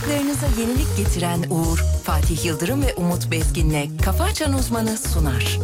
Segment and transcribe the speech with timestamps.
[0.00, 5.58] Mutfaklarınıza yenilik getiren Uğur, Fatih Yıldırım ve Umut Bezgin'le Kafa Açan Uzmanı sunar.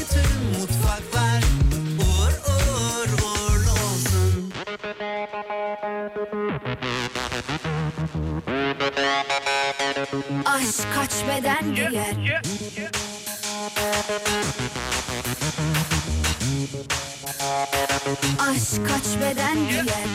[0.00, 1.42] Bütün mutfaklar
[1.98, 4.52] uğur uğur uğurlu olsun.
[10.44, 12.40] Aşk kaç beden giyer
[18.40, 20.06] Aşk kaç beden giyer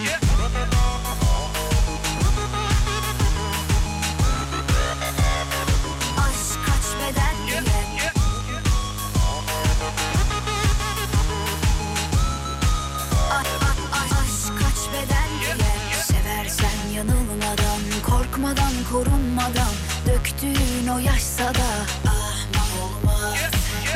[18.45, 19.73] Korkmadan korunmadan
[20.07, 21.69] Döktüğün o yaşsa da
[22.09, 23.39] Ahmak olmaz.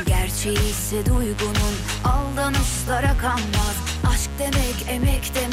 [0.05, 3.75] Gerçeği ise duygunun Aldanışlara kanmaz.
[4.13, 5.48] Aşk demek emek demek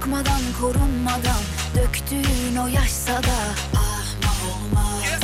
[0.00, 1.42] korkmadan, korunmadan
[1.76, 3.38] Döktüğün o yaşsa da
[3.76, 5.20] ahmak olmaz.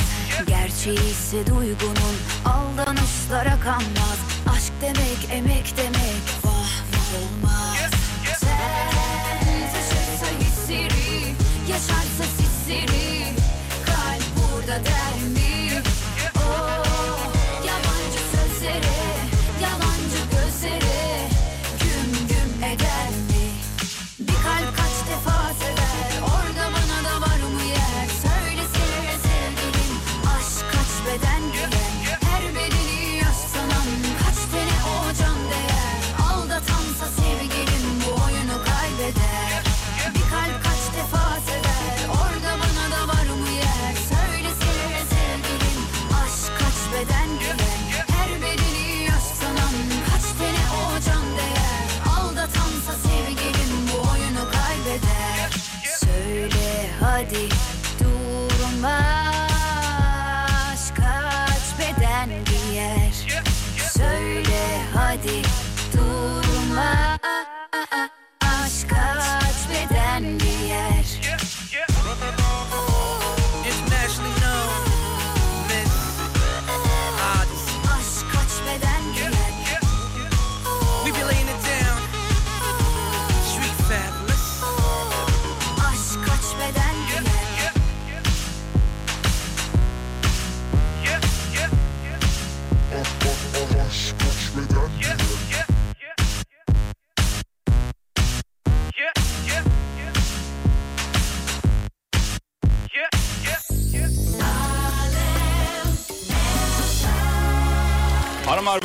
[0.47, 4.19] Gerçeği ise duygunun aldanışlara kanmaz.
[4.57, 6.06] Aşk demek emek demek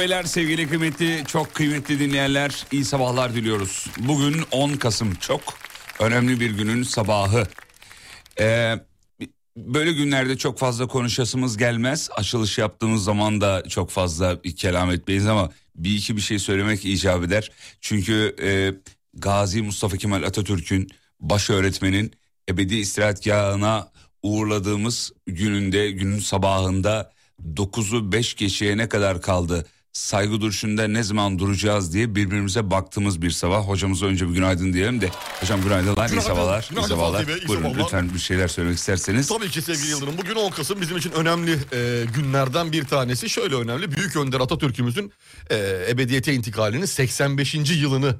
[0.01, 3.87] beyler sevgili kıymetli çok kıymetli dinleyenler iyi sabahlar diliyoruz.
[3.97, 5.41] Bugün 10 Kasım çok
[5.99, 7.47] önemli bir günün sabahı.
[8.39, 8.75] Ee,
[9.57, 12.09] böyle günlerde çok fazla konuşasımız gelmez.
[12.15, 17.23] Açılış yaptığımız zaman da çok fazla kelam etmeyiz ama bir iki bir şey söylemek icap
[17.23, 17.51] eder.
[17.81, 18.73] Çünkü e,
[19.13, 20.89] Gazi Mustafa Kemal Atatürk'ün
[21.19, 22.11] baş öğretmenin
[22.49, 23.91] ebedi istirahatgahına
[24.23, 27.11] uğurladığımız gününde günün sabahında
[27.55, 29.65] 9'u 5 geçeye ne kadar kaldı?
[29.93, 33.67] Saygı duruşunda ne zaman duracağız diye birbirimize baktığımız bir sabah.
[33.67, 35.09] Hocamıza önce bir günaydın diyelim de.
[35.41, 36.27] Hocam günaydınlar, iyi Günaydın.
[36.27, 36.63] sabahlar.
[36.63, 37.19] iyi Günaydın sabahlar.
[37.19, 37.83] Fatih Bey, iyi Buyurun sabahlar.
[37.83, 39.27] lütfen bir şeyler söylemek isterseniz.
[39.27, 40.17] Tabii ki sevgili Yıldırım.
[40.17, 43.29] Bugün 10 Kasım bizim için önemli e, günlerden bir tanesi.
[43.29, 43.91] Şöyle önemli.
[43.91, 45.13] Büyük Önder Atatürk'ümüzün
[45.49, 47.53] e, ebediyete intikalinin 85.
[47.55, 48.15] yılını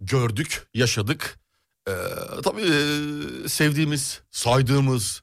[0.00, 1.38] gördük, yaşadık.
[1.88, 1.92] E,
[2.44, 5.22] tabii e, sevdiğimiz, saydığımız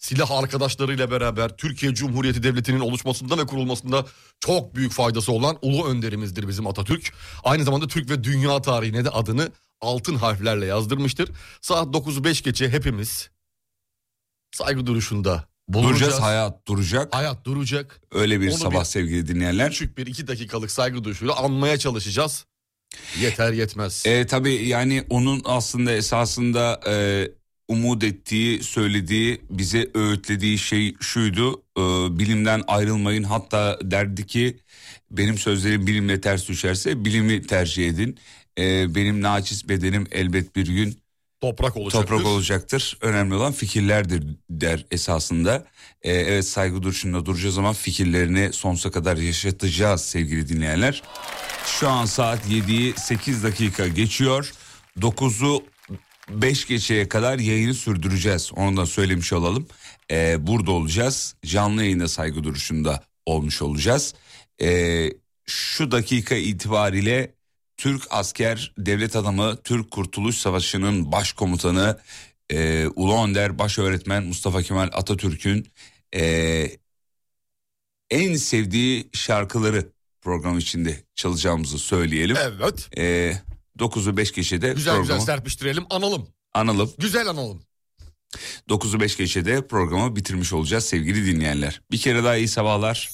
[0.00, 4.06] silah arkadaşlarıyla beraber Türkiye Cumhuriyeti Devleti'nin oluşmasında ve kurulmasında
[4.40, 7.12] çok büyük faydası olan ulu önderimizdir bizim Atatürk.
[7.44, 9.48] Aynı zamanda Türk ve dünya tarihine de adını
[9.80, 11.30] altın harflerle yazdırmıştır.
[11.60, 13.30] Saat 9'u 5 geçe hepimiz
[14.52, 16.00] saygı duruşunda bulunacağız.
[16.00, 17.14] Duracağız hayat duracak.
[17.14, 18.00] Hayat duracak.
[18.12, 19.70] Öyle bir Onu sabah bir- sevgili dinleyenler.
[19.70, 22.46] Küçük bir iki dakikalık saygı duruşuyla anmaya çalışacağız.
[23.20, 24.06] Yeter yetmez.
[24.06, 27.28] E, tabii yani onun aslında esasında e,
[27.70, 31.62] umut ettiği, söylediği, bize öğütlediği şey şuydu.
[31.78, 31.80] e,
[32.18, 33.22] bilimden ayrılmayın.
[33.22, 34.56] Hatta derdi ki
[35.10, 38.18] benim sözlerim bilimle ters düşerse bilimi tercih edin.
[38.58, 40.98] E, benim naçiz bedenim elbet bir gün
[41.40, 42.08] Toprak olacaktır.
[42.08, 42.98] toprak olacaktır.
[43.00, 45.64] Önemli olan fikirlerdir der esasında.
[46.02, 51.02] Ee, evet saygı duruşunda duracağız ama fikirlerini sonsuza kadar yaşatacağız sevgili dinleyenler.
[51.66, 54.52] Şu an saat 7'yi 8 dakika geçiyor.
[55.00, 55.62] 9'u
[56.30, 58.50] 5 geçeye kadar yayını sürdüreceğiz.
[58.56, 59.66] Onu da söylemiş olalım.
[60.10, 61.34] Ee, burada olacağız.
[61.46, 64.14] Canlı yayında saygı duruşunda olmuş olacağız.
[64.62, 65.10] Ee,
[65.46, 67.34] şu dakika itibariyle
[67.76, 72.00] Türk asker, devlet adamı, Türk Kurtuluş Savaşı'nın başkomutanı,
[72.50, 75.66] e, Ulu Önder, baş öğretmen Mustafa Kemal Atatürk'ün
[76.14, 76.70] e,
[78.10, 82.36] en sevdiği şarkıları program içinde çalacağımızı söyleyelim.
[82.40, 82.88] Evet.
[82.98, 83.34] E,
[83.80, 85.84] 9'u 5 geçede Güzel programı güzel serpiştirelim.
[85.90, 86.28] Analım.
[86.54, 86.92] analım.
[86.98, 87.62] Güzel analım.
[88.68, 91.80] 9'u 5 geçede programı bitirmiş olacağız sevgili dinleyenler.
[91.90, 93.10] Bir kere daha iyi sabahlar.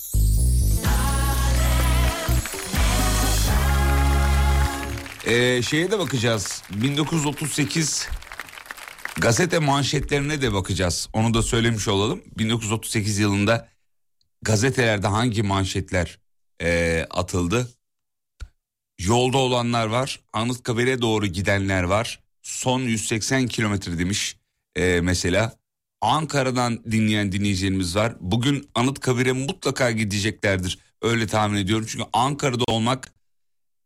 [5.27, 6.63] Ee, şeye de bakacağız.
[6.71, 8.09] 1938
[9.17, 11.09] gazete manşetlerine de bakacağız.
[11.13, 12.23] Onu da söylemiş olalım.
[12.39, 13.69] 1938 yılında
[14.43, 16.19] gazetelerde hangi manşetler
[16.63, 17.69] ee, atıldı?
[18.99, 20.21] Yolda olanlar var.
[20.33, 22.21] Anıtkabir'e doğru gidenler var.
[22.43, 24.37] Son 180 kilometre demiş
[24.77, 25.53] ee, mesela.
[26.01, 28.17] Ankara'dan dinleyen dinleyicilerimiz var.
[28.21, 30.79] Bugün Anıtkabir'e mutlaka gideceklerdir.
[31.03, 31.87] Öyle tahmin ediyorum.
[31.89, 33.13] Çünkü Ankara'da olmak,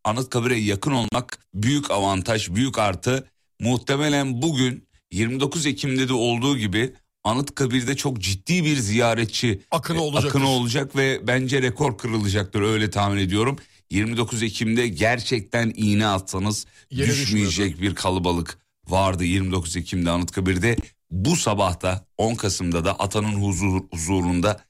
[0.05, 3.29] Anıtkabir'e yakın olmak büyük avantaj, büyük artı.
[3.61, 10.29] Muhtemelen bugün 29 Ekim'de de olduğu gibi Anıtkabir'de çok ciddi bir ziyaretçi Akını e, olacaktır.
[10.29, 13.59] akını olacak ve bence rekor kırılacaktır öyle tahmin ediyorum.
[13.91, 18.59] 29 Ekim'de gerçekten iğne atsanız Yere düşmeyecek bir kalabalık
[18.89, 20.77] vardı 29 Ekim'de Anıtkabir'de.
[21.11, 24.61] Bu sabahta 10 Kasım'da da atanın huzur, huzurunda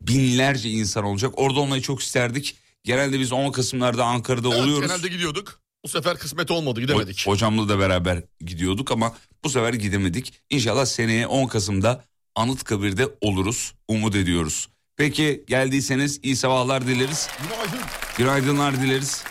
[0.00, 1.32] binlerce insan olacak.
[1.36, 2.56] Orada olmayı çok isterdik.
[2.84, 4.88] Genelde biz 10 Kasım'larda Ankara'da Evet, oluyoruz.
[4.88, 5.60] genelde gidiyorduk.
[5.84, 7.18] Bu sefer kısmet olmadı gidemedik.
[7.18, 10.32] Ho- Hocamla da beraber gidiyorduk ama bu sefer gidemedik.
[10.50, 12.04] İnşallah seneye 10 Kasım'da
[12.34, 13.74] Anıtkabir'de oluruz.
[13.88, 14.68] Umut ediyoruz.
[14.96, 17.28] Peki geldiyseniz iyi sabahlar dileriz.
[17.42, 17.78] Günaydın.
[18.20, 19.24] Günaydınlar dileriz.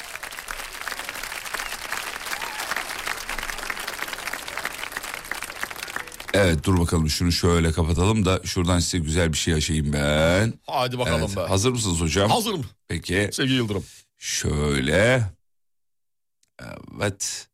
[6.34, 10.54] Evet dur bakalım şunu şöyle kapatalım da şuradan size güzel bir şey yaşayayım ben.
[10.68, 11.42] Hadi bakalım Evet, be.
[11.42, 12.30] hazır mısınız hocam?
[12.32, 13.84] Hazırım Peki sevgili Yıldırım.
[14.18, 15.24] şöyle.
[17.00, 17.48] Evet.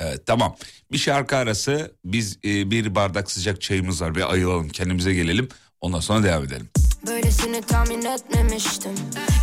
[0.00, 0.56] Evet tamam.
[0.92, 5.48] Bir şarkı arası biz e, bir bardak sıcak çayımız var ve ayılalım kendimize gelelim.
[5.80, 6.68] Ondan sonra devam edelim.
[7.06, 8.92] Böylesini tahmin etmemiştim.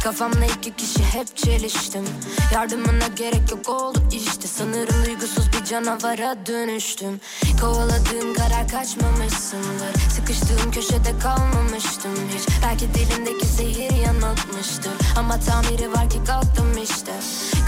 [0.04, 2.06] Kafamla iki kişi hep çeliştim.
[2.54, 4.48] Yardımına gerek yok oldu işte.
[4.48, 7.20] Sanırım duygusuz bir canavara dönüştüm.
[7.62, 10.00] Kovaladığım karar kaçmamışsındır.
[10.16, 12.48] Sıkıştığım köşede kalmamıştım hiç.
[12.64, 14.94] Belki dilimdeki zehir yanıltmıştır.
[15.18, 17.12] Ama tamiri var ki kalktım işte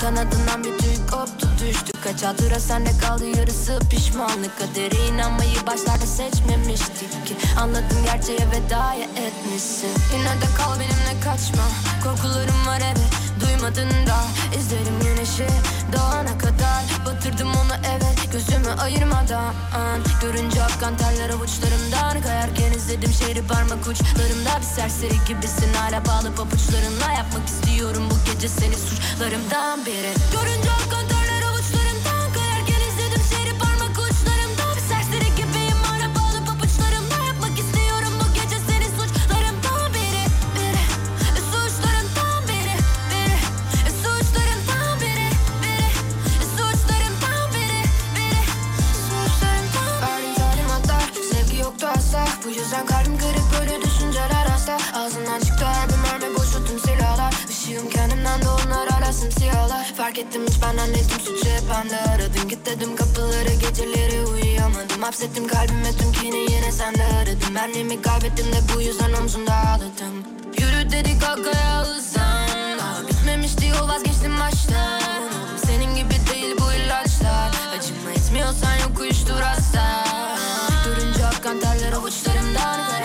[0.02, 1.92] Kanadından bir tüy koptu düştü.
[2.04, 4.60] Kaç hatıra sende kaldı yarısı pişmanlık.
[4.60, 7.36] Kadere inanmayı başlarda seçmemiştik ki.
[7.60, 9.90] Anladım gerçeğe vedaya etmişsin.
[10.14, 11.64] Yine de kal benimle kaçma.
[12.04, 13.12] Korkularım var evet
[13.42, 14.18] duymadın da.
[14.60, 15.48] İzlerim güneşi
[15.94, 16.84] doğana kadar.
[17.06, 19.54] Batırdım onu evet gözümü ayırmadan
[20.22, 27.12] Görünce akkan terler avuçlarımdan Kayarken izledim şehri parmak uçlarımda Bir serseri gibisin hala bağlı pabuçlarınla
[27.18, 31.17] Yapmak istiyorum bu gece seni suçlarımdan biri Görünce akkan
[55.08, 55.66] Ağzından çıktı
[56.04, 57.34] mermi boşu tüm silahlar.
[57.50, 61.98] Işığım kendimden de onlar hala simsiyahlar Fark ettim hiç benden değil tüm suçu hep bende
[61.98, 65.02] Aradın git dedim kapıları geceleri uyuyamadım.
[65.02, 70.16] Hapsettim kalbime tüm kini yine sende aradım Benliğimi kaybettim de bu yüzden omzumda ağladım.
[70.60, 75.02] Yürü dedik kalkaya hızlan Daha bitmemişti yol vazgeçtim baştan.
[75.66, 77.52] Senin gibi değil bu ilaçlar.
[77.78, 80.06] Acıma etmiyorsan yok uyuştur hasta
[80.86, 82.97] Görünce akkan terler avuçlarımdan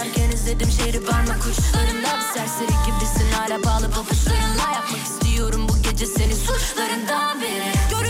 [0.52, 3.32] İzledim şehri parmak uçlarımda Bir serseri gibisin.
[3.32, 8.01] Hala bağlı pabuçlarınla Yapmak istiyorum bu gece seni suçlarından biri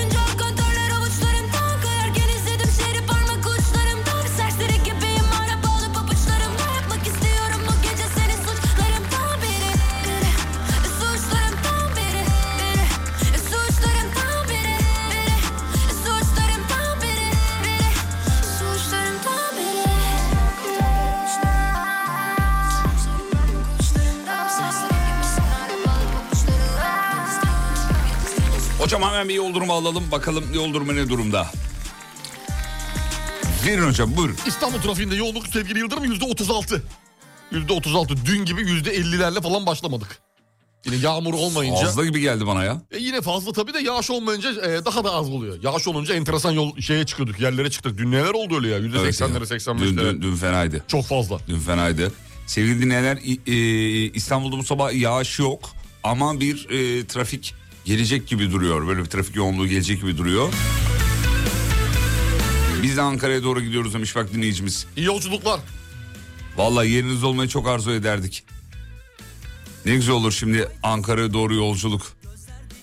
[28.93, 30.05] Hocam hemen bir yol durumu alalım.
[30.13, 31.47] Bakalım yol durumu ne durumda?
[33.67, 34.37] Verin hocam buyurun.
[34.47, 36.83] İstanbul trafiğinde yoğunluk sevgili Yıldırım yüzde 36.
[37.51, 38.15] Yüzde 36.
[38.27, 40.19] Dün gibi yüzde 50'lerle falan başlamadık.
[40.85, 41.81] Yine yağmur olmayınca.
[41.81, 42.83] Fazla gibi geldi bana ya.
[42.91, 45.63] E yine fazla tabii de yağış olmayınca e, daha da az oluyor.
[45.63, 47.99] Yağış olunca enteresan yol şeye çıkıyorduk yerlere çıktık.
[47.99, 49.27] Dün neler oldu öyle ya yüzde Evet ya.
[49.27, 50.15] 80'lere Dün, 85'lere.
[50.15, 50.85] dün, dün fenaydı.
[50.89, 51.39] Çok fazla.
[51.49, 52.13] Dün fenaydı.
[52.47, 53.53] Sevgili dinleyenler e,
[54.15, 55.71] İstanbul'da bu sabah yağış yok.
[56.03, 58.87] Ama bir e, trafik gelecek gibi duruyor.
[58.89, 60.53] Böyle bir trafik yoğunluğu gelecek gibi duruyor.
[62.83, 64.87] Biz de Ankara'ya doğru gidiyoruz demiş bak dinleyicimiz.
[64.97, 65.61] İyi yolculuklar.
[66.57, 68.45] Vallahi yerinizde olmayı çok arzu ederdik.
[69.87, 72.03] Ne güzel olur şimdi Ankara'ya doğru yolculuk.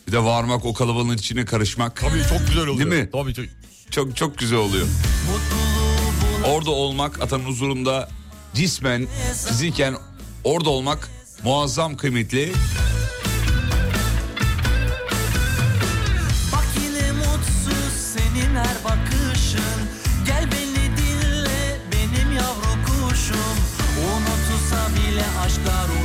[0.07, 1.95] Bir de varmak o kalabalığın içine karışmak.
[1.95, 2.91] Tabii çok güzel oluyor.
[2.91, 3.09] Değil mi?
[3.11, 3.49] Tabii tabii.
[3.91, 4.87] Çok çok güzel oluyor.
[6.45, 8.09] Orada olmak atanın huzurunda
[8.53, 9.07] cismen
[9.47, 9.95] fiziken
[10.43, 11.09] orada olmak
[11.43, 12.53] muazzam kıymetli.
[25.65, 25.98] Bile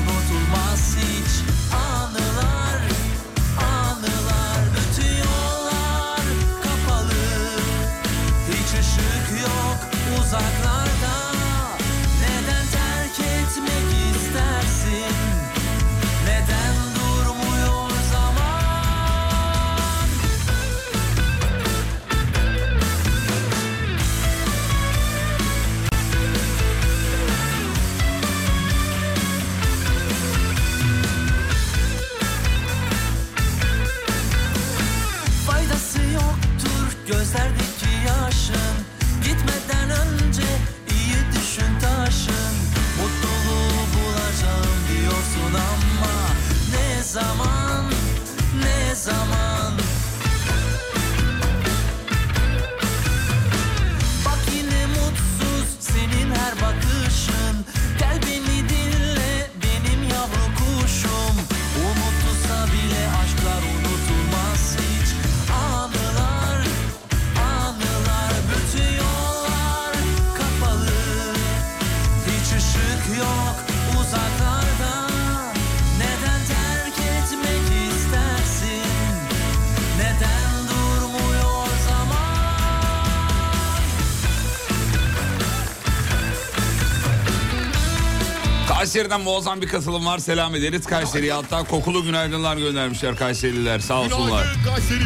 [89.04, 90.18] Kayseri'den muazzam bir katılım var.
[90.18, 91.32] Selam ederiz Kayseri'ye.
[91.32, 93.78] Hatta kokulu günaydınlar göndermişler Kayserililer.
[93.78, 94.42] Sağ olsunlar.
[94.44, 95.04] Günaydın Kayseri.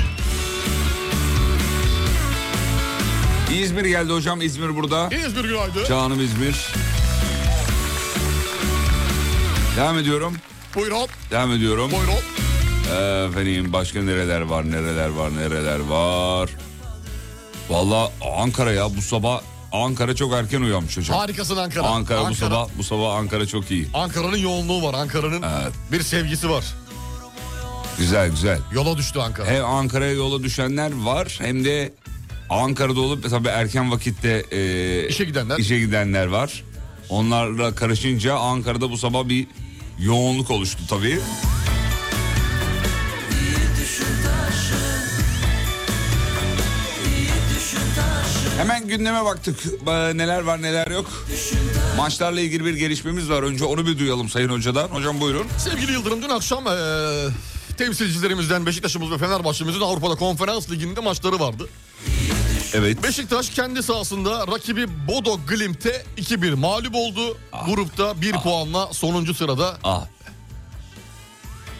[3.62, 4.42] İzmir geldi hocam.
[4.42, 5.08] İzmir burada.
[5.26, 5.84] İzmir günaydın.
[5.88, 6.72] Canım İzmir.
[9.76, 10.34] Devam ediyorum.
[10.74, 11.08] Buyurun.
[11.30, 11.90] Devam ediyorum.
[11.92, 12.22] Buyurun.
[13.28, 16.50] Efendim başka nereler var nereler var nereler var.
[17.70, 19.40] Valla Ankara ya bu sabah
[19.72, 21.18] Ankara çok erken uyanmış hocam.
[21.18, 21.86] Harikasın Ankara.
[21.86, 23.88] Ankara, bu sabah bu sabah Ankara çok iyi.
[23.94, 24.94] Ankara'nın yoğunluğu var.
[24.94, 25.72] Ankara'nın Evet.
[25.92, 26.64] bir sevgisi var.
[27.98, 28.58] Güzel güzel.
[28.72, 29.46] Yola düştü Ankara.
[29.50, 31.92] Hem Ankara'ya yola düşenler var hem de
[32.50, 35.58] Ankara'da olup tabii erken vakitte e, İşe gidenler.
[35.58, 36.64] işe gidenler var.
[37.08, 39.46] Onlarla karışınca Ankara'da bu sabah bir
[39.98, 41.20] yoğunluk oluştu tabii.
[48.58, 49.64] Hemen gündeme baktık.
[49.86, 51.26] Ba- Neler var neler yok.
[51.96, 53.42] Maçlarla ilgili bir gelişmemiz var.
[53.42, 54.88] Önce onu bir duyalım Sayın Hoca'dan.
[54.88, 55.46] Hocam buyurun.
[55.58, 57.28] Sevgili Yıldırım dün akşam eee,
[57.78, 61.68] temsilcilerimizden Beşiktaş'ımız ve Fenerbahçe'mizin Avrupa'da konferans liginde maçları vardı.
[62.74, 63.02] Evet.
[63.02, 67.38] Beşiktaş kendi sahasında rakibi Bodo Glimt'e 2-1 mağlup oldu.
[67.66, 70.04] Grupta 1 puanla sonuncu sırada Ah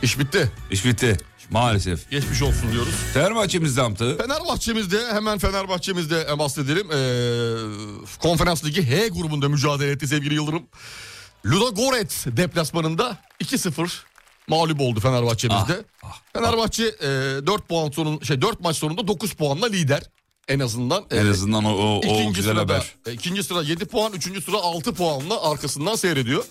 [0.02, 0.52] iş bitti.
[0.70, 1.16] iş bitti.
[1.50, 2.10] Maalesef.
[2.10, 2.94] Geçmiş olsun diyoruz.
[3.14, 4.16] Fenerbahçe'miz yaptı.
[4.18, 6.90] Fenerbahçe'mizde hemen Fenerbahçe'mizde e, bahsedelim.
[6.90, 10.62] Eee, konferans ligi H grubunda mücadele etti sevgili Yıldırım.
[11.46, 13.88] Ludogorets deplasmanında 2-0
[14.48, 15.84] mağlup oldu Fenerbahçe'mizde.
[16.32, 17.06] Fenerbahçe e,
[17.46, 20.02] 4 puan sonun şey 4 maç sonunda 9 puanla lider
[20.48, 21.04] en azından.
[21.10, 22.94] En E, azından o, o, o İkinci güzel sırada, haber.
[23.06, 26.44] e, ikinci sıra 7 puan, üçüncü sıra 6 puanla arkasından seyrediyor.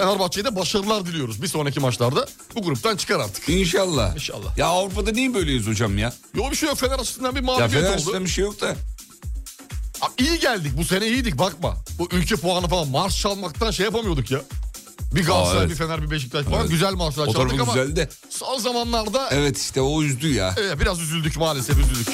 [0.00, 1.42] Fenerbahçe'ye de başarılar diliyoruz.
[1.42, 3.48] Bir sonraki maçlarda bu gruptan çıkar artık.
[3.48, 4.14] İnşallah.
[4.14, 4.58] İnşallah.
[4.58, 6.12] Ya Avrupa'da niye böyleyiz hocam ya?
[6.34, 7.94] Yok bir şey yok Fener açısından bir Ya mağlubiyet Fener oldu.
[7.94, 8.68] açısından bir şey yok da.
[10.00, 11.76] Aa, İyi geldik bu sene iyiydik bakma.
[11.98, 14.40] Bu ülke puanı falan marş çalmaktan şey yapamıyorduk ya.
[15.14, 15.70] Bir Galatasaray, Aa, evet.
[15.70, 16.70] bir Fener, bir Beşiktaş falan Evet.
[16.70, 18.08] güzel maçlar çaldık ama güzeldi.
[18.30, 20.54] son zamanlarda Evet işte o üzdü ya.
[20.58, 22.08] evet, biraz üzüldük maalesef üzüldük.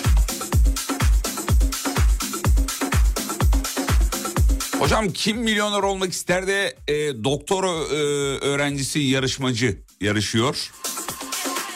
[4.83, 7.95] Hocam kim milyoner olmak ister de e, doktor e,
[8.39, 10.71] öğrencisi yarışmacı yarışıyor.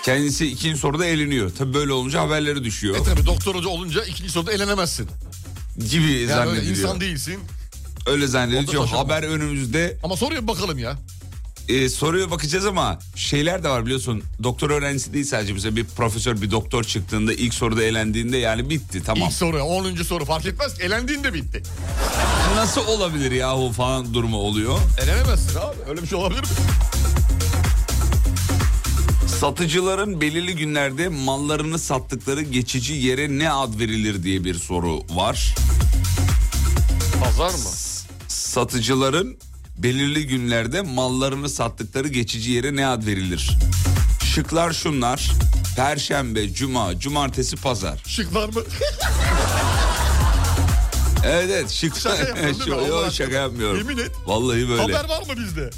[0.03, 1.53] Kendisi ikinci soruda eleniyor.
[1.59, 2.97] Tabii böyle olunca haberleri düşüyor.
[2.97, 5.09] E tabi doktor hoca olunca ikinci soruda elenemezsin.
[5.91, 6.77] gibi Yani zannediliyor.
[6.77, 7.39] insan değilsin.
[8.07, 8.87] Öyle zannediliyor.
[8.87, 9.97] Haber önümüzde.
[10.03, 10.97] Ama soruya bir bakalım ya.
[11.69, 14.23] E, soruya bakacağız ama şeyler de var biliyorsun.
[14.43, 19.03] Doktor öğrencisi değil sadece mesela bir profesör bir doktor çıktığında ilk soruda elendiğinde yani bitti
[19.07, 19.29] tamam.
[19.29, 19.95] İlk soru 10.
[19.95, 20.81] soru fark etmez.
[20.81, 21.63] Elendiğinde bitti.
[22.57, 24.79] Nasıl olabilir yahu falan durumu oluyor.
[25.03, 25.77] Elenemezsin abi.
[25.91, 26.47] Öyle bir şey olabilir mi?
[29.41, 35.55] Satıcıların belirli günlerde mallarını sattıkları geçici yere ne ad verilir diye bir soru var.
[37.25, 37.71] Pazar mı?
[38.29, 39.37] Satıcıların
[39.79, 43.51] belirli günlerde mallarını sattıkları geçici yere ne ad verilir?
[44.35, 45.31] Şıklar şunlar.
[45.77, 48.03] Perşembe, cuma, cumartesi, pazar.
[48.07, 48.61] Şıklar mı?
[51.25, 51.97] Evet evet şık.
[51.97, 52.17] Şaka?
[52.67, 53.77] Yok, Allah şaka yapmıyorum.
[53.79, 54.11] Yemin et.
[54.27, 54.83] Vallahi böyle.
[54.83, 55.71] Haber var mı bizde?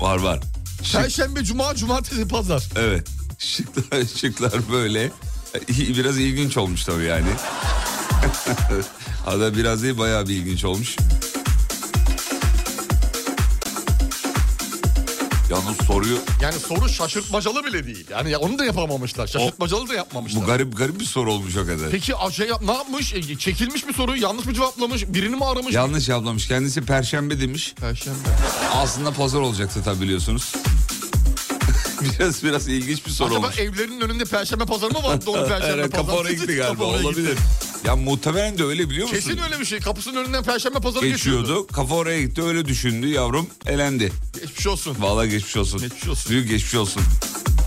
[0.00, 0.40] Var var.
[0.82, 2.64] Şık, Perşembe, cuma, cumartesi, pazar.
[2.76, 3.08] evet.
[3.38, 5.10] Şıklar, şıklar böyle.
[5.68, 7.28] Biraz ilginç olmuş tabii yani.
[9.24, 10.96] Hatta biraz değil bayağı bir ilginç olmuş.
[15.50, 18.06] Yalnız soruyu Yani soru şaşırtmacalı bile değil.
[18.10, 19.26] Yani ya onu da yapamamışlar.
[19.26, 20.42] Şaşırtmacalı da yapmamışlar.
[20.42, 21.90] bu garip garip bir soru olmuş o kadar.
[21.90, 23.14] Peki şey yap, ne yapmış?
[23.14, 25.04] E, çekilmiş bir soruyu yanlış mı cevaplamış?
[25.08, 25.74] Birini mi aramış?
[25.74, 26.48] Yanlış yaplamış.
[26.48, 27.74] Kendisi perşembe demiş.
[27.80, 28.18] Perşembe.
[28.74, 30.52] Aslında pazar olacaktı tabii biliyorsunuz.
[32.02, 33.58] biraz biraz ilginç bir soru Acaba olmuş.
[33.58, 35.24] evlerinin önünde perşembe pazarı mı vardı?
[35.30, 36.06] Onu perşembe Evet, pazarı.
[36.06, 37.30] kafa oraya gitti galiba olabilir.
[37.30, 37.42] gitti.
[37.84, 39.20] Ya muhtemelen de öyle biliyor musun?
[39.28, 39.80] Kesin öyle bir şey.
[39.80, 41.40] Kapısının önünden perşembe pazarı geçiyordu.
[41.42, 41.66] geçiyordu.
[41.66, 44.12] Kafa oraya gitti öyle düşündü yavrum elendi.
[44.40, 44.96] Geçmiş olsun.
[45.00, 45.80] Vallahi geçmiş olsun.
[45.80, 46.30] Geçmiş olsun.
[46.32, 47.02] Büyük geçmiş olsun.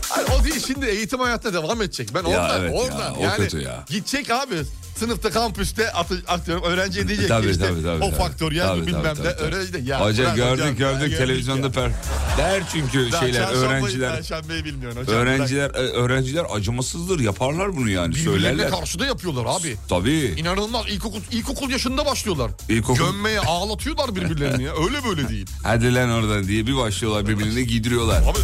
[0.09, 2.09] Hayır, o değil şimdi eğitim hayatına devam edecek.
[2.13, 3.85] Ben oradan evet ya, oradan o yani ya.
[3.89, 4.55] gidecek abi.
[4.95, 8.19] Sınıfta kampüste atı, atıyorum öğrenciye diyecek Tabii, ki işte tabii, tabii, o tabii.
[8.19, 10.01] faktöriyel Tabii, bilmem tabii, ne tabii, öğrenci de ya.
[10.05, 11.71] Hoca bırak gördük hocam, gördük ya, televizyonda ya.
[11.71, 11.91] per.
[12.37, 14.15] Der çünkü Daha şeyler öğrenciler.
[14.15, 15.15] Perşembeyi bilmiyorsun hocam.
[15.15, 18.69] Öğrenciler e, öğrenciler acımasızdır yaparlar bunu yani Birbirlerine söylerler.
[18.69, 19.75] karşıda yapıyorlar abi.
[19.89, 20.33] Tabii.
[20.37, 22.51] İnanılmaz ilkokul, ilkokul yaşında başlıyorlar.
[22.69, 24.71] İlkokul- Gömmeye ağlatıyorlar birbirlerini ya.
[24.85, 25.45] Öyle böyle değil.
[25.63, 28.21] Hadi lan oradan diye bir başlıyorlar birbirine giydiriyorlar.
[28.21, 28.39] Abi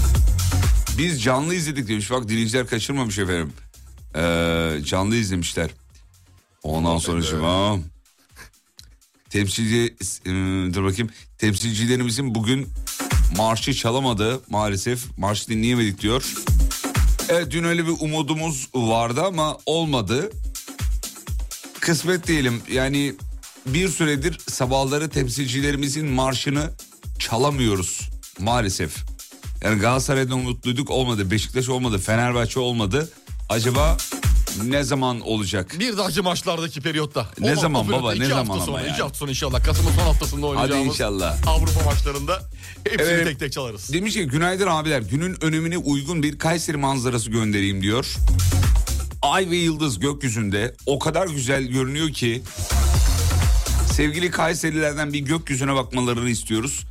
[0.98, 2.12] Biz canlı izledik demiş.
[2.12, 3.54] Bak dinleyiciler kaçırmamış efendim.
[4.16, 5.70] Ee, canlı izlemişler.
[6.64, 7.82] Ondan sonra şu an
[9.30, 10.30] temsilci e,
[10.74, 12.68] dur bakayım temsilcilerimizin bugün
[13.38, 16.34] marşı çalamadı maalesef marş dinleyemedik diyor.
[17.30, 20.32] Evet dün öyle bir umudumuz vardı ama olmadı.
[21.80, 23.16] Kısmet diyelim yani
[23.66, 26.72] bir süredir sabahları temsilcilerimizin marşını
[27.20, 29.15] çalamıyoruz maalesef.
[29.64, 31.32] Yani Galatasaray'dan umutluyduk olmadı.
[31.32, 31.98] Beşiktaş olmadı.
[31.98, 33.10] Fenerbahçe olmadı.
[33.50, 33.98] Acaba
[34.64, 35.76] ne zaman olacak?
[35.80, 37.28] bir dahaki maçlardaki periyotta.
[37.40, 39.02] Ne O- zaman baba, ne iki zaman sonra, ama iki yani?
[39.02, 39.64] hafta sonra inşallah.
[39.64, 41.38] Kasım'ın son haftasında Hadi oynayacağımız inşallah.
[41.48, 42.42] Avrupa maçlarında
[42.90, 43.28] hepsini Evet.
[43.28, 43.94] tek tek çalarız.
[43.94, 48.14] Demiş ki günaydın abiler günün önemine uygun bir Kayseri manzarası göndereyim diyor.
[49.22, 52.42] Ay ve yıldız gökyüzünde o kadar güzel görünüyor ki
[53.94, 56.86] sevgili Kayserilerden bir gökyüzüne bakmalarını istiyoruz.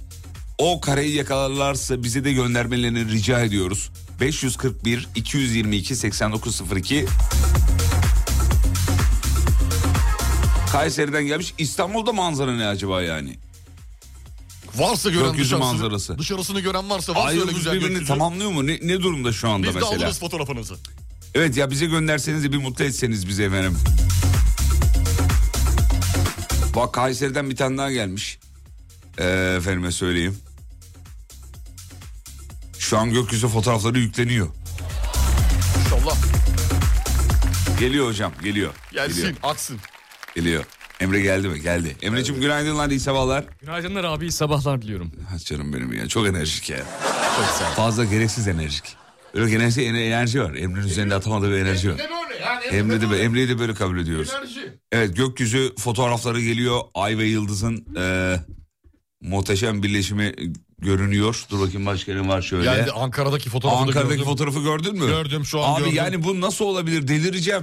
[0.59, 3.91] O kareyi yakalarlarsa bize de göndermelerini rica ediyoruz.
[4.21, 7.07] 541 222 8902
[10.73, 11.55] Kayseri'den gelmiş.
[11.59, 13.39] İstanbul'da manzara ne acaba yani?
[14.77, 16.19] Varsa gören Gökyüzü dışarısını, manzarası.
[16.19, 18.09] dışarısını gören varsa varsa Ay öyle güzel birbirini gökyüzü.
[18.13, 18.67] tamamlıyor mu?
[18.67, 19.97] Ne, ne durumda şu anda Biz de mesela?
[19.97, 20.75] alırız fotoğrafınızı.
[21.35, 23.79] Evet ya bize gönderseniz de bir mutlu etseniz bize efendim.
[26.77, 28.39] Bak Kayseri'den bir tane daha gelmiş.
[29.19, 30.37] Ee, efendime söyleyeyim.
[32.79, 34.49] Şu an gökyüzü fotoğrafları yükleniyor.
[35.85, 36.17] İnşallah
[37.81, 38.73] Geliyor hocam geliyor.
[38.93, 39.37] gelsin, Geliyor.
[39.43, 39.79] aksın.
[40.35, 40.65] geliyor.
[41.01, 41.61] Emre geldi mi?
[41.61, 41.97] Geldi.
[42.03, 43.45] Emre'ciğim günaydınlar iyi sabahlar.
[43.61, 45.13] Günaydınlar abi, iyi sabahlar diliyorum.
[45.31, 46.79] Ha, Canım benim ya çok enerjik ya.
[47.37, 47.75] Çok sağ ol.
[47.75, 48.97] Fazla gereksiz enerjik.
[49.35, 50.55] Öyle enerji, enerji var.
[50.55, 52.01] Emre'nin üzerinde atamadığı bir enerji var.
[52.71, 54.31] Emre de, Emre'yi de böyle kabul ediyoruz.
[54.39, 54.73] Enerji.
[54.93, 56.81] Evet gökyüzü fotoğrafları geliyor.
[56.95, 58.37] Ay ve Yıldız'ın e,
[59.29, 60.35] muhteşem birleşimi
[60.79, 61.45] görünüyor.
[61.51, 62.65] Dur bakayım başka ne var şöyle.
[62.65, 64.25] Geldi Ankara'daki fotoğrafı da Ankara'daki gördüm.
[64.25, 65.07] fotoğrafı gördün mü?
[65.07, 65.95] Gördüm, şu an Abi gördüm.
[65.97, 67.63] yani bu nasıl olabilir delireceğim.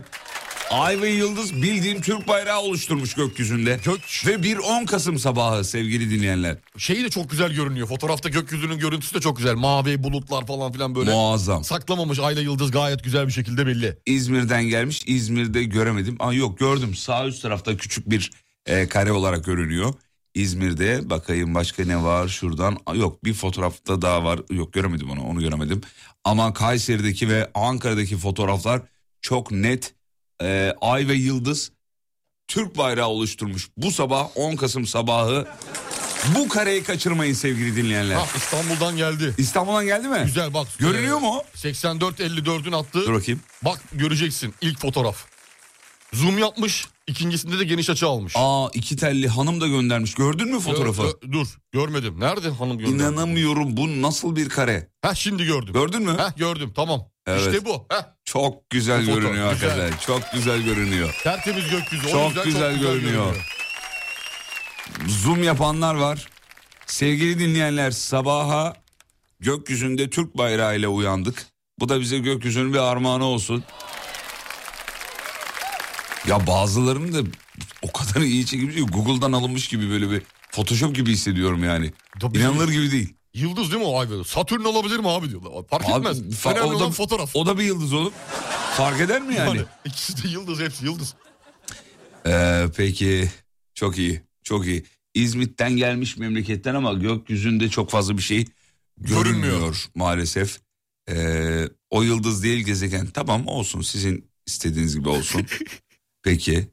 [0.71, 3.79] Ay ve Yıldız bildiğim Türk bayrağı oluşturmuş gökyüzünde.
[3.85, 6.57] Gök- Ve bir 10 Kasım sabahı sevgili dinleyenler.
[6.77, 7.87] Şeyi de çok güzel görünüyor.
[7.87, 9.55] Fotoğrafta gökyüzünün görüntüsü de çok güzel.
[9.55, 11.11] Mavi bulutlar falan filan böyle.
[11.11, 11.63] Muazzam.
[11.63, 13.97] Saklamamış Ayla Yıldız gayet güzel bir şekilde belli.
[14.05, 15.01] İzmir'den gelmiş.
[15.05, 16.15] İzmir'de göremedim.
[16.19, 16.95] Aa, yok gördüm.
[16.95, 18.31] Sağ üst tarafta küçük bir
[18.65, 19.93] e, kare olarak görünüyor.
[20.35, 22.77] İzmir'de bakayım başka ne var şuradan.
[22.95, 24.39] Yok bir fotoğrafta daha var.
[24.51, 25.81] Yok göremedim onu onu göremedim.
[26.23, 28.81] Ama Kayseri'deki ve Ankara'daki fotoğraflar
[29.21, 29.93] çok net.
[30.43, 31.71] E, Ay ve Yıldız
[32.47, 33.69] Türk bayrağı oluşturmuş.
[33.77, 35.47] Bu sabah 10 Kasım sabahı
[36.35, 38.15] Bu kareyi kaçırmayın sevgili dinleyenler.
[38.15, 39.33] Ha, İstanbul'dan geldi.
[39.37, 40.21] İstanbul'dan geldi mi?
[40.25, 40.67] Güzel bak.
[40.79, 41.43] Görünüyor Ee, mu o?
[41.55, 43.05] 84-54'ün attığı.
[43.05, 43.39] Dur bakayım.
[43.61, 45.25] Bak göreceksin ilk fotoğraf.
[46.13, 46.87] Zoom yapmış.
[47.07, 48.33] ikincisinde de geniş açı almış.
[48.35, 50.13] Aa iki telli hanım da göndermiş.
[50.13, 51.01] Gördün mü fotoğrafı?
[51.01, 52.19] Gö- gö- dur görmedim.
[52.19, 52.95] Nerede hanım gördüm?
[52.95, 54.87] İnanamıyorum bu nasıl bir kare?
[55.01, 55.73] Ha şimdi gördüm.
[55.73, 56.11] Gördün mü?
[56.17, 57.01] Ha gördüm tamam.
[57.27, 57.41] Evet.
[57.41, 57.85] İşte bu.
[57.91, 58.01] Heh.
[58.25, 59.69] Çok güzel Bu foto, görünüyor güzel.
[59.69, 59.97] hakikaten.
[60.05, 61.15] Çok güzel görünüyor.
[61.23, 62.07] Tertemiz gökyüzü.
[62.07, 63.35] O Çok yüzden güzel görünüyor.
[65.07, 66.27] Zoom yapanlar var.
[66.85, 68.73] Sevgili dinleyenler sabaha
[69.39, 71.45] gökyüzünde Türk bayrağı ile uyandık.
[71.79, 73.63] Bu da bize gökyüzünün bir armağanı olsun.
[76.27, 77.29] Ya bazılarını da
[77.81, 81.93] o kadar iyi çekilmiş ki Google'dan alınmış gibi böyle bir Photoshop gibi hissediyorum yani.
[82.19, 82.37] Tabii.
[82.37, 83.13] İnanılır gibi değil.
[83.33, 84.23] Yıldız değil mi o böyle?
[84.23, 85.67] Satürn olabilir mi abi diyorlar.
[85.69, 86.19] Fark Abi, etmez.
[86.19, 87.35] fa- Önemli o da- olan fotoğraf.
[87.35, 88.13] O da bir yıldız oğlum.
[88.77, 89.47] Fark eder mi yani?
[89.57, 91.13] Yani ikisi de yıldız hepsi yıldız.
[92.27, 93.29] Ee, peki
[93.75, 94.83] çok iyi çok iyi.
[95.13, 98.45] İzmit'ten gelmiş memleketten ama gökyüzünde çok fazla bir şey
[98.97, 99.85] görünmüyor, Görünmüyor.
[99.95, 100.59] maalesef.
[101.09, 105.45] Ee, o yıldız değil gezegen tamam olsun sizin istediğiniz gibi olsun.
[106.23, 106.69] peki.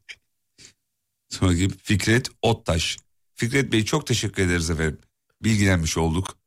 [1.29, 2.97] Sonra gibi Fikret Ottaş.
[3.35, 4.99] Fikret Bey çok teşekkür ederiz efendim.
[5.43, 6.39] Bilgilenmiş olduk.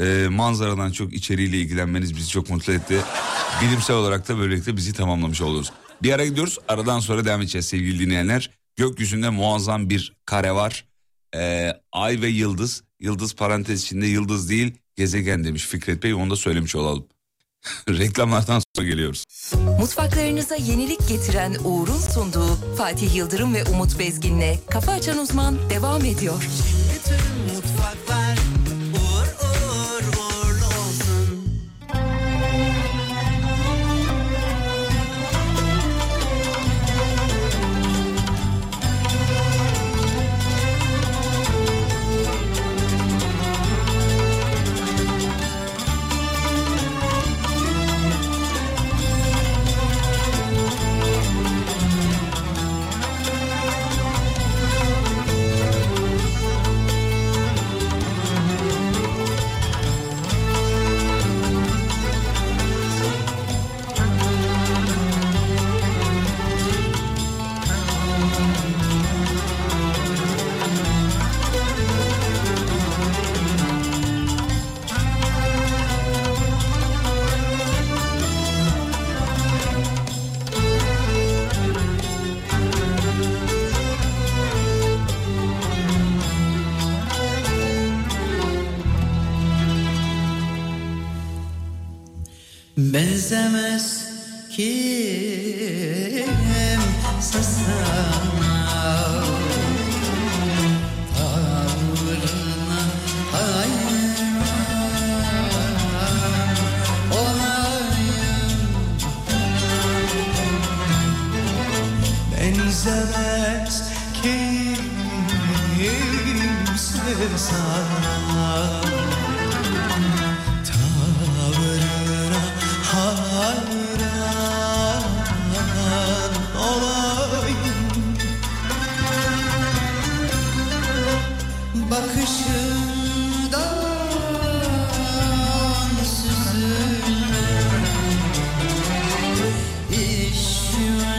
[0.00, 3.00] Ee, manzaradan çok içeriğiyle ilgilenmeniz bizi çok mutlu etti.
[3.62, 5.72] Bilimsel olarak da böylelikle bizi tamamlamış oluruz.
[6.02, 6.58] Bir ara gidiyoruz.
[6.68, 8.50] Aradan sonra devam edeceğiz sevgili dinleyenler.
[8.76, 10.84] Gökyüzünde muazzam bir kare var.
[11.34, 12.84] Ee, ay ve yıldız.
[13.00, 16.14] Yıldız parantez içinde yıldız değil gezegen demiş Fikret Bey.
[16.14, 17.06] Onu da söylemiş olalım.
[17.88, 19.24] Reklamlardan sonra geliyoruz.
[19.80, 26.48] Mutfaklarınıza yenilik getiren Uğur'un sunduğu Fatih Yıldırım ve Umut Bezgin'le Kafa Açan Uzman devam ediyor.
[26.94, 27.54] Bütün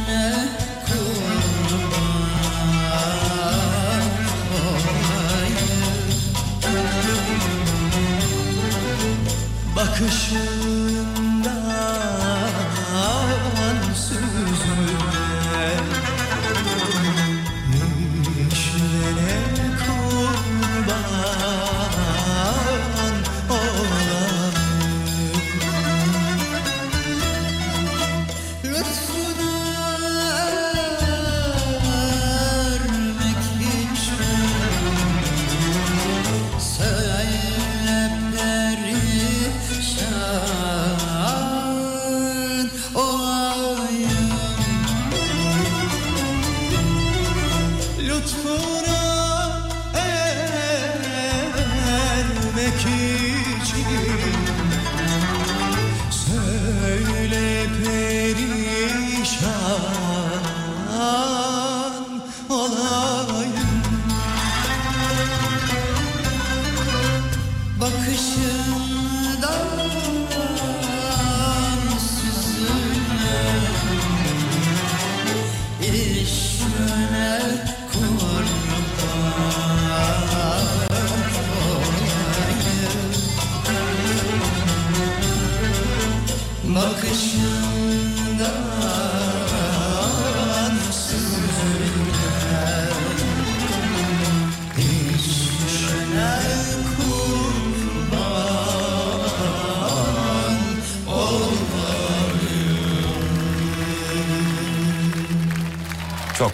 [0.04, 0.43] işine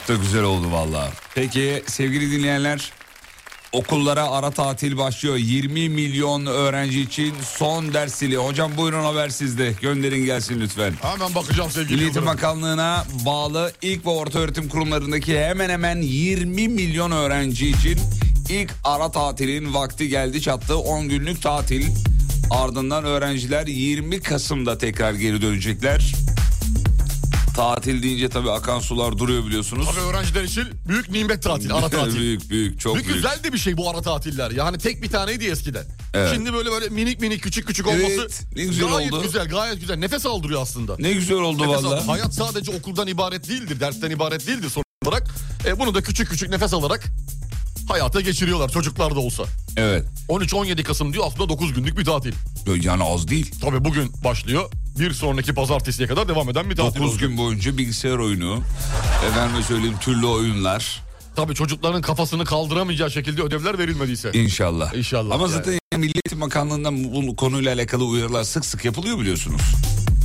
[0.09, 1.09] da güzel oldu valla.
[1.35, 2.91] Peki sevgili dinleyenler
[3.71, 5.35] okullara ara tatil başlıyor.
[5.37, 8.37] 20 milyon öğrenci için son ders zili.
[8.37, 9.73] Hocam buyurun haber sizde.
[9.81, 10.93] Gönderin gelsin lütfen.
[11.01, 12.25] Hemen bakacağım sevgili Milli Eğitim.
[12.25, 17.99] Bakanlığı'na bağlı ilk ve orta öğretim kurumlarındaki hemen hemen 20 milyon öğrenci için
[18.49, 20.77] ilk ara tatilin vakti geldi çattı.
[20.77, 21.87] 10 günlük tatil
[22.51, 26.13] ardından öğrenciler 20 Kasım'da tekrar geri dönecekler.
[27.59, 29.87] Tatil deyince tabii akan sular duruyor biliyorsunuz.
[29.95, 32.15] Tabii öğrenciler için büyük nimet tatil, ara tatil.
[32.19, 33.17] büyük büyük çok Büyük büyük.
[33.23, 34.51] güzel de bir şey bu ara tatiller.
[34.51, 35.85] Yani tek bir taneydi eskiden.
[36.13, 36.31] Evet.
[36.33, 39.23] Şimdi böyle böyle minik minik küçük küçük Evet, olması ne güzel gayet oldu.
[39.23, 39.95] güzel gayet güzel.
[39.97, 40.95] Nefes aldırıyor aslında.
[40.99, 41.95] Ne güzel oldu Nefes valla.
[41.95, 45.27] al- Hayat sadece okuldan ibaret değildir, dersten ibaret değildir sonuç olarak.
[45.65, 47.03] E, bunu da küçük küçük nefes alarak
[47.89, 49.43] hayata geçiriyorlar çocuklar da olsa.
[49.77, 50.05] Evet.
[50.29, 52.33] 13-17 Kasım diyor aslında 9 günlük bir tatil.
[52.81, 53.51] Yani az değil.
[53.61, 54.71] Tabii bugün başlıyor.
[54.99, 57.29] Bir sonraki pazartesiye kadar devam eden bir tatil 9 olacak.
[57.29, 58.59] gün boyunca bilgisayar oyunu.
[59.29, 61.01] Efendime söyleyeyim türlü oyunlar.
[61.35, 64.31] Tabii çocukların kafasını kaldıramayacağı şekilde ödevler verilmediyse.
[64.33, 64.93] İnşallah.
[64.93, 65.53] İnşallah Ama yani.
[65.53, 69.61] zaten Milli Eğitim Bakanlığı'ndan bu konuyla alakalı uyarılar sık sık yapılıyor biliyorsunuz.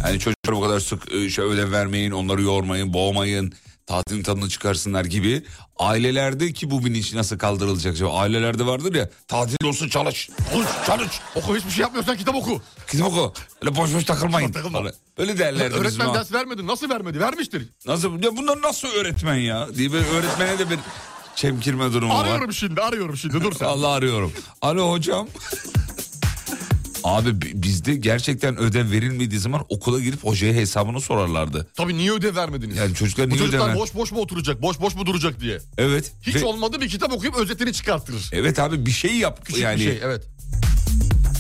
[0.07, 3.53] Yani çocuklara bu kadar sık e, şey ödev vermeyin, onları yormayın, boğmayın,
[3.87, 5.43] tatilin tadını çıkarsınlar gibi.
[5.77, 7.93] Ailelerde ki bu bilinç nasıl kaldırılacak?
[7.93, 8.19] acaba?
[8.19, 11.21] Ailelerde vardır ya tatil olsun çalış, çalış, çalış.
[11.35, 12.63] Oku hiçbir şey yapmıyorsan kitap oku.
[12.91, 13.33] Kitap oku.
[13.63, 14.53] Öyle boş boş takılmayın.
[14.53, 14.83] Takılma.
[15.17, 16.67] Öyle derlerdi bizim Öğretmen ders vermedi.
[16.67, 17.21] Nasıl vermedi?
[17.21, 17.69] Vermiştir.
[17.87, 19.75] Nasıl, ya bunlar nasıl öğretmen ya?
[19.75, 20.79] diye böyle öğretmene de bir
[21.37, 22.25] çemkirme durumu var.
[22.25, 23.67] Arıyorum şimdi arıyorum şimdi dur sen.
[23.67, 24.33] Allah arıyorum.
[24.63, 25.29] Alo hocam.
[27.05, 31.67] Abi bi- bizde gerçekten ödev verilmediği zaman okula girip hocaya hesabını sorarlardı.
[31.75, 32.77] Tabii niye ödev vermediniz?
[32.77, 34.63] Yani çocuklar Bu niye çocuklar ödev ver- boş boş mu oturacak?
[34.63, 35.59] Boş boş mu duracak diye.
[35.79, 36.13] Evet.
[36.23, 38.31] Hiç Ve- olmadı bir kitap okuyup özetini çıkartırır.
[38.33, 39.45] Evet abi bir şey yap.
[39.45, 40.23] Küçük yani bir şey evet.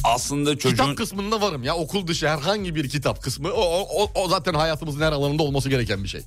[0.04, 4.10] aslında çocuğun Kitap kısmında varım ya okul dışı herhangi bir kitap kısmı o, o, o-
[4.24, 6.20] o zaten hayatımızın her alanında olması gereken bir şey.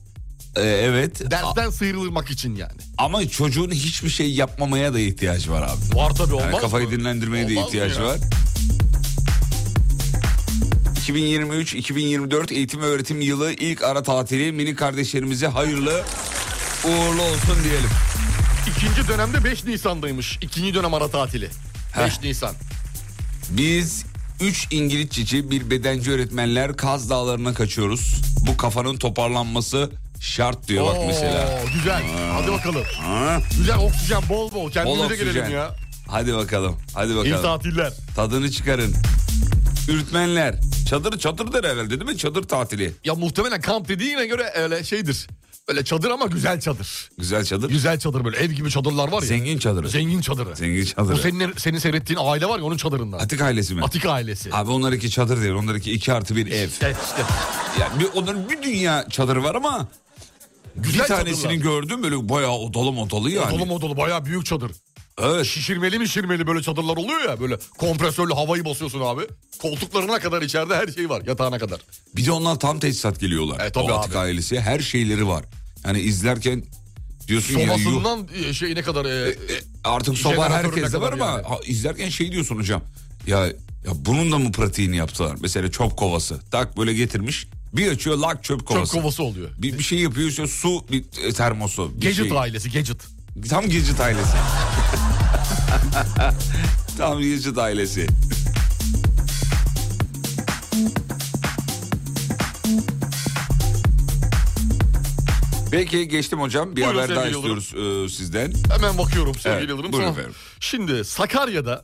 [0.56, 1.32] Ee, evet.
[1.32, 2.71] Dersten sıyrılmak için yani.
[2.97, 5.95] Ama çocuğun hiçbir şey yapmamaya da ihtiyacı var abi.
[5.97, 6.91] Var tabii olmaz Yani kafayı mı?
[6.91, 8.06] dinlendirmeye de Olmaz mı ihtiyacı ya?
[8.08, 8.17] var.
[11.09, 16.03] 2023-2024 eğitim öğretim yılı ilk ara tatili mini kardeşlerimize hayırlı
[16.83, 17.89] uğurlu olsun diyelim.
[18.77, 20.37] İkinci dönemde 5 Nisan'daymış.
[20.41, 21.49] İkinci dönem ara tatili.
[22.05, 22.55] 5 Nisan.
[23.49, 24.05] Biz
[24.41, 28.21] 3 İngilizceci bir bedenci öğretmenler Kaz Dağları'na kaçıyoruz.
[28.47, 31.59] Bu kafanın toparlanması şart diyor bak Oo, mesela.
[31.73, 32.03] Güzel.
[32.33, 32.83] Hadi bakalım.
[33.01, 33.39] Ha?
[33.57, 34.65] Güzel oksijen bol bol.
[34.65, 35.49] Bol Kendimize gelelim oksijen.
[35.57, 35.75] ya.
[36.07, 36.75] Hadi bakalım.
[36.93, 37.41] Hadi İyi bakalım.
[37.41, 37.93] tatiller.
[38.15, 38.93] Tadını çıkarın.
[39.88, 40.56] Ürtmenler.
[40.89, 42.17] Çadır çadırdır herhalde değil mi?
[42.17, 42.93] Çadır tatili.
[43.06, 45.28] Ya muhtemelen kamp dediğine göre öyle şeydir.
[45.67, 47.10] Öyle çadır ama güzel çadır.
[47.17, 47.69] Güzel çadır.
[47.69, 49.28] Güzel çadır böyle ev gibi çadırlar var ya.
[49.28, 49.89] Zengin çadırı.
[49.89, 50.56] Zengin çadırı.
[50.56, 51.17] Zengin Bu çadırı.
[51.17, 53.19] senin, senin seyrettiğin aile var ya onun çadırından.
[53.19, 53.84] Atik ailesi mi?
[53.84, 54.50] Atik ailesi.
[54.54, 55.54] Abi onlarınki çadır değil.
[55.54, 56.67] Onlarınki iki artı bir ev.
[56.67, 57.23] İşte, işte.
[57.80, 59.88] Yani bir, onların bir dünya çadırı var ama
[60.76, 61.54] Güzel bir tanesini çadırlar.
[61.82, 63.56] gördüm böyle bayağı odalı modalı yani.
[63.56, 64.71] Odolu modolu bayağı büyük çadır.
[65.21, 65.45] Evet.
[65.45, 69.21] Şişirmeli mi şişirmeli böyle çadırlar oluyor ya böyle kompresörlü havayı basıyorsun abi.
[69.62, 71.80] Koltuklarına kadar içeride her şey var yatağına kadar.
[72.15, 73.65] Bir de onlar tam teçhizat geliyorlar.
[73.65, 74.17] E, tabii o Atik abi.
[74.19, 75.45] ailesi her şeyleri var.
[75.86, 76.63] Yani izlerken
[77.27, 79.36] diyorsun ya yuh, Sobasından e, şeyine kadar e,
[79.84, 81.43] artık soba herkeste var ama yani.
[81.47, 82.82] ha, izlerken şey diyorsun hocam.
[83.27, 83.45] Ya
[83.86, 85.36] ya bunun da mı pratiğini yaptılar?
[85.41, 86.39] Mesela çöp kovası.
[86.51, 87.47] Tak böyle getirmiş.
[87.73, 88.91] Bir açıyor lak çöp çöp kovası.
[88.93, 89.49] kovası oluyor.
[89.58, 91.91] Bir, bir şey yapıyor işte su bir e, termosu.
[91.95, 92.38] Bir Gadget şey.
[92.39, 92.97] ailesi gadget.
[93.49, 94.27] Tam Gadget ailesi.
[96.97, 98.07] Tam Gadget ailesi.
[105.71, 106.75] Peki geçtim hocam.
[106.75, 107.57] Bir Buyurun haber daha Yıldırım.
[107.57, 108.53] istiyoruz e, sizden.
[108.75, 109.93] Hemen bakıyorum sevgili Evet, Yıldırım.
[109.93, 110.33] buyurun efendim.
[110.59, 111.83] Şimdi Sakarya'da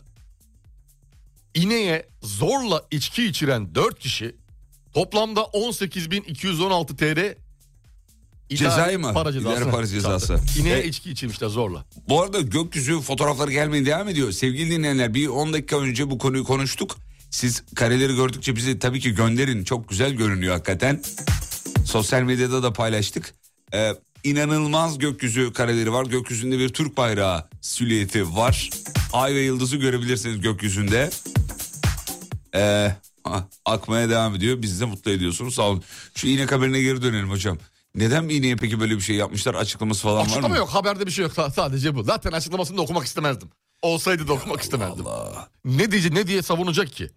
[1.55, 4.35] ineğe zorla içki içiren 4 kişi
[4.93, 7.37] toplamda 18.216 TL
[8.49, 9.13] Cezayı mı?
[9.13, 9.55] Para cezası.
[9.61, 10.39] İdari para cezası.
[10.59, 11.85] İneğe E- içki içirmişler zorla.
[12.09, 14.31] Bu arada gökyüzü fotoğrafları gelmeye devam ediyor.
[14.31, 16.97] Sevgili dinleyenler bir 10 dakika önce bu konuyu konuştuk.
[17.29, 19.63] Siz kareleri gördükçe bize tabii ki gönderin.
[19.63, 21.01] Çok güzel görünüyor hakikaten.
[21.85, 23.33] Sosyal medyada da paylaştık.
[23.73, 26.05] Ee, inanılmaz gökyüzü kareleri var.
[26.05, 28.69] Gökyüzünde bir Türk bayrağı silüeti var.
[29.13, 31.09] Ay ve yıldızı görebilirsiniz gökyüzünde.
[32.55, 32.95] Ee,
[33.65, 34.61] akmaya devam ediyor.
[34.61, 35.55] Bizi de mutlu ediyorsunuz.
[35.55, 35.83] Sağ olun.
[36.15, 37.57] Şu iğne haberine geri dönelim hocam.
[37.95, 39.55] Neden iğneye peki böyle bir şey yapmışlar?
[39.55, 40.57] Açıklaması falan var Açıklama mı?
[40.57, 42.03] yok haberde bir şey yok Sa- sadece bu.
[42.03, 43.49] Zaten açıklamasını da okumak istemezdim.
[43.81, 45.07] Olsaydı da okumak istemezdim.
[45.07, 45.49] Allah.
[45.65, 47.09] Ne diyecek ne diye savunacak ki?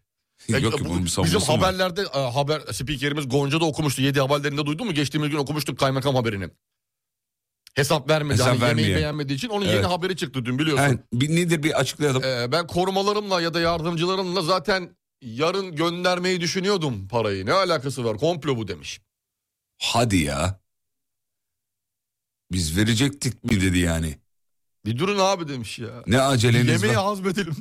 [0.49, 1.59] Ya, Yok ki bu- bunun bir bizim mı var?
[1.59, 4.03] haberlerde e, haber spikerimiz Gonca'da okumuştu.
[4.03, 4.95] Yedi haberlerinde duydun mu?
[4.95, 6.49] Geçtiğimiz gün okumuştuk kaymakam haberini.
[7.75, 8.35] Hesap vermedi.
[8.35, 8.97] Hesap hani yemeği vermiyor.
[8.99, 9.75] beğenmediği için onun Evet.
[9.75, 10.85] yeni haberi çıktı dün biliyorsun.
[10.85, 12.23] Yani bir nedir bir açıklayalım.
[12.25, 17.47] Ee, ben korumalarımla ya da yardımcılarımla zaten yarın göndermeyi düşünüyordum parayı.
[17.47, 18.19] Ne alakası var?
[18.19, 19.01] Komplo bu demiş.
[19.83, 20.61] Hadi ya.
[22.53, 24.19] Biz verecektik mi dedi yani.
[24.87, 25.89] Bir durun abi demiş ya.
[26.07, 27.05] Ne aceleniz Yemeği var?
[27.05, 27.57] hazmedelim.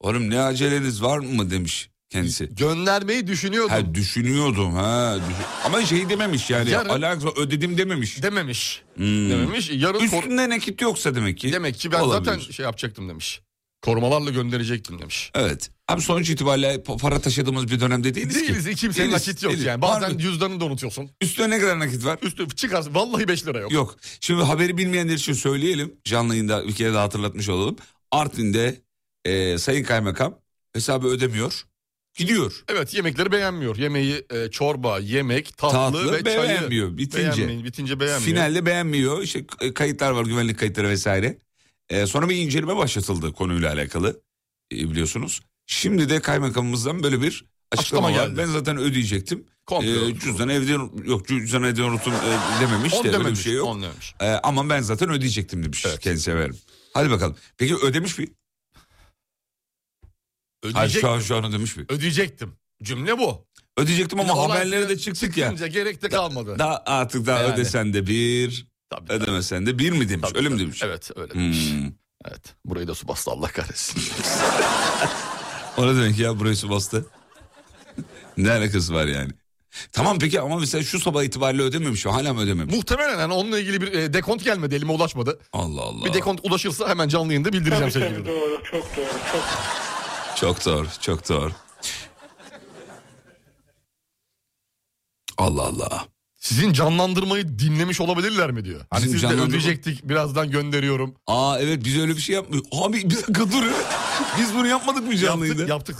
[0.00, 2.48] Oğlum ne aceleniz var mı demiş kendisi.
[2.54, 3.70] Göndermeyi düşünüyordum.
[3.70, 5.16] Ha düşünüyordum ha.
[5.28, 6.70] düşün- Ama şey dememiş yani.
[6.70, 8.22] Yarın- Alakası ödedim dememiş.
[8.22, 8.82] Dememiş.
[8.94, 9.30] Hmm.
[9.30, 9.70] Dememiş.
[9.74, 11.52] Yarın Üstünde nakit yoksa demek ki.
[11.52, 12.24] demek ki ben Olabilir.
[12.32, 13.40] zaten şey yapacaktım demiş.
[13.82, 15.30] Korumalarla gönderecektim demiş.
[15.34, 15.70] Evet.
[15.88, 18.64] Abi sonuç itibariyle pa- para taşıdığımız bir dönemde değiliz, Değiliz.
[18.64, 18.74] ki.
[18.74, 19.66] Kimsenin Değiliz, nakit yok değiliz.
[19.66, 19.82] yani.
[19.82, 20.22] Bazen Harbi.
[20.22, 21.10] cüzdanını da unutuyorsun.
[21.20, 22.18] Üstüne ne kadar nakit var?
[22.22, 22.84] Üstü çıkar.
[22.90, 23.72] Vallahi 5 lira yok.
[23.72, 23.96] Yok.
[24.20, 25.94] Şimdi haberi bilmeyenler için söyleyelim.
[26.04, 27.76] Canlı yayında bir kere daha hatırlatmış olalım.
[28.10, 28.80] Artvin'de
[29.24, 30.38] e, Sayın Kaymakam
[30.72, 31.64] hesabı ödemiyor.
[32.14, 32.64] Gidiyor.
[32.68, 33.76] Evet yemekleri beğenmiyor.
[33.76, 36.88] Yemeği e, çorba, yemek, tatlı, Tatlı ve beğenmiyor.
[36.88, 36.98] çayı.
[36.98, 37.26] Bitince.
[37.36, 38.22] Beğenmeyin, bitince beğenmiyor.
[38.36, 39.22] Finalde beğenmiyor.
[39.22, 41.38] İşte kayıtlar var, güvenlik kayıtları vesaire.
[41.92, 44.20] E, sonra bir inceleme başlatıldı konuyla alakalı.
[44.72, 45.40] E, biliyorsunuz.
[45.66, 48.38] Şimdi de kaymakamımızdan böyle bir açıklama, Açıklama geldi.
[48.38, 49.44] Ben zaten ödeyecektim.
[49.66, 50.18] Komple E, unuttum.
[50.18, 50.72] cüzdanı evde
[51.08, 53.66] yok cüzdanı evde unuttum e, dememiş On de öyle bir dememiş, şey yok.
[53.68, 54.14] on dememiş.
[54.20, 56.00] E, ama ben zaten ödeyecektim demiş Evet.
[56.00, 56.58] kendisi efendim.
[56.94, 57.36] Hadi bakalım.
[57.58, 58.26] Peki ödemiş mi?
[60.62, 61.84] Hayır Ödeyecek, şu an, şu an ödemiş mi?
[61.88, 62.52] ödeyecektim.
[62.82, 63.46] Cümle bu.
[63.76, 65.52] Ödeyecektim ama haberlere de çıktık ya.
[65.52, 66.56] Gerek de kalmadı.
[66.58, 67.54] Daha artık daha Yani.
[67.54, 70.28] ödesen de bir, Tabii, ödemesen de bir mi demiş?
[70.28, 70.64] Tabii, öyle mi tabii.
[70.64, 70.82] demiş?
[70.84, 71.70] Evet öyle demiş.
[71.70, 71.90] Hmm.
[72.24, 72.54] Evet.
[72.64, 74.02] Burayı da su bastı Allah kahretsin.
[75.76, 77.06] O ne demek ya burayı su bastı?
[78.36, 79.30] ne alakası var yani?
[79.92, 82.74] Tamam peki ama mesela şu sabah itibariyle ödememiş hala mı ödememiş?
[82.74, 85.40] Muhtemelen yani onunla ilgili bir e, dekont gelmedi elime ulaşmadı.
[85.52, 86.04] Allah Allah.
[86.04, 88.26] Bir dekont ulaşırsa hemen canlı yayında bildireceğim Tabii sevgili.
[88.26, 89.42] doğru çok doğru çok.
[90.36, 91.52] Çok doğru çok doğru.
[95.38, 96.06] Allah Allah.
[96.42, 98.80] Sizin canlandırmayı dinlemiş olabilirler mi diyor.
[98.90, 101.14] Hani Bizim siz de canlandırma- ödeyecektik birazdan gönderiyorum.
[101.26, 102.68] Aa evet biz öyle bir şey yapmıyoruz.
[102.72, 103.62] Abi bir dakika dur.
[104.38, 105.72] Biz bunu yapmadık mı canlı Yaptık, yayında?
[105.74, 105.96] yaptık.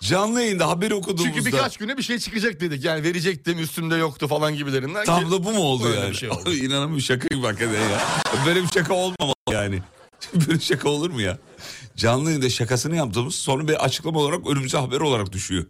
[0.00, 1.32] Canlı yayında haberi okuduğumuzda.
[1.38, 2.84] Çünkü birkaç güne bir şey çıkacak dedik.
[2.84, 5.04] Yani verecektim üstümde yoktu falan gibilerinden.
[5.04, 6.10] Tam ki- da bu mu oldu Öyle yani?
[6.10, 6.52] bir şey oldu.
[6.54, 8.00] İnanamıyorum şaka gibi hakikaten ya.
[8.46, 9.82] Böyle bir şaka olmamalı yani.
[10.48, 11.38] Böyle şaka olur mu ya?
[11.96, 15.66] Canlı yayında şakasını yaptığımız sonra bir açıklama olarak önümüze haber olarak düşüyor.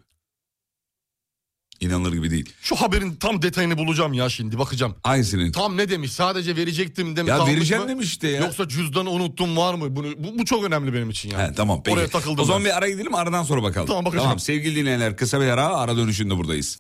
[1.80, 2.52] İnanılır gibi değil.
[2.62, 4.94] Şu haberin tam detayını bulacağım ya şimdi bakacağım.
[5.02, 5.52] Hangisinin?
[5.52, 6.12] Tam ne demiş?
[6.12, 7.30] Sadece verecektim demiş.
[7.30, 7.88] Ya vereceğim mı?
[7.88, 8.40] demiş işte ya.
[8.40, 9.96] Yoksa cüzdanı unuttum var mı?
[9.96, 11.50] Bunu, bu, bu çok önemli benim için yani.
[11.50, 11.96] He, tamam peki.
[11.96, 12.70] Oraya takıldım O zaman ben.
[12.70, 13.86] bir ara gidelim aradan sonra bakalım.
[13.86, 14.24] Tamam, bakacağım.
[14.24, 16.78] Tamam sevgili dinleyenler kısa bir ara ara dönüşünde buradayız.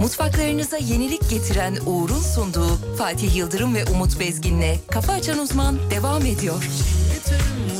[0.00, 6.64] Mutfaklarınıza yenilik getiren Uğur'un sunduğu Fatih Yıldırım ve Umut Bezgin'le Kafa Açan Uzman devam ediyor.
[7.16, 7.74] Bütün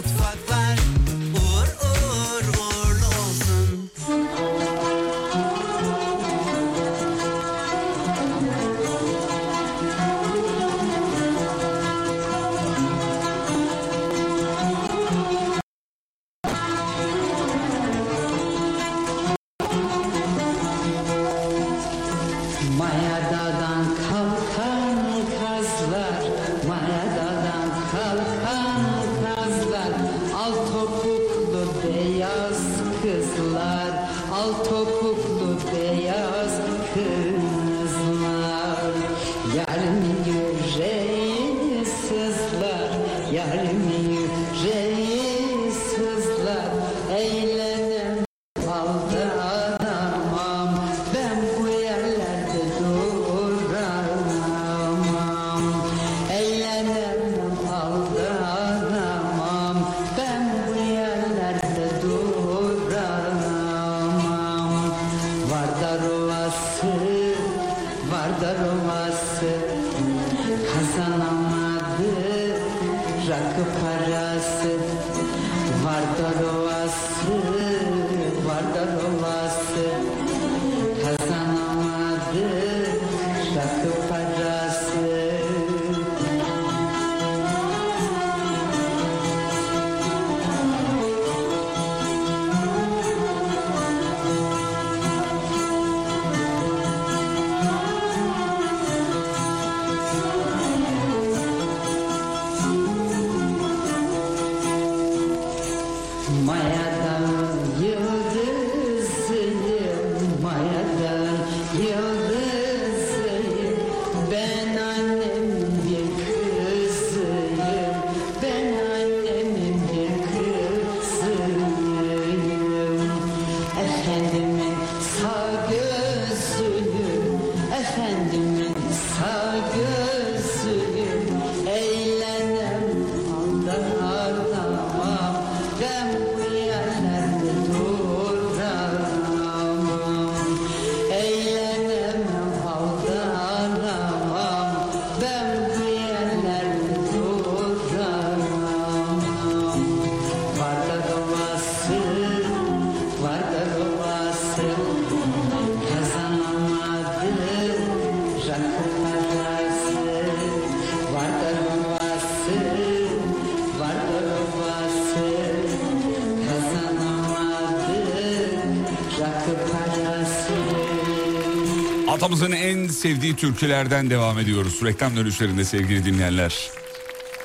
[173.04, 174.80] sevdiği türkülerden devam ediyoruz.
[174.84, 176.70] Reklam dönüşlerinde sevgili dinleyenler.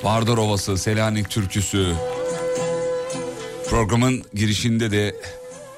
[0.04, 1.94] Vardar Ovası, Selanik türküsü.
[3.70, 5.16] Programın girişinde de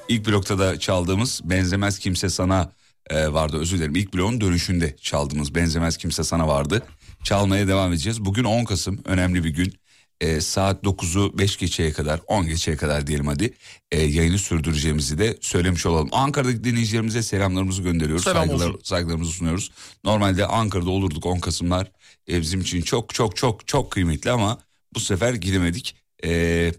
[0.08, 2.72] ilk blokta da çaldığımız Benzemez Kimse Sana
[3.10, 3.58] e, vardı.
[3.58, 6.82] Özür dilerim ilk bloğun dönüşünde çaldığımız Benzemez Kimse Sana vardı.
[7.24, 8.24] Çalmaya devam edeceğiz.
[8.24, 9.74] Bugün 10 Kasım önemli bir gün.
[10.22, 13.54] E, saat 9'u 5 geçeye kadar 10 geçeye kadar diyelim hadi
[13.92, 16.08] e, yayını sürdüreceğimizi de söylemiş olalım.
[16.12, 18.24] Ankara'daki dinleyicilerimize selamlarımızı gönderiyoruz.
[18.24, 18.80] Selam saygılar- olsun.
[18.84, 19.70] saygılarımızı sunuyoruz.
[20.04, 21.92] Normalde Ankara'da olurduk 10 Kasımlar.
[22.28, 24.58] E, bizim için çok çok çok çok kıymetli ama
[24.94, 25.96] bu sefer gidemedik.
[26.24, 26.72] E,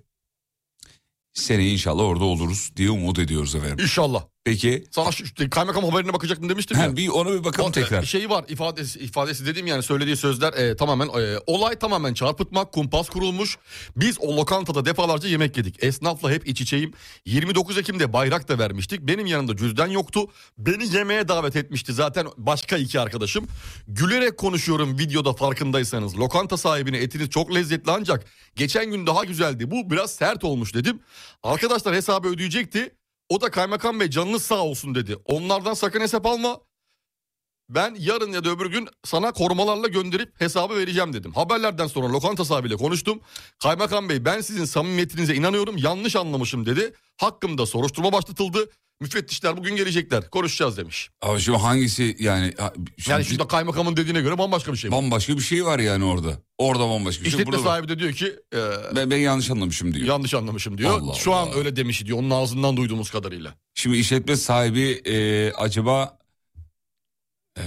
[1.34, 3.80] seneye inşallah orada oluruz diye umut ediyoruz efendim.
[3.80, 4.24] İnşallah.
[4.46, 6.84] Peki Sana şu, işte kaymakam haberine bakacaktım demiştim ya.
[6.84, 8.04] ha, bir onu bir bakalım O, tekrar.
[8.04, 12.72] e, Şeyi var ifadesi, ifadesi dediğim yani söylediği sözler e, tamamen e, olay tamamen çarpıtmak
[12.72, 13.58] kumpas kurulmuş.
[13.96, 15.84] Biz o lokantada defalarca yemek yedik.
[15.84, 16.94] Esnafla hep iç içeyim.
[17.26, 19.02] 29 Ekim'de bayrak da vermiştik.
[19.02, 20.22] Benim yanımda cüzdan yoktu.
[20.58, 23.48] Beni yemeğe davet etmişti zaten başka iki arkadaşım.
[23.88, 26.18] Gülerek konuşuyorum videoda farkındaysanız.
[26.18, 28.26] Lokanta sahibine etiniz çok lezzetli ancak
[28.56, 29.72] geçen gün daha güzeldi.
[29.72, 31.00] Bu biraz sert olmuş dedim.
[31.44, 32.92] Arkadaşlar hesabı ödeyecekti.
[33.30, 35.18] O da kaymakam bey canınız sağ olsun dedi.
[35.26, 36.60] Onlardan sakın hesap alma.
[37.70, 41.32] Ben yarın ya da öbür gün sana korumalarla gönderip hesabı vereceğim dedim.
[41.32, 43.22] Haberlerden sonra lokanta sahibiyle konuştum.
[43.60, 46.94] Kaymakam bey ben sizin samimiyetinize inanıyorum yanlış anlamışım dedi.
[47.18, 48.70] Hakkımda soruşturma başlatıldı.
[49.00, 51.10] Müfettişler bugün gelecekler konuşacağız demiş.
[51.22, 52.54] Ama şimdi hangisi yani...
[52.98, 54.96] şimdi Yani şimdi kaymakamın dediğine göre bambaşka bir şey bu.
[54.96, 56.42] bambaşka bir şey var yani orada.
[56.58, 57.40] Orada bambaşka bir şey.
[57.40, 58.60] İşletme sahibi de diyor ki e,
[58.96, 60.08] ben, ben yanlış anlamışım diyor.
[60.08, 61.02] yanlış anlamışım diyor.
[61.02, 61.56] Allah Şu an Allah.
[61.56, 63.56] öyle demiş diyor onun ağzından duyduğumuz kadarıyla.
[63.74, 66.18] Şimdi işletme sahibi e, acaba
[67.58, 67.64] e,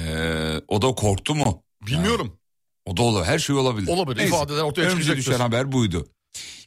[0.69, 1.63] o da korktu mu?
[1.87, 2.39] Bilmiyorum.
[2.87, 3.33] O da olabilir.
[3.33, 3.89] Her şey olabilir.
[3.89, 4.19] Olabilir.
[4.19, 4.37] Neyse.
[4.37, 5.17] İfadeler ortaya çıkacaktır.
[5.17, 6.09] düşen haber buydu.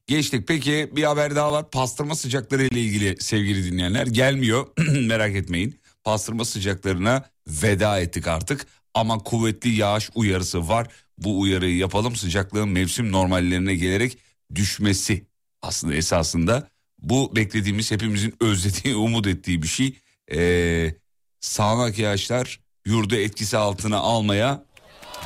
[0.09, 0.47] Geçtik.
[0.47, 1.71] Peki bir haber daha var.
[1.71, 4.07] Pastırma sıcakları ile ilgili sevgili dinleyenler.
[4.07, 4.67] Gelmiyor.
[5.07, 5.79] Merak etmeyin.
[6.03, 8.67] Pastırma sıcaklarına veda ettik artık.
[8.93, 10.87] Ama kuvvetli yağış uyarısı var.
[11.17, 12.15] Bu uyarıyı yapalım.
[12.15, 14.17] Sıcaklığın mevsim normallerine gelerek
[14.55, 15.25] düşmesi
[15.61, 16.67] aslında esasında
[16.99, 19.97] bu beklediğimiz hepimizin özlediği, umut ettiği bir şey.
[20.31, 20.95] Ee,
[21.39, 24.65] sağanak yağışlar yurdu etkisi altına almaya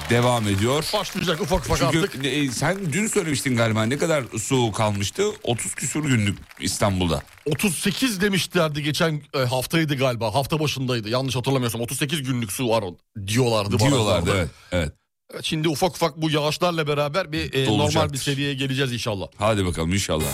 [0.10, 0.86] devam ediyor.
[0.94, 2.26] Başlayacak ufak ufak Çünkü artık.
[2.26, 5.24] e, sen dün söylemiştin galiba ne kadar soğuk kalmıştı?
[5.44, 7.22] 30 küsur günlük İstanbul'da.
[7.46, 10.34] 38 demişlerdi geçen e, haftaydı galiba.
[10.34, 11.10] Hafta başındaydı.
[11.10, 12.84] Yanlış hatırlamıyorsam 38 günlük su var
[13.28, 13.80] diyorlardı.
[13.80, 14.50] Diyorlardı evet.
[14.72, 14.94] evet.
[15.34, 19.28] Evet, Şimdi ufak ufak bu yağışlarla beraber bir e, normal bir seviyeye geleceğiz inşallah.
[19.38, 20.26] Hadi bakalım inşallah.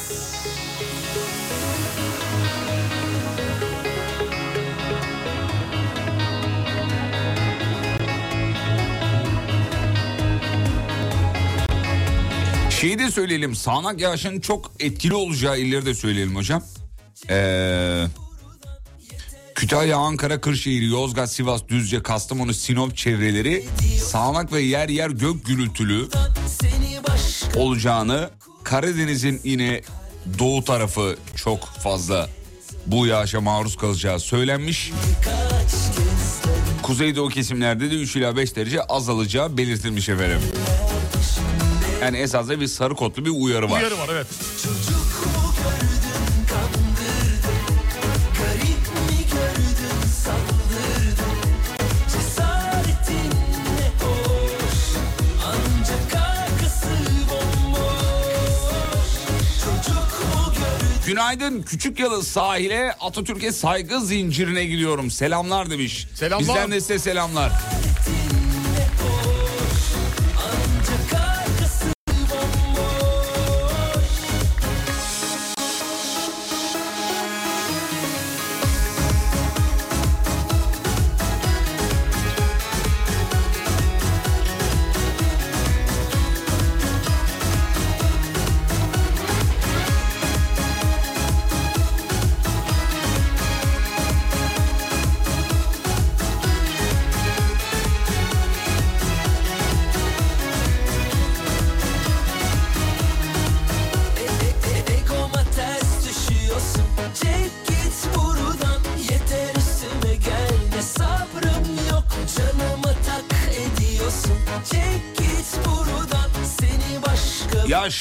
[12.81, 13.55] Şeyi de söyleyelim.
[13.55, 16.63] Sağanak yağışın çok etkili olacağı illeri de söyleyelim hocam.
[17.29, 18.05] Ee,
[19.55, 23.65] Kütahya, Ankara, Kırşehir, Yozgat, Sivas, Düzce, Kastamonu, Sinop çevreleri
[24.03, 26.07] sağanak ve yer yer gök gürültülü
[27.55, 28.29] olacağını
[28.63, 29.81] Karadeniz'in yine
[30.39, 32.29] doğu tarafı çok fazla
[32.85, 34.91] bu yağışa maruz kalacağı söylenmiş.
[36.83, 40.41] Kuzeydoğu kesimlerde de 3 ila 5 derece azalacağı belirtilmiş efendim.
[42.01, 43.79] Yani esasında bir sarı kodlu bir uyarı var.
[43.79, 44.27] Uyarı var evet.
[61.09, 65.11] Günaydın Küçük Yalı sahile Atatürk'e saygı zincirine gidiyorum.
[65.11, 66.07] Selamlar demiş.
[66.13, 66.39] Selamlar.
[66.39, 67.51] Bizden de size selamlar.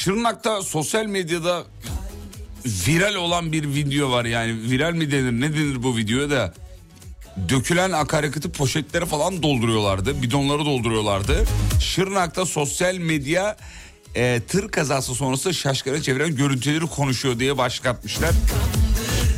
[0.09, 1.63] Şırnak'ta sosyal medyada
[2.65, 6.53] viral olan bir video var yani viral mi denir ne denir bu videoya da
[7.49, 11.45] dökülen akaryakıtı poşetlere falan dolduruyorlardı bidonları dolduruyorlardı.
[11.81, 13.57] Şırnak'ta sosyal medya
[14.15, 18.31] e, tır kazası sonrası şaşkına çeviren görüntüleri konuşuyor diye başlık atmışlar.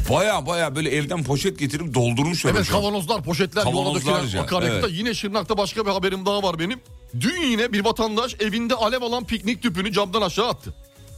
[0.09, 2.81] Baya baya böyle evden poşet getirip doldurmuş Evet hocam.
[2.81, 4.87] kavanozlar, poşetler, yola Kavanozlarca, dökülen akaryakıta.
[4.87, 4.97] evet.
[4.97, 6.79] Yine Şırnak'ta başka bir haberim daha var benim.
[7.19, 10.73] Dün yine bir vatandaş evinde alev alan piknik tüpünü camdan aşağı attı.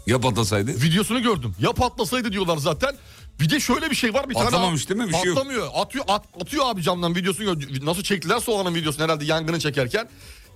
[0.07, 0.71] Ya patlasaydı?
[0.71, 1.55] Videosunu gördüm.
[1.59, 2.95] Ya patlasaydı diyorlar zaten.
[3.39, 4.29] Bir de şöyle bir şey var.
[4.29, 5.13] Bir Patlamamış tane değil mi?
[5.13, 5.37] Bir şey yok.
[5.37, 5.69] Patlamıyor.
[5.75, 7.59] Atıyor, at- atıyor abi camdan videosunu.
[7.59, 10.09] gör- Nasıl çektiler soğanın videosunu herhalde yangını çekerken.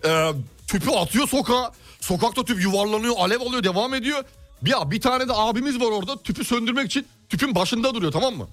[0.06, 0.32] Ee,
[0.68, 1.72] tüpü atıyor sokağa.
[2.02, 4.24] Sokakta tüp yuvarlanıyor, alev alıyor, devam ediyor.
[4.62, 8.48] Bir, bir tane de abimiz var orada tüpü söndürmek için tüpün başında duruyor tamam mı?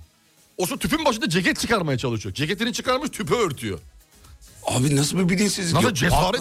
[0.58, 2.34] O şu tüpün başında ceket çıkarmaya çalışıyor.
[2.34, 3.78] Ceketini çıkarmış tüpü örtüyor.
[4.66, 5.74] Abi nasıl bir bilinçsizlik?
[5.74, 5.94] Nasıl ya?
[5.94, 6.40] cesaret?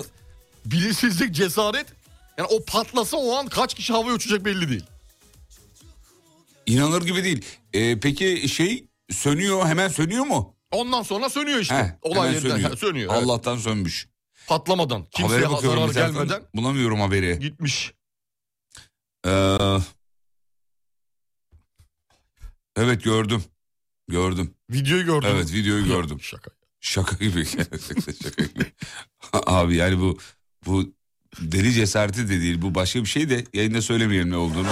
[0.65, 1.85] Bilinçsizlik, cesaret.
[2.37, 4.85] Yani o patlasa o an kaç kişi havaya uçacak belli değil.
[6.65, 7.45] İnanılır gibi değil.
[7.73, 10.55] Ee, peki şey sönüyor hemen sönüyor mu?
[10.71, 11.75] Ondan sonra sönüyor işte.
[11.75, 12.77] Heh, Olay yerinden sönüyor.
[12.77, 13.23] sönüyor evet.
[13.23, 14.07] Allah'tan sönmüş.
[14.47, 15.05] Patlamadan.
[15.11, 17.39] Kimseye zarar gelmeden Bulamıyorum haberi.
[17.39, 17.93] gitmiş.
[19.25, 19.57] Ee,
[22.75, 23.43] evet gördüm.
[24.07, 24.53] Gördüm.
[24.69, 25.29] Videoyu gördüm.
[25.33, 26.21] Evet videoyu gördüm.
[26.21, 26.51] Şaka.
[26.79, 27.45] Şaka gibi.
[28.23, 28.73] Şaka gibi.
[29.33, 30.17] Abi yani bu
[30.65, 30.93] bu
[31.39, 32.61] deli cesareti de değil.
[32.61, 34.67] Bu başka bir şey de yayında söylemeyelim ne olduğunu.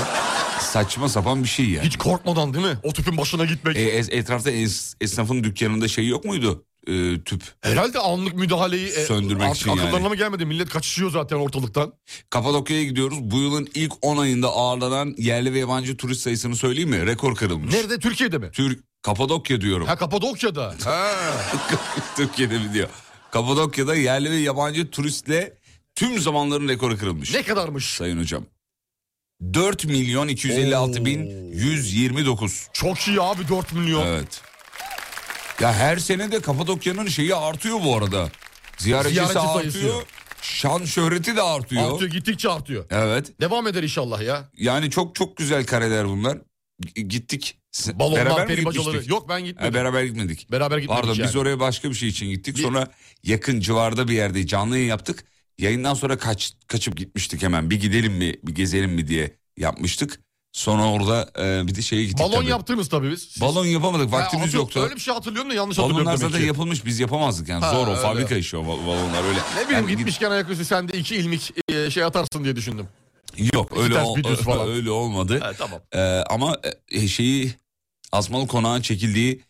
[0.59, 1.85] Saçma sapan bir şey yani.
[1.87, 2.77] Hiç korkmadan değil mi?
[2.83, 3.77] O tüpün başına gitmek.
[3.77, 6.65] E, es- etrafta es- esnafın dükkanında şey yok muydu?
[6.87, 7.43] Ee, tüp.
[7.61, 9.81] Herhalde anlık müdahaleyi e, Söndürmek artık için yani.
[9.81, 10.45] akıllarına mı gelmedi?
[10.45, 11.93] Millet kaçışıyor zaten ortalıktan.
[12.29, 13.17] Kapadokya'ya gidiyoruz.
[13.21, 17.05] Bu yılın ilk 10 ayında ağırlanan yerli ve yabancı turist sayısını söyleyeyim mi?
[17.05, 17.73] Rekor kırılmış.
[17.73, 17.99] Nerede?
[17.99, 18.49] Türkiye'de mi?
[18.53, 19.87] Türk Kapadokya diyorum.
[19.87, 20.75] Ha Kapadokya'da.
[20.83, 21.11] Ha.
[22.17, 22.89] Türkiye'de mi diyor?
[23.31, 25.53] Kapadokya'da yerli ve yabancı turistle
[25.95, 27.33] tüm zamanların rekoru kırılmış.
[27.33, 27.93] ne kadarmış?
[27.93, 28.45] Sayın hocam.
[29.53, 32.67] 4 milyon 256 bin 129.
[32.73, 34.05] Çok iyi abi 4 milyon.
[34.07, 34.41] Evet.
[35.61, 38.29] Ya her sene de Kapadokya'nın şeyi artıyor bu arada.
[38.77, 39.77] Ziyaretçisi Ziyaretçi sayısı.
[39.77, 40.03] artıyor.
[40.41, 41.93] Şan şöhreti de artıyor.
[41.93, 42.85] Artıyor gittikçe artıyor.
[42.89, 43.41] Evet.
[43.41, 44.49] Devam eder inşallah ya.
[44.57, 46.37] Yani çok çok güzel kareler bunlar.
[46.95, 47.57] G- gittik.
[47.93, 49.09] Balonlar, beraber mi gitmiştik?
[49.09, 49.73] Yok ben Ha, gitmedim.
[49.73, 50.51] beraber gitmedik.
[50.51, 51.27] Beraber gitmedik Pardon yani.
[51.27, 52.57] biz oraya başka bir şey için gittik.
[52.57, 52.87] Bir- Sonra
[53.23, 55.23] yakın civarda bir yerde canlı yayın yaptık.
[55.61, 57.69] Yayından sonra kaç kaçıp gitmiştik hemen.
[57.69, 60.19] Bir gidelim mi, bir gezelim mi diye yapmıştık.
[60.53, 62.49] Sonra orada e, bir de şeye gittik Balon tabii.
[62.49, 63.21] yaptınız tabii biz.
[63.21, 64.07] Siz- Balon yapamadık.
[64.13, 64.79] Ha, Vaktimiz hatır- yoktu.
[64.83, 66.47] Öyle bir şey hatırlıyorum da yanlış Balonlar hatırlıyorum zaten demek ki.
[66.47, 68.01] yapılmış biz yapamazdık yani Ha, zor o öyle.
[68.01, 69.39] fabrika işi o bal- balonlar öyle.
[69.39, 72.87] Ne bileyim Yani git- gitmişken ayaküstü sen de iki ilmik e, şey atarsın diye düşündüm.
[73.53, 74.69] Yok öyle ol- falan.
[74.69, 75.39] öyle olmadı.
[75.39, 75.79] Ha, tamam.
[75.93, 75.99] Ee,
[76.29, 76.57] ama
[76.91, 77.53] e, şeyi
[78.11, 79.41] Asmalı konağın çekildiği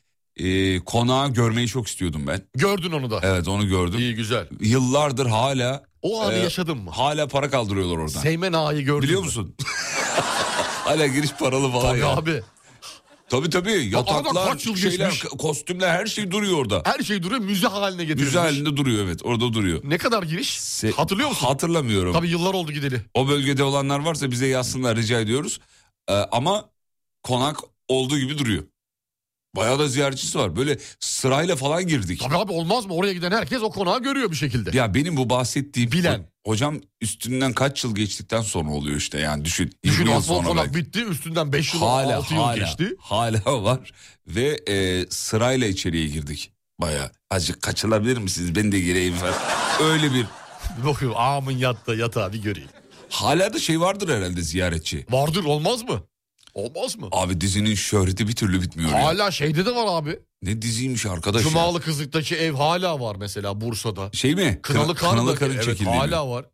[0.43, 2.41] e, konağı görmeyi çok istiyordum ben.
[2.55, 3.19] Gördün onu da.
[3.23, 3.99] Evet onu gördüm.
[3.99, 4.47] İyi güzel.
[4.59, 6.91] Yıllardır hala O anı Ee, yaşadın mı?
[6.91, 8.19] hala para kaldırıyorlar oradan.
[8.21, 9.55] Seymen Ağa'yı gördün Biliyor musun?
[10.83, 12.07] hala giriş paralı falan Tabii ya.
[12.07, 12.41] abi.
[13.29, 15.31] Tabii tabii yataklar, kaç yıl şeyler, geçmiş?
[15.37, 16.81] kostümler her şey duruyor orada.
[16.85, 18.25] Her şey duruyor müze haline getirilmiş.
[18.25, 19.79] Müze halinde duruyor evet orada duruyor.
[19.83, 20.57] Ne kadar giriş?
[20.57, 21.47] Se- Hatırlıyor musun?
[21.47, 22.13] Hatırlamıyorum.
[22.13, 23.01] Tabii yıllar oldu gideli.
[23.13, 25.59] O bölgede olanlar varsa bize yazsınlar rica ediyoruz.
[26.09, 26.65] Ee, ama
[27.23, 28.63] konak olduğu gibi duruyor.
[29.55, 30.55] Bayağı da ziyaretçisi var.
[30.55, 32.21] Böyle sırayla falan girdik.
[32.23, 32.93] Tabii abi olmaz mı?
[32.93, 34.77] Oraya giden herkes o konağı görüyor bir şekilde.
[34.77, 36.25] Ya benim bu bahsettiğim Bilen.
[36.47, 39.71] hocam üstünden kaç yıl geçtikten sonra oluyor işte yani düşün.
[39.83, 40.75] Düşün 20 yıl sonra konak belki.
[40.87, 42.95] bitti üstünden 5 yıl Hala 6 yıl hala geçti.
[42.99, 43.91] hala var
[44.27, 46.51] ve e, sırayla içeriye girdik.
[46.81, 49.33] Baya azıcık kaçılabilir misiniz ben de gireyim falan.
[49.91, 50.25] Öyle bir
[50.85, 52.69] Bakıyorum ağamın yatta yatağı bir göreyim.
[53.09, 55.05] hala da şey vardır herhalde ziyaretçi.
[55.09, 56.03] Vardır olmaz mı?
[56.53, 57.07] Olmaz mı?
[57.11, 59.03] Abi dizinin şöhreti bir türlü bitmiyor ya.
[59.03, 60.19] Hala şeyde de var abi.
[60.43, 61.49] Ne diziymiş arkadaş ya.
[61.49, 64.09] Cumalı Kızık'taki ev hala var mesela Bursa'da.
[64.13, 64.59] Şey mi?
[64.61, 65.95] Kınalı, Kına- Kar'da- Kınalı Kar'ın evet, çekildiği mi?
[65.97, 66.45] hala var.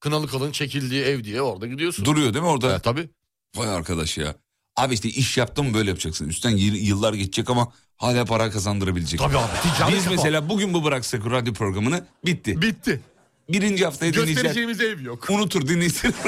[0.00, 2.04] Kınalı Kalın çekildiği ev diye orada gidiyorsun.
[2.04, 2.70] Duruyor değil mi orada?
[2.70, 3.08] Evet, tabii.
[3.56, 4.34] Vay arkadaş ya.
[4.76, 6.28] Abi işte iş yaptın mı böyle yapacaksın.
[6.28, 9.20] Üstten yıl- yıllar geçecek ama hala para kazandırabilecek.
[9.20, 9.50] Tabii abi.
[9.62, 12.62] Ticaret Biz mesela bugün bu bıraksak radyo programını bitti.
[12.62, 13.00] Bitti.
[13.48, 15.30] Birinci haftaya dinleyiciler Göstereceğimiz ev yok.
[15.30, 16.14] unutur dinleyiciler.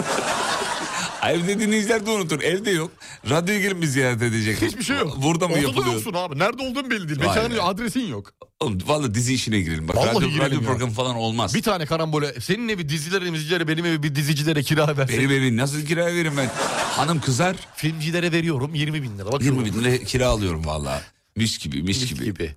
[1.31, 2.41] Evde dinleyiciler de unutur.
[2.41, 2.91] Evde yok.
[3.31, 4.63] Radyoya gelin bir ziyaret edecek.
[4.63, 5.23] Hiçbir şey yok.
[5.23, 5.93] Burada mı Ortada yapılıyor?
[5.95, 6.39] yoksun abi.
[6.39, 7.21] Nerede olduğun belli değil.
[7.21, 8.33] Mekanın adresin yok.
[8.61, 9.89] Oğlum valla dizi işine girelim.
[9.89, 10.67] Bak Vallahi radyo, girelim radyo ya.
[10.67, 11.55] programı falan olmaz.
[11.55, 12.41] Bir tane karambole.
[12.41, 15.19] Senin evi dizilere, mizicilere, benim evi bir dizicilere kira versek.
[15.19, 16.51] Benim evi nasıl kiraya veririm ben?
[16.91, 17.57] Hanım kızar.
[17.77, 19.33] Filmcilere veriyorum 20 bin lira.
[19.33, 21.03] Bak 20 bin lira kira alıyorum valla.
[21.37, 22.25] Mis gibi mis, Mis gibi.
[22.25, 22.55] gibi.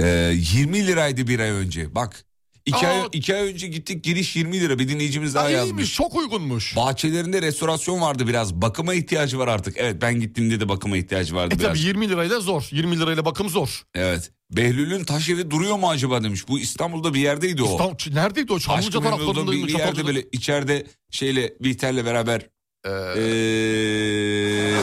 [0.00, 1.94] Ee, 20 liraydı bir ay önce.
[1.94, 2.24] Bak.
[2.66, 2.90] İki, Aa.
[2.90, 4.78] ay, iki ay önce gittik giriş 20 lira.
[4.78, 5.70] Bir dinleyicimiz daha Ha, yazmış.
[5.70, 6.76] iyiymiş, çok uygunmuş.
[6.76, 8.54] Bahçelerinde restorasyon vardı biraz.
[8.54, 9.74] Bakıma ihtiyacı var artık.
[9.78, 11.68] Evet ben gittiğimde de bakıma ihtiyacı vardı E biraz.
[11.68, 12.68] tabii 20 lirayla zor.
[12.70, 13.82] 20 lirayla bakım zor.
[13.94, 14.30] Evet.
[14.50, 16.48] Behlül'ün taş evi duruyor mu acaba demiş.
[16.48, 17.66] Bu İstanbul'da bir yerdeydi o.
[17.72, 18.58] İstanbul, neredeydi o?
[18.58, 19.52] Çamlıca taraflarındaydı.
[19.52, 22.46] bir, bir yerde böyle içeride şeyle Bihter'le beraber
[22.86, 24.76] Ee,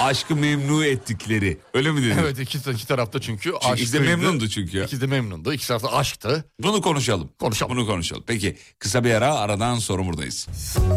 [0.00, 1.58] aşkı memnu ettikleri.
[1.74, 2.16] Öyle mi dedin?
[2.20, 4.16] Evet iki, iki tarafta çünkü Çünkü ikisi de aşkıydı.
[4.16, 4.84] memnundu çünkü.
[4.84, 5.52] İkisi de memnundu.
[5.52, 6.44] İki tarafta aşktı.
[6.62, 7.28] Bunu konuşalım.
[7.40, 7.76] Konuşalım.
[7.76, 8.24] Bunu konuşalım.
[8.26, 10.48] Peki kısa bir ara aradan sonra buradayız.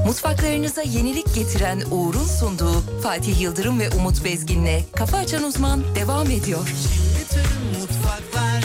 [0.06, 6.68] Mutfaklarınıza yenilik getiren Uğur'un sunduğu Fatih Yıldırım ve Umut Bezgin'le Kafa Açan Uzman devam ediyor.
[7.22, 8.64] Bütün mutfaklar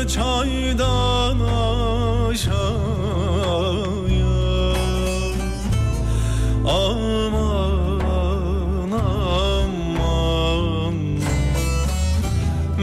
[0.08, 1.40] çaydan
[2.30, 2.66] aşağıya.
[6.68, 8.02] Aman
[9.72, 10.96] aman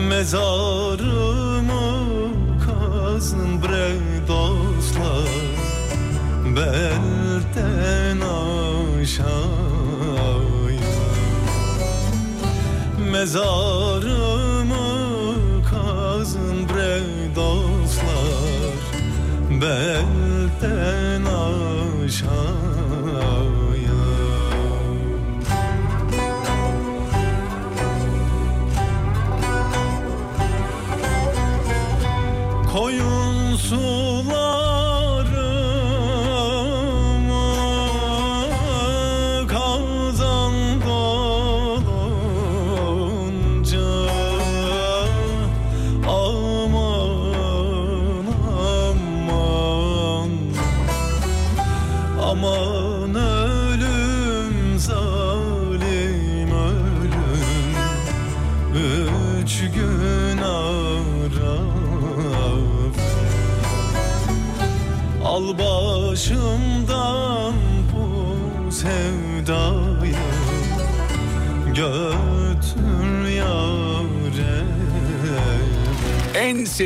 [0.09, 0.92] Mezarımı
[13.23, 14.75] Mezarımı
[15.71, 17.01] kazın bre
[17.37, 18.83] dostlar.
[19.51, 21.25] Belden
[22.05, 22.43] aşağıya.
[32.73, 34.02] Koyun sularımı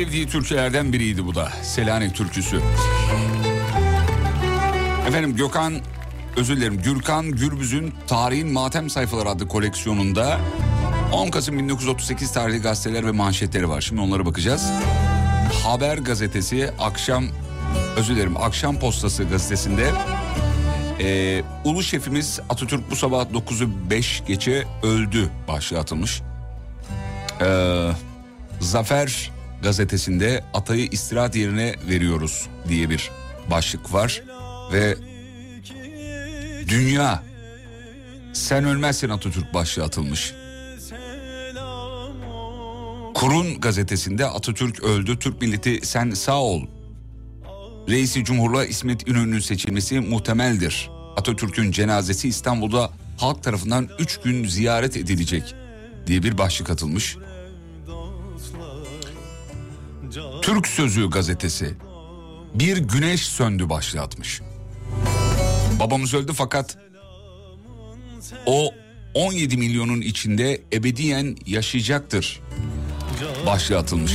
[0.07, 1.51] sevdiği türkülerden biriydi bu da.
[1.63, 2.61] Selanik türküsü.
[5.07, 5.73] Efendim Gökhan,
[6.37, 10.39] özür dilerim Gürkan Gürbüz'ün Tarihin Matem Sayfaları adlı koleksiyonunda
[11.11, 13.81] 10 Kasım 1938 tarihli gazeteler ve manşetleri var.
[13.81, 14.71] Şimdi onlara bakacağız.
[15.63, 17.25] Haber gazetesi akşam
[17.97, 19.91] özür dilerim akşam postası gazetesinde
[20.99, 26.21] e, ulu şefimiz Atatürk bu sabah 9'u 5 geçe öldü başlığı atılmış.
[27.41, 27.89] Ee,
[28.59, 33.11] Zafer gazetesinde atayı istirahat yerine veriyoruz diye bir
[33.51, 34.23] başlık var
[34.73, 34.97] ve
[36.67, 37.23] dünya
[38.33, 40.33] sen ölmezsen Atatürk başlığı atılmış.
[43.13, 46.61] Kurun gazetesinde Atatürk öldü Türk milleti sen sağ ol.
[47.89, 50.89] Reisi Cumhur'la İsmet İnönü'nün seçilmesi muhtemeldir.
[51.15, 55.55] Atatürk'ün cenazesi İstanbul'da halk tarafından 3 gün ziyaret edilecek
[56.07, 57.17] diye bir başlık atılmış.
[60.47, 61.73] Türk Sözü gazetesi
[62.53, 64.41] bir güneş söndü başlığı atmış.
[65.79, 66.77] Babamız öldü fakat
[68.45, 68.71] o
[69.13, 72.41] 17 milyonun içinde ebediyen yaşayacaktır
[73.45, 74.11] başlığı atılmış.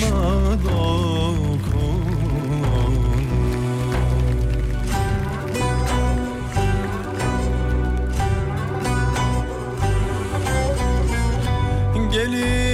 [12.13, 12.72] Gelin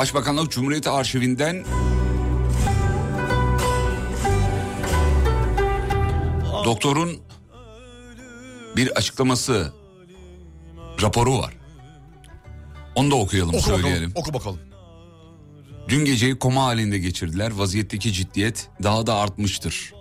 [0.00, 1.64] Başbakanlık Cumhuriyet Arşivinden
[6.64, 7.18] doktorun
[8.76, 9.72] bir açıklaması
[11.02, 11.54] raporu var.
[12.94, 14.10] Onu da okuyalım Oku söyleyelim.
[14.10, 14.58] bakalım, oku bakalım.
[15.88, 17.50] Dün geceyi koma halinde geçirdiler.
[17.50, 19.92] Vaziyetteki ciddiyet daha da artmıştır.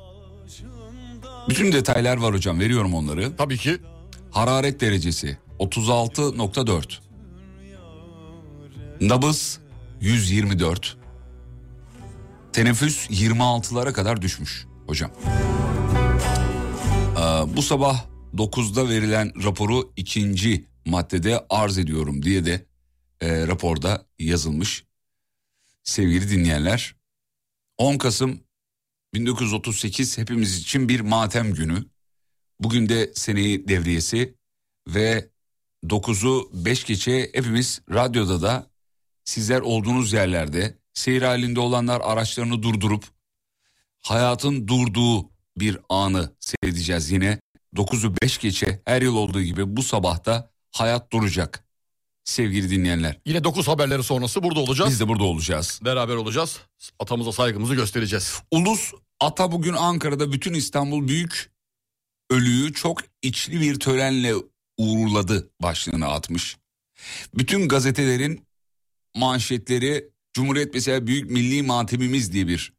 [1.50, 3.36] Bütün detaylar var hocam veriyorum onları.
[3.36, 3.78] Tabii ki.
[4.32, 7.00] Hararet derecesi 36.4.
[9.02, 9.60] Nabız
[10.02, 10.98] 124.
[12.54, 15.12] Teneffüs 26'lara kadar düşmüş hocam.
[17.18, 22.66] Ee, bu sabah 9'da verilen raporu ikinci maddede arz ediyorum diye de
[23.22, 24.86] e, raporda yazılmış.
[25.84, 26.96] Sevgili dinleyenler
[27.78, 28.40] 10 Kasım
[29.14, 31.86] 1938 hepimiz için bir matem günü.
[32.60, 34.36] Bugün de seneyi devriyesi
[34.88, 35.30] ve
[35.84, 38.70] 9'u 5 geçe hepimiz radyoda da
[39.30, 43.06] sizler olduğunuz yerlerde seyir halinde olanlar araçlarını durdurup
[44.02, 47.40] hayatın durduğu bir anı seyredeceğiz yine.
[47.76, 51.66] 9'u 5 geçe her yıl olduğu gibi bu sabahta hayat duracak
[52.24, 53.20] sevgili dinleyenler.
[53.26, 54.92] Yine 9 haberleri sonrası burada olacağız.
[54.92, 55.80] Biz de burada olacağız.
[55.86, 56.60] Beraber olacağız.
[57.00, 58.42] Atamıza saygımızı göstereceğiz.
[58.52, 61.52] Ulus Ata bugün Ankara'da bütün İstanbul Büyük
[62.30, 64.34] Ölüyü çok içli bir törenle
[64.78, 66.58] uğurladı başlığını atmış.
[67.34, 68.49] Bütün gazetelerin
[69.20, 72.74] manşetleri Cumhuriyet mesela Büyük Milli Matemimiz diye bir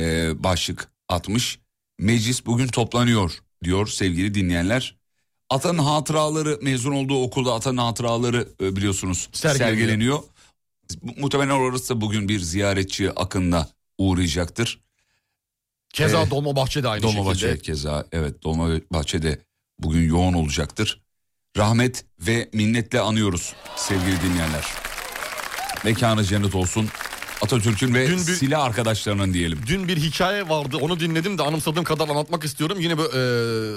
[0.00, 1.58] e, başlık atmış.
[1.98, 4.96] Meclis bugün toplanıyor diyor sevgili dinleyenler.
[5.50, 9.68] Atanın hatıraları mezun olduğu okulda Atanın hatıraları e, biliyorsunuz Sergileniyor.
[9.78, 10.22] sergileniyor.
[11.16, 13.68] Muhtemelen orası da bugün bir ziyaretçi akınla
[13.98, 14.80] uğrayacaktır.
[15.92, 17.58] Keza Ee, Dolmabahçe'de aynı Dolmabahçe şekilde.
[17.62, 19.38] keza evet Dolmabahçe'de
[19.78, 21.00] bugün yoğun olacaktır.
[21.56, 24.64] Rahmet ve minnetle anıyoruz sevgili dinleyenler.
[25.84, 26.88] Mekanı cennet olsun.
[27.42, 29.60] Atatürk'ün ve Dün bir- silah arkadaşlarının diyelim.
[29.66, 32.80] Dün bir hikaye vardı onu dinledim de anımsadığım kadar anlatmak istiyorum.
[32.80, 33.08] Yine böyle,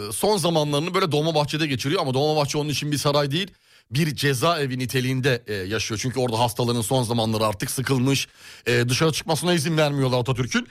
[0.10, 3.52] e, son zamanlarını böyle Dolmabahçe'de geçiriyor ama Dolmabahçe onun için bir saray değil.
[3.92, 6.00] Bir cezaevi niteliğinde e, yaşıyor.
[6.04, 8.28] Çünkü orada hastaların son zamanları artık sıkılmış.
[8.68, 10.68] E, dışarı çıkmasına izin vermiyorlar Atatürk'ün.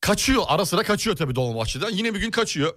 [0.00, 1.90] Kaçıyor ara sıra kaçıyor tabii Dolmabahçe'den.
[1.90, 2.74] Yine bir gün kaçıyor.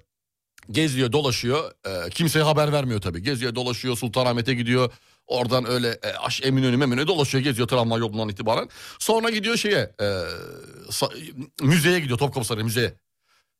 [0.71, 1.71] Geziyor dolaşıyor.
[1.85, 3.23] E, kimseye haber vermiyor tabii.
[3.23, 4.91] Geziyor dolaşıyor Sultanahmet'e gidiyor.
[5.31, 8.69] Oradan öyle e, aş Eminönü Meminönü dolaşıyor geziyor tramvay yolundan itibaren.
[8.99, 10.05] Sonra gidiyor şeye e,
[10.89, 12.93] sa- müzeye gidiyor Topkapı Sarayı müzeye.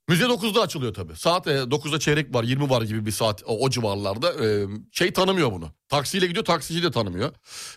[0.08, 1.16] Müze 9'da açılıyor tabii.
[1.16, 4.46] Saat e, 9'da çeyrek var 20 var gibi bir saat o, o civarlarda.
[4.46, 5.72] E, şey tanımıyor bunu.
[5.90, 7.32] Taksiyle gidiyor taksici de tanımıyor.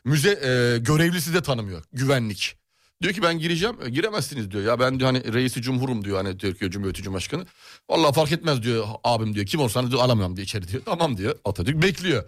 [0.04, 1.82] Müze e, görevlisi de tanımıyor.
[1.92, 2.56] Güvenlik.
[3.02, 3.76] Diyor ki ben gireceğim.
[3.86, 4.64] E, giremezsiniz diyor.
[4.64, 7.46] Ya ben diyor hani reisi cumhurum diyor hani Türkiye Cumhuriyeti Cumhurbaşkanı.
[7.90, 9.46] Vallahi fark etmez diyor abim diyor.
[9.46, 10.82] Kim olsan diyor alamıyorum diyor içeri diyor.
[10.84, 11.36] Tamam diyor.
[11.44, 12.24] Atatürk bekliyor.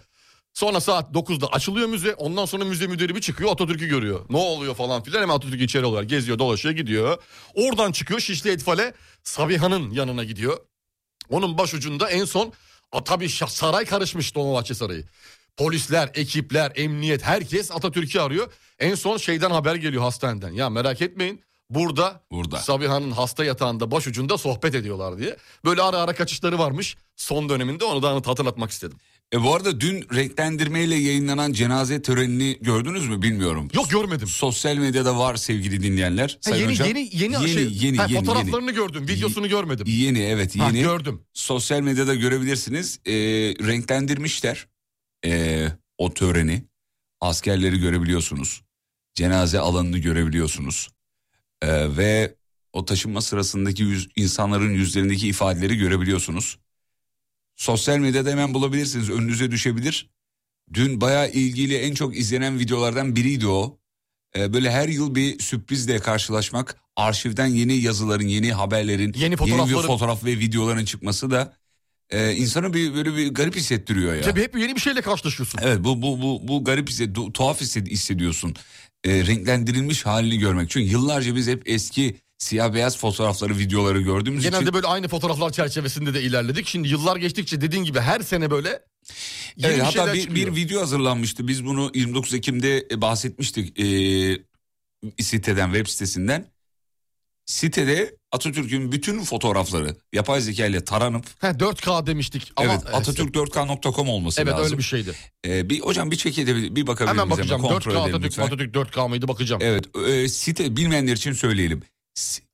[0.57, 2.13] Sonra saat 9'da açılıyor müze.
[2.13, 4.25] Ondan sonra müze müdürü bir çıkıyor Atatürk'ü görüyor.
[4.29, 6.03] Ne oluyor falan filan hemen Atatürk içeri oluyor.
[6.03, 7.17] Geziyor dolaşıyor gidiyor.
[7.53, 8.93] Oradan çıkıyor Şişli Etfal'e
[9.23, 10.57] Sabiha'nın yanına gidiyor.
[11.29, 12.53] Onun başucunda en son
[12.91, 15.05] a, tabii saray karışmış Dolmabahçe Sarayı.
[15.57, 18.53] Polisler, ekipler, emniyet herkes Atatürk'ü arıyor.
[18.79, 20.51] En son şeyden haber geliyor hastaneden.
[20.51, 22.57] Ya merak etmeyin burada, Burada.
[22.57, 25.37] Sabiha'nın hasta yatağında başucunda sohbet ediyorlar diye.
[25.65, 28.97] Böyle ara ara kaçışları varmış son döneminde onu da hatırlatmak istedim.
[29.33, 33.67] E bu arada dün renklendirmeyle yayınlanan cenaze törenini gördünüz mü bilmiyorum.
[33.73, 34.27] Yok görmedim.
[34.27, 36.29] Sosyal medyada var sevgili dinleyenler.
[36.29, 36.87] Ha, Sayın yeni, hocam.
[36.87, 39.85] yeni yeni yeni şey, yeni, ha, yeni, fotoğraflarını gördüm, videosunu görmedim.
[39.89, 40.81] Yeni evet Ha, yeni.
[40.81, 41.21] gördüm.
[41.33, 42.99] Sosyal medyada görebilirsiniz.
[43.05, 43.11] Ee,
[43.67, 44.67] renklendirmişler
[45.25, 45.67] ee,
[45.97, 46.63] o töreni.
[47.21, 48.61] Askerleri görebiliyorsunuz.
[49.15, 50.89] Cenaze alanını görebiliyorsunuz.
[51.61, 52.35] Ee, ve
[52.73, 56.57] o taşınma sırasındaki yüz, insanların yüzlerindeki ifadeleri görebiliyorsunuz.
[57.57, 59.09] Sosyal medyada hemen bulabilirsiniz.
[59.09, 60.09] Önünüze düşebilir.
[60.73, 63.79] Dün bayağı ilgili en çok izlenen videolardan biriydi o.
[64.35, 69.87] Ee, böyle her yıl bir sürprizle karşılaşmak, arşivden yeni yazıların, yeni haberlerin, Yeni bir fotoğrafların-
[69.87, 71.53] fotoğraf ve videoların çıkması da
[72.09, 74.21] e, insanı bir böyle bir garip hissettiriyor ya.
[74.21, 75.59] Tabii hep yeni bir şeyle karşılaşıyorsun.
[75.63, 78.55] Evet bu bu bu bu garip hisset, tuhaf hissediyorsun.
[79.03, 80.69] E, renklendirilmiş halini görmek.
[80.69, 85.51] Çünkü yıllarca biz hep eski siyah beyaz fotoğrafları, videoları gördüğümüz Genelde için böyle aynı fotoğraflar
[85.51, 86.67] çerçevesinde de ilerledik.
[86.67, 88.69] Şimdi yıllar geçtikçe dediğin gibi her sene böyle
[89.57, 90.47] yeni Evet, bir hatta bir, çıkıyor.
[90.47, 91.47] bir video hazırlanmıştı.
[91.47, 93.83] Biz bunu 29 Ekim'de e, bahsetmiştik e,
[95.23, 96.45] siteden, web sitesinden.
[97.45, 104.41] Sitede Atatürk'ün bütün fotoğrafları yapay zeka ile taranıp He, 4K demiştik ama evet Atatürk4k.com olması
[104.41, 104.65] evet lazım.
[104.65, 105.13] öyle bir şeydi.
[105.45, 107.61] E, bir hocam bir çekebilir, bir bakabilir Hemen bakacağım.
[107.61, 108.43] Kontrol 4K edelim Atatürk, lütfen.
[108.43, 109.61] Atatürk 4K mıydı bakacağım.
[109.65, 111.83] Evet e, site bilmeyenler için söyleyelim.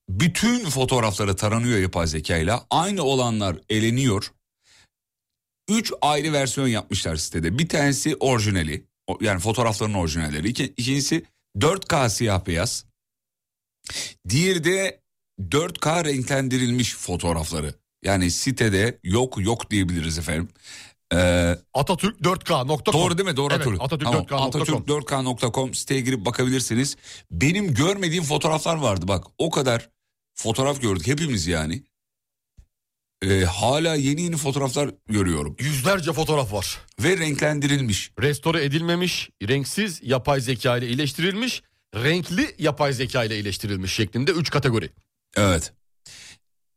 [0.09, 2.65] Bütün fotoğrafları taranıyor yapay zekayla.
[2.69, 4.31] Aynı olanlar eleniyor.
[5.69, 7.57] Üç ayrı versiyon yapmışlar sitede.
[7.57, 8.85] Bir tanesi orijinali.
[9.21, 10.49] Yani fotoğrafların orijinalleri.
[10.49, 11.25] İki, ikincisi
[11.57, 12.85] 4K siyah beyaz.
[14.29, 14.99] Diğeri de
[15.41, 17.75] 4K renklendirilmiş fotoğrafları.
[18.03, 20.49] Yani sitede yok yok diyebiliriz efendim.
[21.13, 22.93] Ee, Atatürk 4K.com.
[22.93, 23.37] Doğru değil mi?
[23.37, 23.67] Doğru Evet.
[23.79, 24.81] Atatürk Tamam, 4K.com.
[24.81, 26.95] Atatürk4k.com siteye girip bakabilirsiniz.
[27.31, 29.25] Benim görmediğim fotoğraflar vardı bak.
[29.37, 29.89] O kadar
[30.33, 31.83] fotoğraf gördük hepimiz yani.
[33.21, 35.55] Ee, hala yeni yeni fotoğraflar görüyorum.
[35.59, 36.79] Yüzlerce fotoğraf var.
[36.99, 38.11] Ve renklendirilmiş.
[38.21, 41.63] Restore edilmemiş, renksiz yapay zeka ile iyileştirilmiş,
[41.95, 44.89] renkli yapay zeka ile iyileştirilmiş şeklinde 3 kategori.
[45.37, 45.73] Evet.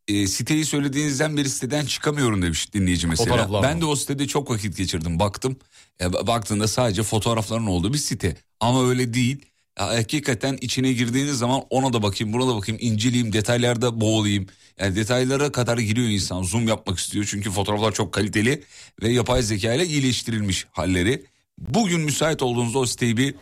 [0.08, 3.36] E, siteyi söylediğinizden beri siteden çıkamıyorum demiş dinleyici mesela.
[3.62, 5.56] Ben de o sitede çok vakit geçirdim baktım.
[6.00, 8.36] E, ba- baktığında sadece fotoğrafların olduğu bir site.
[8.60, 9.36] Ama öyle değil.
[9.78, 14.46] Ya, hakikaten içine girdiğiniz zaman ona da bakayım buna da bakayım inceleyeyim detaylarda boğulayım.
[14.80, 18.62] Yani detaylara kadar giriyor insan zoom yapmak istiyor çünkü fotoğraflar çok kaliteli
[19.02, 21.22] ve yapay zeka ile iyileştirilmiş halleri.
[21.58, 23.34] Bugün müsait olduğunuzda o siteyi bir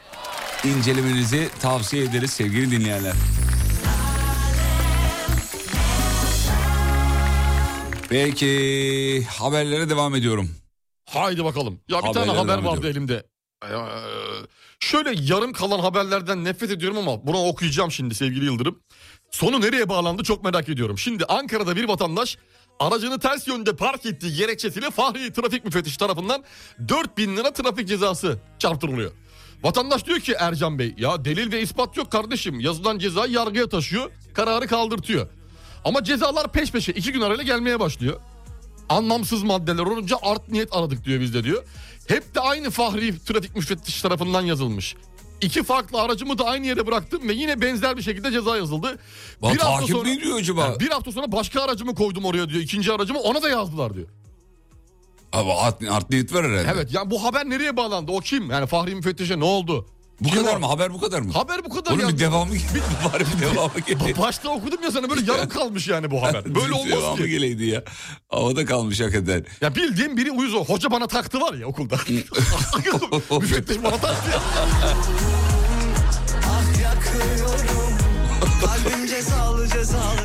[0.65, 3.13] incelemenizi tavsiye ederiz sevgili dinleyenler.
[8.15, 10.51] Peki haberlere devam ediyorum.
[11.05, 11.81] Haydi bakalım.
[11.89, 13.27] Ya bir Haberlere tane haber vardı elimde.
[13.65, 13.69] Ee,
[14.81, 18.81] şöyle yarım kalan haberlerden nefret ediyorum ama bunu okuyacağım şimdi sevgili Yıldırım.
[19.31, 20.99] Sonu nereye bağlandı çok merak ediyorum.
[20.99, 22.39] Şimdi Ankara'da bir vatandaş
[22.81, 26.45] aracını ters yönde park ettiği gerekçesiyle Fahri Trafik Müfettişi tarafından
[26.89, 29.13] 4000 lira trafik cezası çarptırılıyor.
[29.63, 34.11] Vatandaş diyor ki Ercan Bey ya delil ve ispat yok kardeşim yazılan ceza yargıya taşıyor
[34.35, 35.29] kararı kaldırtıyor.
[35.85, 38.21] Ama cezalar peş peşe iki gün arayla gelmeye başlıyor.
[38.89, 41.65] Anlamsız maddeler olunca art niyet aradık diyor bizde diyor.
[42.09, 44.97] Hep de aynı Fahri Trafik Müfettişi tarafından yazılmış.
[45.41, 48.99] İki farklı aracımı da aynı yere bıraktım ve yine benzer bir şekilde ceza yazıldı.
[49.43, 50.61] Bak, takip mi ediyor acaba?
[50.61, 52.61] Yani bir hafta sonra başka aracımı koydum oraya diyor.
[52.61, 54.09] İkinci aracımı ona da yazdılar diyor.
[55.33, 56.71] Abi art, art niyet var herhalde.
[56.75, 58.13] Evet yani bu haber nereye bağlandı?
[58.13, 58.51] O kim?
[58.51, 59.87] Yani Fahri Müfettiş'e ne oldu?
[60.21, 60.61] Bu Kim kadar o?
[60.61, 60.67] mı?
[60.67, 61.33] Haber bu kadar mı?
[61.33, 62.09] Haber bu kadar Bunun ya.
[62.09, 62.83] bir devamı geldi.
[63.13, 64.15] Bari bir devamı geldi.
[64.23, 66.45] Başta okudum ya sana böyle yarım kalmış yani bu haber.
[66.55, 67.29] Böyle olmaz devamı ki.
[67.29, 67.83] geleydi ya.
[68.29, 69.45] Havada kalmış hakikaten.
[69.61, 70.65] Ya bildiğim biri uyuz o.
[70.65, 71.97] Hoca bana taktı var ya okulda.
[73.41, 74.41] Müfettiş bana taktı ya.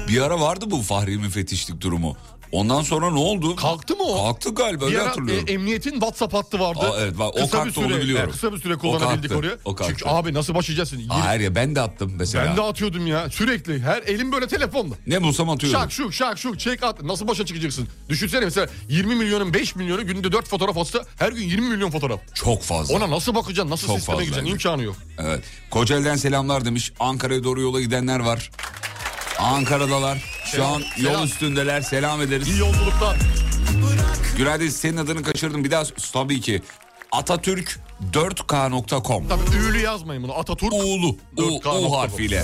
[0.07, 2.17] Bir ara vardı bu Fahri müfettişlik durumu.
[2.51, 3.55] Ondan sonra ne oldu?
[3.55, 4.15] Kalktı mı o?
[4.17, 5.45] Kalktı galiba öyle ara hatırlıyorum.
[5.47, 6.79] e, emniyetin WhatsApp hattı vardı.
[6.79, 7.27] Aa, evet, var.
[7.27, 8.29] O Kısa bir kalktı, onu süre- biliyorum.
[8.29, 9.57] e, kısa bir süre O kullanabildik kalktı, oraya.
[9.65, 9.93] o kalktı.
[9.97, 11.09] Çünkü abi nasıl başlayacaksın?
[11.09, 12.45] Aa, Hayır ya ben de attım mesela.
[12.45, 13.79] ben de atıyordum ya sürekli.
[13.81, 14.95] Her elim böyle telefonla.
[15.07, 15.79] Ne bulsam atıyorum.
[15.79, 17.01] Şak şuk şak şuk çek at.
[17.03, 17.87] Nasıl başa çıkacaksın?
[18.09, 22.19] Düşünsene mesela 20 milyonun 5 milyonu günde 4 fotoğraf atsa her gün 20 milyon fotoğraf.
[22.33, 22.95] Çok fazla.
[22.95, 23.71] Ona nasıl bakacaksın?
[23.71, 24.51] Nasıl Çok sisteme gireceksin?
[24.51, 24.95] İmkanı yok.
[25.19, 25.43] Evet.
[25.71, 26.91] Kocaeli'den selamlar demiş.
[26.99, 28.51] Ankara'ya doğru yola gidenler var.
[29.39, 30.17] Ankara'dalar.
[30.45, 31.25] Şu an yol selam.
[31.25, 31.81] üstündeler.
[31.81, 32.47] Selam ederiz.
[32.47, 33.17] İyi yolculuklar.
[34.37, 35.63] Günaydın senin adını kaçırdım.
[35.63, 35.83] Bir daha
[36.13, 36.61] tabii ki.
[37.11, 37.79] Atatürk
[38.13, 40.33] 4k.com Tabii ünlü yazmayın bunu.
[40.33, 40.73] Atatürk.
[40.73, 41.07] U'lu.
[41.09, 41.85] U, 4K.com.
[41.85, 42.43] U harfiyle.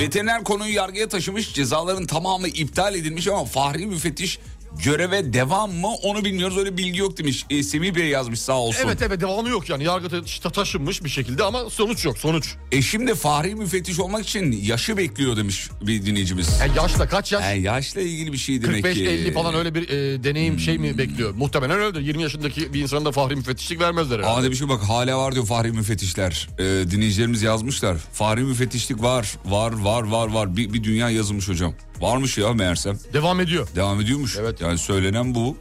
[0.00, 1.54] Veteriner konuyu yargıya taşımış.
[1.54, 4.38] Cezaların tamamı iptal edilmiş ama Fahri Müfettiş
[4.84, 6.58] göreve devam mı onu bilmiyoruz.
[6.58, 7.46] Öyle bilgi yok demiş.
[7.50, 8.82] E, Semih Bey yazmış sağ olsun.
[8.86, 9.84] Evet evet devamı yok yani.
[9.84, 12.54] Yargıta ta- taşınmış bir şekilde ama sonuç yok sonuç.
[12.72, 16.60] E şimdi Fahri Müfettiş olmak için yaşı bekliyor demiş bir dinleyicimiz.
[16.60, 17.44] Yani yaşla kaç yaş?
[17.44, 18.88] E, yaşla ilgili bir şey demek ki.
[18.90, 21.34] 45-50 falan öyle bir e, deneyim şey mi bekliyor?
[21.34, 22.00] Muhtemelen öyledir.
[22.00, 24.40] 20 yaşındaki bir insana da fahri müfettişlik vermezler herhalde.
[24.40, 26.48] Aa demiş ki bak hala var diyor Fahri Müfettişler.
[26.58, 27.96] E, dinleyicilerimiz yazmışlar.
[28.12, 30.56] Fahri Müfettişlik var, var, var, var, var.
[30.56, 31.74] Bir, bir dünya yazılmış hocam.
[32.02, 32.98] Varmış ya meğersem.
[33.12, 33.68] Devam ediyor.
[33.76, 34.36] Devam ediyormuş.
[34.40, 34.60] Evet.
[34.60, 35.56] Yani söylenen bu.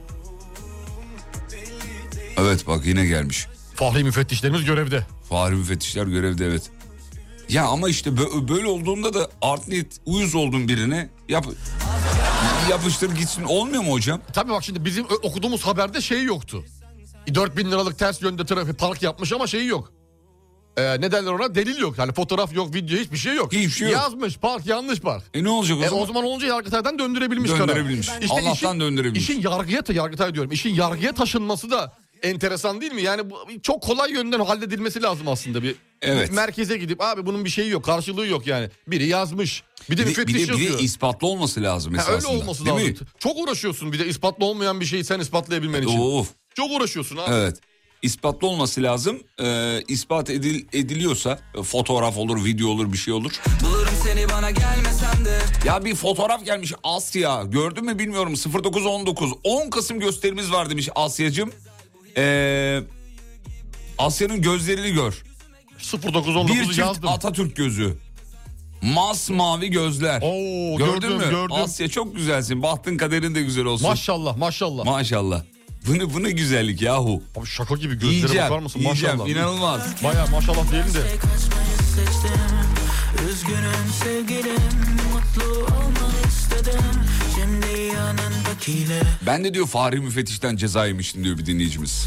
[2.37, 3.47] Evet bak yine gelmiş.
[3.75, 5.05] Fahri müfettişlerimiz görevde.
[5.29, 6.69] Fahri müfettişler görevde evet.
[7.49, 11.45] Ya ama işte bö- böyle olduğunda da art niyet uyuz olduğun birine yap
[12.69, 14.21] yapıştır gitsin olmuyor mu hocam?
[14.33, 16.65] Tabii bak şimdi bizim okuduğumuz haberde şey yoktu.
[17.35, 19.91] 4000 liralık ters yönde trafik park yapmış ama şeyi yok.
[20.77, 21.55] Ee, ne derler ona?
[21.55, 21.97] Delil yok.
[21.97, 23.53] Yani fotoğraf yok, video hiçbir şey yok.
[23.53, 23.97] Hiçbir şey yok.
[24.01, 25.23] Yazmış park yanlış park.
[25.33, 26.03] E ne olacak o E, zaman?
[26.03, 27.67] o zaman olunca Yargıtay'dan döndürebilmiş karar.
[27.67, 28.09] Döndürebilmiş.
[28.09, 29.29] Allah'tan işin- döndürebilmiş.
[29.29, 30.51] İşin yargıya, ta- Yargıtay diyorum.
[30.51, 31.93] İşin yargıya taşınması da
[32.23, 33.01] enteresan değil mi?
[33.01, 35.75] Yani bu, çok kolay yönden halledilmesi lazım aslında bir.
[36.01, 36.31] Evet.
[36.31, 38.69] Merkeze gidip abi bunun bir şeyi yok, karşılığı yok yani.
[38.87, 39.63] Biri yazmış.
[39.89, 42.31] Bir de Bir de, müfettiş bir de, bir de ispatlı olması lazım Ha, esasında.
[42.33, 42.89] öyle olması Değil lazım.
[42.89, 42.95] mi?
[43.19, 45.99] Çok uğraşıyorsun bir de ispatlı olmayan bir şeyi sen ispatlayabilmen için.
[45.99, 46.29] Of.
[46.55, 47.33] Çok uğraşıyorsun abi.
[47.35, 47.59] Evet.
[48.01, 49.19] İspatlı olması lazım.
[49.43, 53.31] Ee, ispat edil, ediliyorsa e, fotoğraf olur, video olur, bir şey olur.
[53.63, 57.43] Bulurum seni bana gelmesem de Ya bir fotoğraf gelmiş Asya.
[57.43, 58.33] Gördün mü bilmiyorum
[58.63, 59.31] 0919.
[59.43, 61.51] 10 Kasım gösterimiz var demiş Asya'cığım.
[62.17, 62.79] Ee,
[63.97, 65.23] Asya'nın gözlerini gör.
[65.79, 67.09] 0919'u Bir çift yazdım.
[67.09, 67.97] Atatürk gözü.
[68.81, 70.21] Masmavi gözler.
[70.21, 71.29] Oo, Gördün gördüm, mü?
[71.29, 71.55] gördüm.
[71.55, 72.63] Asya çok güzelsin.
[72.63, 73.87] Bahtın kaderin de güzel olsun.
[73.87, 74.85] Maşallah maşallah.
[74.85, 75.43] Maşallah.
[75.87, 77.23] Bu ne, bu ne güzellik yahu.
[77.39, 78.79] Abi şaka gibi gözlere Yiyeceğim, bakar mısın?
[78.79, 79.17] yiyeceğim.
[79.17, 79.31] Maşallah.
[79.35, 79.81] İnanılmaz.
[80.03, 81.03] Baya maşallah diyelim de.
[83.31, 84.61] Üzgünüm sevgilim
[85.13, 86.81] Mutlu olmanı istedim
[87.35, 92.05] Şimdi yanındakiyle Ben de diyor Fahri Müfettiş'ten ceza yemiştim diyor bir dinleyicimiz.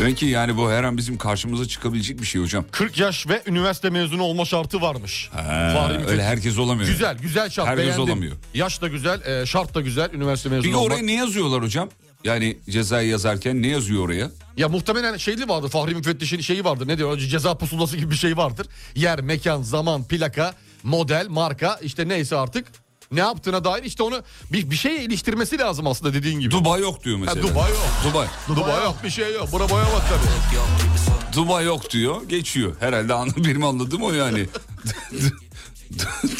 [0.00, 2.64] Demek ki yani bu her an bizim karşımıza çıkabilecek bir şey hocam.
[2.70, 5.28] 40 yaş ve üniversite mezunu olma şartı varmış.
[5.32, 6.88] Ha, öyle herkes olamıyor.
[6.88, 8.02] Güzel güzel şart Herkes beğendim.
[8.04, 8.36] olamıyor.
[8.54, 10.92] Yaş da güzel e, şart da güzel üniversite mezunu Peki olmak.
[10.92, 11.88] oraya ne yazıyorlar hocam?
[12.24, 14.30] Yani cezayı yazarken ne yazıyor oraya?
[14.56, 15.68] Ya muhtemelen şeyli vardır.
[15.68, 16.88] Fahri müfettişin şeyi vardır.
[16.88, 17.18] Ne diyor?
[17.18, 18.66] Ceza pusulası gibi bir şey vardır.
[18.94, 22.66] Yer, mekan, zaman, plaka, model, marka işte neyse artık.
[23.12, 26.50] Ne yaptığına dair işte onu bir, bir şeye iliştirmesi lazım aslında dediğin gibi.
[26.50, 27.42] Dubai yok diyor Ha, mesela.
[27.48, 27.78] Dubai yok.
[28.04, 28.26] Dubai.
[28.48, 29.52] Dubai yok bir şey yok.
[29.52, 31.36] Bura boya bak tabii.
[31.36, 32.22] Dubai yok diyor.
[32.28, 32.76] Geçiyor.
[32.80, 34.46] Herhalde anı benim anladığım o yani.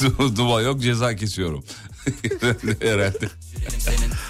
[0.01, 1.65] Du- Dubai yok ceza kesiyorum.
[2.83, 3.29] Herhalde.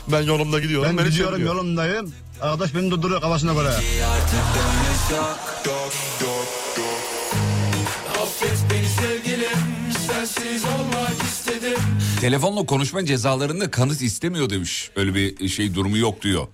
[0.08, 0.88] Ben yolumda gidiyorum.
[0.90, 1.54] Ben beni gidiyorum çeviriyor.
[1.56, 2.12] yolumdayım.
[2.42, 3.68] Arkadaş beni durduruyor kafasına göre.
[8.22, 9.58] Affet beni sevgilim
[10.06, 11.78] Sensiz olmak istedim
[12.20, 14.90] Telefonla konuşma cezalarında kanıt istemiyor demiş.
[14.96, 16.46] Öyle bir şey durumu yok diyor.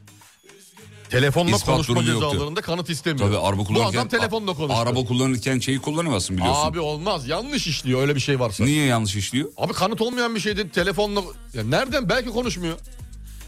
[1.10, 2.32] Telefonla İspat konuşma durumu yok diyor.
[2.32, 3.26] cezalarında kanıt istemiyor.
[3.26, 3.98] Tabii araba Bu kullanırken...
[3.98, 4.80] adam telefonla konuştu.
[4.80, 6.62] Araba kullanırken şeyi kullanamazsın biliyorsun.
[6.66, 8.64] Abi olmaz yanlış işliyor öyle bir şey varsa.
[8.64, 9.48] Niye yanlış işliyor?
[9.56, 11.20] Abi kanıt olmayan bir şeydi telefonla...
[11.54, 12.78] Ya nereden belki konuşmuyor.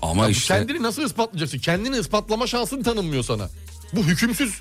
[0.03, 0.55] Ama Ya bu işte...
[0.55, 1.59] Kendini nasıl ispatlayacaksın?
[1.59, 3.49] Kendini ispatlama şansın tanınmıyor sana.
[3.93, 4.55] Bu hükümsüz.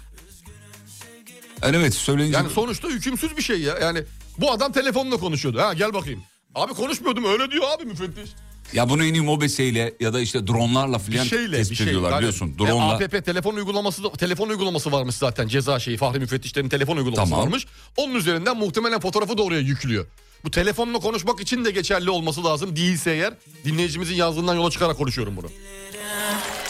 [1.64, 2.38] Evet söyleyince...
[2.38, 3.78] Yani sonuçta hükümsüz bir şey ya.
[3.80, 4.04] Yani
[4.38, 5.60] bu adam telefonla konuşuyordu.
[5.62, 6.24] Ha gel bakayım.
[6.56, 8.30] Abi konuşmuyordum öyle diyor abi müfettiş.
[8.74, 11.88] Ya bunu en iyi mobeseyle ya da işte dronlarla Bir filan şeyle tespit bir şey.
[11.88, 12.54] ediyorlar Yani, biliyorsun.
[12.56, 12.94] e, Drone'la.
[12.94, 17.46] APP telefon uygulaması da- telefon uygulaması varmış zaten ceza şeyi Fahri müfettişlerin telefon uygulaması Tamam.
[17.46, 17.66] varmış.
[17.98, 20.06] Onun üzerinden muhtemelen fotoğrafı da oraya yüklüyor.
[20.46, 22.76] Bu telefonla konuşmak için de geçerli olması lazım.
[22.76, 23.34] Değilse eğer
[23.66, 25.48] dinleyicimizin yazdığından yola çıkarak konuşuyorum bunu.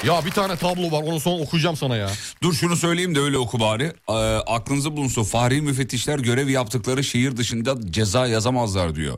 [0.03, 2.11] Ya bir tane tablo var onu son okuyacağım sana ya.
[2.43, 3.93] Dur şunu söyleyeyim de öyle oku bari.
[4.09, 4.13] Ee,
[4.47, 5.23] aklınızda bulunsun.
[5.23, 9.17] Fahri müfettişler görev yaptıkları şehir dışında ceza yazamazlar diyor.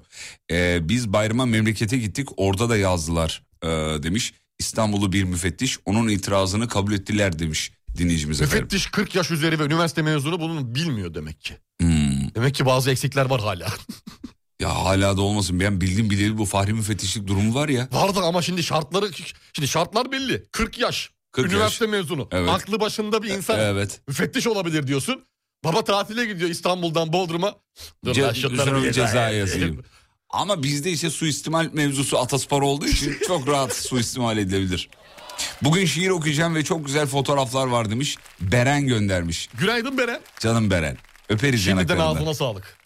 [0.51, 3.67] Ee, biz bayrama memlekete gittik orada da yazdılar ee,
[4.03, 4.33] demiş.
[4.59, 8.63] İstanbullu bir müfettiş onun itirazını kabul ettiler demiş dinleyicimiz efendim.
[8.63, 11.53] Müfettiş 40 yaş üzeri ve üniversite mezunu bunu bilmiyor demek ki.
[11.81, 12.35] Hmm.
[12.35, 13.67] Demek ki bazı eksikler var hala.
[14.59, 15.59] Ya hala da olmasın.
[15.59, 17.87] Ben bildim bileli bu Fahri müfettişlik durumu var ya.
[17.91, 19.09] Vardı ama şimdi şartları
[19.53, 20.43] şimdi şartlar belli.
[20.51, 21.09] 40 yaş.
[21.31, 21.91] 40 üniversite yaş.
[21.91, 22.27] mezunu.
[22.31, 22.49] Evet.
[22.49, 23.59] Aklı başında bir insan.
[23.59, 24.01] Evet.
[24.07, 25.23] Müfettiş olabilir diyorsun.
[25.63, 27.55] Baba tatile gidiyor İstanbul'dan Bodrum'a.
[28.05, 29.83] Dur Ce- üzerine bir ceza yazayım.
[30.29, 34.89] Ama bizde işte suistimal mevzusu ataspor olduğu için çok rahat suistimal edilebilir.
[35.61, 38.17] Bugün şiir okuyacağım ve çok güzel fotoğraflar var demiş.
[38.41, 39.49] Beren göndermiş.
[39.59, 40.21] Günaydın Beren.
[40.39, 40.97] Canım Beren.
[41.29, 42.15] Öperiz Şimdiden yanaklarından.
[42.15, 42.76] ağzına sağlık.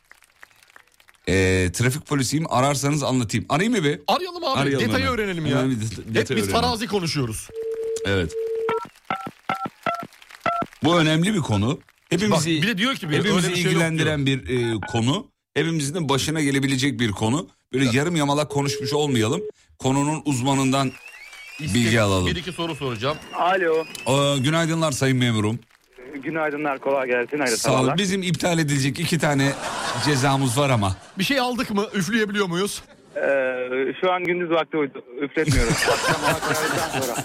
[1.29, 3.45] Ee, trafik polisiyim ararsanız anlatayım.
[3.49, 3.99] Arayayım mı be?
[4.07, 5.19] Arayalım abi Arayalım detayı hemen.
[5.19, 5.57] öğrenelim ya.
[5.57, 6.51] Hemen bir det- Hep biz öğrenelim.
[6.51, 7.47] farazi konuşuyoruz.
[8.05, 8.31] Evet.
[10.83, 11.79] Bu önemli bir konu.
[12.09, 15.27] Hepimizi, Bak, bir de diyor ki bir- hepimizi bir şey yok ilgilendiren bir e, konu.
[15.53, 17.47] Hepimizin de başına gelebilecek bir konu.
[17.73, 19.41] Böyle yarım yamalak konuşmuş olmayalım.
[19.79, 20.91] Konunun uzmanından
[21.59, 22.27] bilgi alalım.
[22.27, 23.17] Bir iki soru soracağım.
[23.33, 23.85] Alo.
[24.07, 25.59] Ee, günaydınlar sayın memurum.
[26.23, 27.39] Günaydınlar kolay gelsin.
[27.39, 27.77] Hayırlı Sağ olun.
[27.79, 27.97] sabahlar.
[27.97, 29.51] Bizim iptal edilecek iki tane
[30.05, 30.95] cezamız var ama.
[31.17, 31.85] Bir şey aldık mı?
[31.93, 32.81] Üfleyebiliyor muyuz?
[33.15, 33.21] Ee,
[34.01, 35.03] şu an gündüz vakti uydu.
[35.21, 35.73] Üfletmiyoruz.
[35.91, 37.15] Akşam hava karardıktan sonra.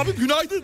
[0.00, 0.62] Abi günaydın.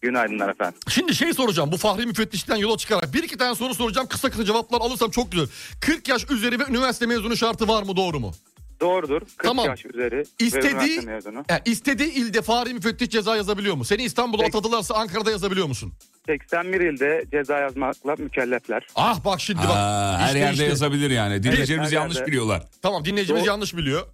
[0.00, 0.78] Günaydınlar efendim.
[0.88, 4.44] Şimdi şey soracağım bu Fahri müfettişten yola çıkarak bir iki tane soru soracağım kısa kısa
[4.44, 5.46] cevaplar alırsam çok güzel.
[5.80, 8.32] 40 yaş üzeri ve üniversite mezunu şartı var mı doğru mu?
[8.80, 9.20] Doğrudur.
[9.20, 9.66] 40 Tamam.
[9.66, 10.24] yaş üzeri.
[10.38, 11.00] İstediği,
[11.50, 13.84] yani istediği ilde Fahri müfettiş ceza yazabiliyor mu?
[13.84, 15.92] Seni İstanbul'a atadılarsa Ankara'da yazabiliyor musun?
[16.26, 18.86] 81 ilde ceza yazmakla mükellefler.
[18.94, 19.70] Ah bak şimdi bak.
[19.76, 20.64] Aa, her İşte, yerde işte.
[20.64, 21.42] yazabilir yani.
[21.42, 22.26] Dinleyicilerimiz her yanlış yerde.
[22.30, 22.62] biliyorlar.
[22.82, 23.48] Tamam dinleyicimiz Doğru.
[23.48, 24.06] yanlış biliyor.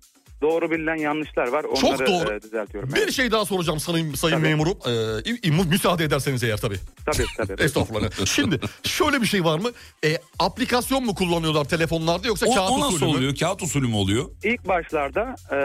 [0.45, 1.65] Doğru bilinen yanlışlar var.
[1.65, 2.35] Onları Çok doğru.
[2.35, 2.91] e, düzeltiyorum.
[2.95, 3.13] Bir Evet.
[3.13, 4.47] şey daha soracağım sayın, sayın Tabii.
[4.49, 4.79] memurum.
[4.87, 6.77] Ee, müsaade ederseniz eğer tabii.
[7.07, 7.63] Tabii tabii.
[7.63, 8.27] Estağfurullah.
[8.27, 9.71] Şimdi şöyle bir şey var mı?
[10.05, 13.17] E, aplikasyon mu kullanıyorlar telefonlarda yoksa O, kağıt o nasıl usulü mü?
[13.17, 13.35] oluyor?
[13.37, 14.25] Kağıt usulü mü oluyor?
[14.45, 15.57] İlk başlarda e,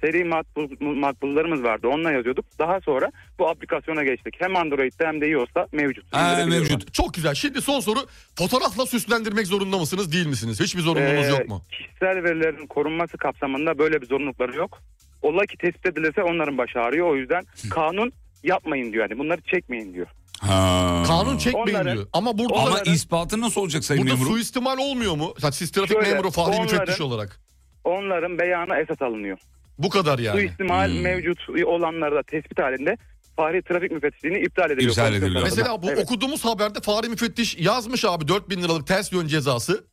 [0.00, 1.88] seri makbul, makbullarımız vardı.
[1.88, 2.44] Onunla yazıyorduk.
[2.58, 4.34] Daha sonra bu aplikasyona geçtik.
[4.38, 6.04] Hem Android'de hem de iOS'ta mevcut.
[6.14, 6.70] Ha, İndirebiliyorlar.
[6.70, 6.94] mevcut.
[6.94, 7.34] Çok güzel.
[7.34, 7.98] Şimdi son soru.
[8.38, 10.60] Fotoğrafla süslendirmek zorunda mısınız değil misiniz?
[10.60, 11.62] Hiçbir zorunluluğunuz Ee, yok mu?
[11.70, 14.78] Kişisel verilerin korunması kapsamında böyle bir zorunlulukları yok.
[15.22, 17.06] Ola ki tespit edilirse onların başı ağrıyor.
[17.10, 18.12] O yüzden kanun
[18.44, 19.10] yapmayın diyor.
[19.10, 20.06] Yani bunları çekmeyin diyor.
[20.40, 21.02] Ha.
[21.06, 22.06] Kanun çekmeyin Onların- diyor.
[22.12, 24.32] Ama burada Ama Onların- ispatı nasıl olacak sayın burada memurum?
[24.32, 25.34] suistimal olmuyor mu?
[25.42, 27.40] Yani siz trafik Şöyle, memuru Fahri onların- müfettiş olarak.
[27.84, 29.38] Onların beyanı esas alınıyor.
[29.78, 30.40] Bu kadar yani.
[30.40, 31.00] Suistimal Hmm.
[31.00, 32.96] mevcut olanları da tespit halinde
[33.36, 34.90] Fahri Trafik Müfettişliğini iptal ediliyor.
[34.92, 35.42] İptal ediliyor.
[35.42, 35.98] Mesela bu Evet.
[36.04, 39.84] okuduğumuz haberde Fahri müfettiş yazmış abi 4000 liralık ters yön cezası.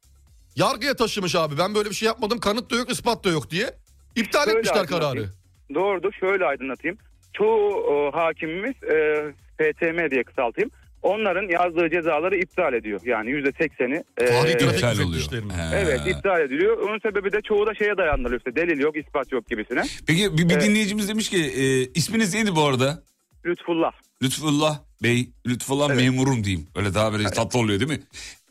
[0.55, 1.57] Yargıya taşımış abi.
[1.57, 2.39] Ben böyle bir şey yapmadım.
[2.39, 3.73] Kanıt da yok, ispat da yok diye.
[4.15, 5.29] İptal Şöyle etmişler kararı.
[5.73, 6.13] Doğrudur.
[6.19, 6.97] Şöyle aydınlatayım.
[7.33, 9.23] Çoğu e, hakimimiz e,
[9.57, 10.71] PTM diye kısaltayım.
[11.01, 13.01] Onların yazdığı cezaları iptal ediyor.
[13.05, 14.03] Yani yüzde sekseni.
[14.17, 15.23] e, trafik İptal oluyor.
[15.31, 15.75] He.
[15.75, 16.77] Evet iptal ediliyor.
[16.77, 18.39] Onun sebebi de çoğu da şeye dayandırılıyor.
[18.39, 19.83] İşte delil yok, ispat yok gibisine.
[20.07, 20.63] Peki bir, bir Evet.
[20.63, 21.63] dinleyicimiz demiş ki e,
[21.99, 23.03] isminiz neydi bu arada?
[23.45, 23.91] Lütfullah.
[24.23, 25.97] Lütfullah Bey, Lütfullah Evet.
[26.01, 26.67] memurum diyeyim.
[26.75, 27.99] Öyle daha böyle tatlı oluyor değil mi?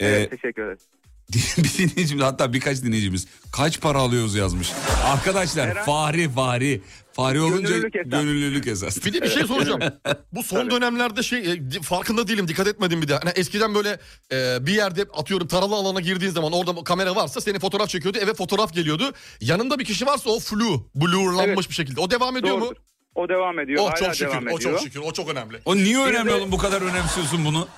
[0.00, 0.78] Ee, Evet, teşekkür ederim.
[1.58, 4.72] bir dinleyicimiz hatta birkaç dinleyicimiz kaç para alıyoruz yazmış.
[5.04, 6.82] Arkadaşlar Herhangi- fahri fahri.
[7.12, 8.10] Fahri olunca Gönüllülük esas.
[8.10, 9.04] gönüllülük esas.
[9.04, 9.80] Bir de bir şey soracağım.
[10.32, 13.14] Bu son dönemlerde şey e, farkında değilim dikkat etmedim bir de.
[13.14, 13.98] Hani eskiden böyle
[14.32, 18.18] e, bir yerde atıyorum taralı alana girdiğin zaman orada kamera varsa seni fotoğraf çekiyordu.
[18.18, 19.12] Eve fotoğraf geliyordu.
[19.40, 21.68] Yanında bir kişi varsa o flu, blurlanmış Evet.
[21.68, 22.00] bir şekilde.
[22.00, 22.60] O devam ediyor mu?
[22.64, 22.76] Doğrudur.
[23.14, 23.82] O devam ediyor.
[23.82, 24.30] Oh hala çok şükür.
[24.32, 24.72] devam O ediyor.
[24.72, 25.00] çok şükür.
[25.00, 25.60] O çok önemli.
[25.64, 27.68] O niye önemli de- oğlum bu kadar önemsiyorsun bunu?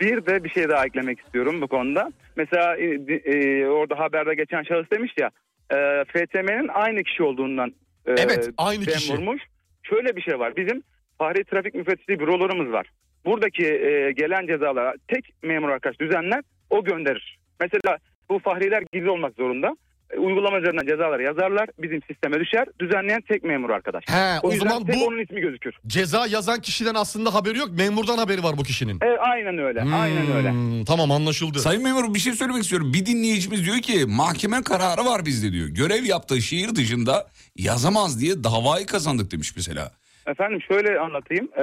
[0.00, 2.12] Bir de bir şey daha eklemek istiyorum bu konuda.
[2.36, 5.30] Mesela e, e, orada haberde geçen şahıs demiş ya
[5.72, 7.68] e, FTM'nin aynı kişi olduğundan
[8.06, 9.12] e, Evet, aynı kişi.
[9.12, 9.42] vurmuş.
[9.82, 10.56] Şöyle bir şey var.
[10.56, 10.82] Bizim
[11.18, 12.86] Fahri Trafik Müfettişliği bürolarımız var.
[13.24, 17.38] Buradaki e, gelen cezalara tek memur arkadaş düzenler o gönderir.
[17.60, 17.98] Mesela
[18.30, 19.76] bu fahriler gizli olmak zorunda.
[20.18, 21.68] Uygulama üzerinden cezaları yazarlar.
[21.78, 22.66] Bizim sisteme düşer.
[22.80, 24.04] Düzenleyen tek memur arkadaş.
[24.08, 25.74] He, o o zaman bu- onun ismi gözükür.
[25.86, 27.68] Ceza yazan kişiden aslında haberi yok.
[27.78, 28.96] Memurdan haberi var bu kişinin.
[29.02, 29.80] E, aynen öyle.
[29.94, 30.50] Aynen öyle.
[30.50, 31.58] Hmm, Tamam anlaşıldı.
[31.58, 32.92] Sayın memur bir şey söylemek istiyorum.
[32.94, 35.68] Bir dinleyicimiz diyor ki mahkeme kararı var bizde diyor.
[35.68, 39.90] Görev yaptığı şehir dışında yazamaz diye davayı kazandık demiş mesela.
[40.26, 41.48] Efendim şöyle anlatayım.
[41.56, 41.62] Ee,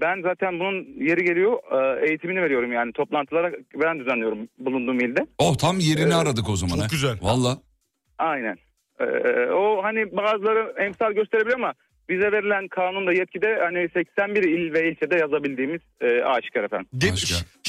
[0.00, 1.52] ben zaten bunun yeri geliyor
[2.02, 5.26] e, eğitimini veriyorum yani toplantılara ben düzenliyorum bulunduğum ilde.
[5.38, 6.74] Oh tam yerini Ee, aradık o zaman.
[6.74, 6.86] çok ha.
[6.90, 7.16] güzel.
[7.22, 7.58] Valla.
[8.18, 8.56] Aynen.
[9.00, 9.04] Ee,
[9.50, 11.74] o hani bazıları emsal gösterebilir ama
[12.08, 16.86] bize verilen kanunda yetkide hani 81 il ve ilçede yazabildiğimiz e, aşikar efendim.
[16.92, 17.16] De-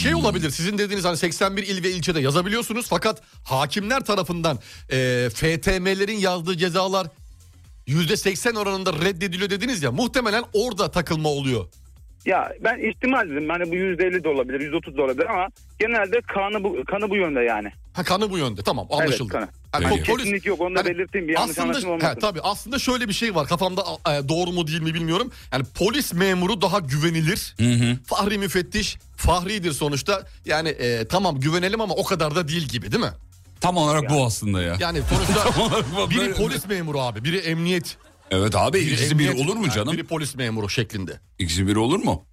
[0.02, 4.58] şey olabilir sizin dediğiniz hani 81 il ve ilçede yazabiliyorsunuz fakat hakimler tarafından
[4.90, 7.08] e, FTM'lerin yazdığı cezalar
[7.88, 11.66] %80 oranında reddediliyor dediniz ya muhtemelen orada takılma oluyor.
[12.26, 15.48] Ya ben ihtimal dedim hani bu %50 de olabilir %30 da olabilir ama
[15.80, 17.72] genelde kanı bu, kanı bu yönde yani.
[17.94, 19.30] Ha kanı bu yönde tamam anlaşıldı.
[19.34, 19.48] kanı.
[19.74, 20.12] Yani Peki.
[20.12, 22.16] polis- Kesinlik yok onu da Yani belirteyim bir yanlış anlaşılma aslında olmasın.
[22.16, 25.32] he, tabii aslında şöyle bir şey var kafamda e, doğru mu değil mi bilmiyorum.
[25.54, 27.56] Yani polis memuru daha güvenilir.
[27.60, 27.98] Hı hı.
[28.06, 30.24] Fahri müfettiş fahridir sonuçta.
[30.46, 33.12] Yani e, tamam güvenelim ama o kadar da değil gibi değil mi?
[33.62, 34.76] Tam olarak bu aslında ya.
[34.80, 36.10] Yani sonuçta Tam olarak bu.
[36.10, 37.98] biri polis memuru abi, biri emniyet.
[38.32, 39.94] Evet abi ikisi bir olur mu canım?
[39.94, 41.20] Biri polis memuru şeklinde.
[41.40, 42.26] İkisi bir olur mu?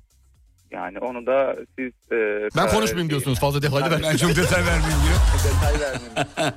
[0.73, 1.93] Yani onu da siz...
[2.13, 4.01] e, Ben konuşmayayım diyorsunuz fazla detaylı ver.
[4.03, 5.19] Ben çok detay vermeyeyim diyor.
[5.45, 6.55] detay vermeyeyim.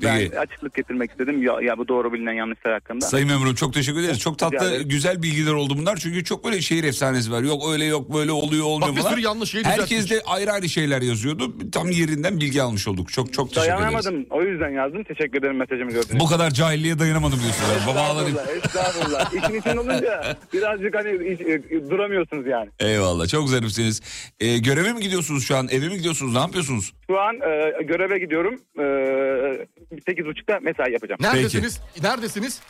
[0.00, 0.32] Peki.
[0.32, 3.06] Ben açıklık getirmek istedim ya, ya bu doğru bilinen yanlışlar hakkında.
[3.06, 4.18] Sayın memurum çok teşekkür ederiz.
[4.18, 5.96] Çok tatlı güzel bilgiler oldu bunlar.
[5.96, 7.42] Çünkü çok böyle şehir efsanesi var.
[7.42, 10.68] Yok öyle yok böyle oluyor olmuyor Bak bir sürü yanlış şey Herkes de ayrı ayrı
[10.68, 11.70] şeyler yazıyordu.
[11.72, 13.12] Tam yerinden bilgi almış olduk.
[13.12, 13.80] Çok çok teşekkür ederiz.
[13.80, 15.04] Dayanamadım o yüzden yazdım.
[15.04, 17.86] Teşekkür ederim mesajımı gördüğünüz Bu kadar cahilliğe dayanamadım diyorsunuz.
[17.86, 19.32] Babalar Estağfurullah, estağfurullah.
[19.34, 22.70] İşin için olunca birazcık hani e, duramıyorsunuz yani.
[22.80, 24.00] Eyvallah çok zarifsiniz.
[24.40, 25.68] Ee, göreve mi gidiyorsunuz şu an?
[25.70, 26.32] Eve mi gidiyorsunuz?
[26.32, 26.92] Ne yapıyorsunuz?
[27.10, 28.60] Şu an e, göreve gidiyorum.
[28.78, 31.18] E, 8.30'da mesai yapacağım.
[31.22, 31.80] Neredesiniz?
[32.02, 32.60] Neredesiniz?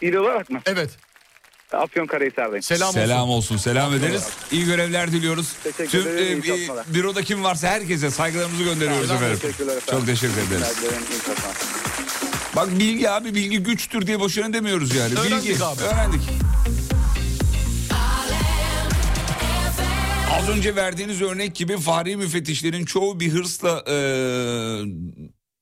[0.00, 0.60] İl olarak mı?
[0.66, 0.90] Evet.
[1.72, 2.62] Afyonkarahisar'dayım.
[2.62, 3.54] Selam, Selam olsun.
[3.54, 3.56] olsun.
[3.56, 4.28] Selam ederiz.
[4.52, 5.52] İyi görevler diliyoruz.
[5.64, 6.42] Teşekkür Tüm ederim,
[6.88, 9.38] e, büroda kim varsa herkese saygılarımızı gönderiyoruz Selam, efendim.
[9.42, 9.98] teşekkürler efendim.
[9.98, 10.76] Çok teşekkür ederiz.
[12.56, 15.14] Bak bilgi abi bilgi güçtür diye boşuna demiyoruz yani.
[15.18, 15.82] Öğrendik bilgi abi.
[15.82, 16.20] öğrendik.
[20.32, 23.94] Az önce verdiğiniz örnek gibi fahri müfettişlerin çoğu bir hırsla e,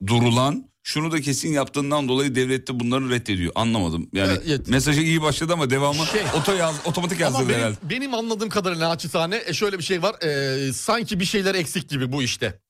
[0.07, 3.53] durulan şunu da kesin yaptığından dolayı devlet de bunları reddediyor.
[3.55, 4.09] Anlamadım.
[4.13, 4.69] Yani Evet, evet.
[4.69, 7.77] mesajı iyi başladı ama devamı Şey- oto yaz, otomatik Ama yazdırdı benim, herhalde.
[7.83, 10.23] benim anladığım kadarıyla naçizane e, şöyle bir şey var.
[10.23, 12.61] E, sanki bir şeyler eksik gibi bu işte.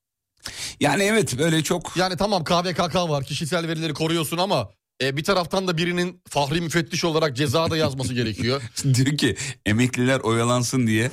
[0.79, 4.69] Yani evet böyle çok Yani tamam KVKK var kişisel verileri koruyorsun ama
[5.01, 8.61] e, bir taraftan da birinin fahri müfettiş olarak ceza da yazması gerekiyor.
[8.93, 11.11] diyor ki emekliler oyalansın diye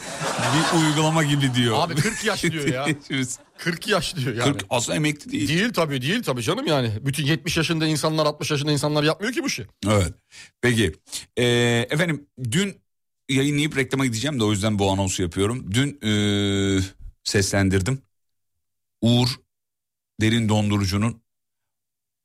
[0.54, 1.76] bir uygulama gibi diyor.
[1.78, 2.86] Abi 40 yaş diyor ya.
[3.58, 4.52] 40 yaş diyor yani.
[4.52, 5.48] 40 aslında emekli değil.
[5.48, 6.92] Değil tabii değil tabii canım yani.
[7.00, 9.66] Bütün 70 yaşında insanlar 60 yaşında insanlar yapmıyor ki bu işi.
[9.86, 10.14] Evet.
[10.60, 10.92] Peki.
[11.36, 11.44] Ee,
[11.90, 12.76] efendim dün
[13.28, 15.70] yayınlayıp reklama gideceğim de o yüzden bu anonsu yapıyorum.
[15.70, 16.80] Dün ee,
[17.24, 18.02] seslendirdim.
[19.02, 19.28] Uğur
[20.20, 21.22] Derin Dondurucu'nun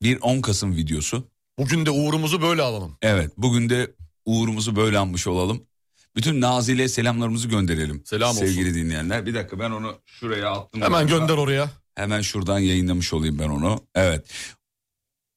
[0.02, 1.28] bir 10 Kasım videosu.
[1.60, 2.98] Bugün de uğurumuzu böyle alalım.
[3.02, 3.96] Evet bugün de
[4.26, 5.68] uğurumuzu böyle anmış olalım.
[6.16, 8.06] Bütün Nazil'e selamlarımızı gönderelim.
[8.06, 8.46] Selam olsun.
[8.46, 9.26] Sevgili dinleyenler.
[9.26, 10.82] Bir dakika ben onu şuraya attım.
[10.82, 11.18] Hemen galiba.
[11.18, 11.70] gönder oraya.
[11.96, 13.88] Hemen şuradan yayınlamış olayım ben onu.
[13.96, 14.54] Evet.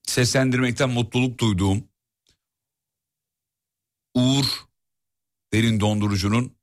[0.02, 1.84] Seslendirmekten mutluluk duyduğum
[4.14, 4.44] Uğur
[5.52, 6.56] Derin Dondurucu'nun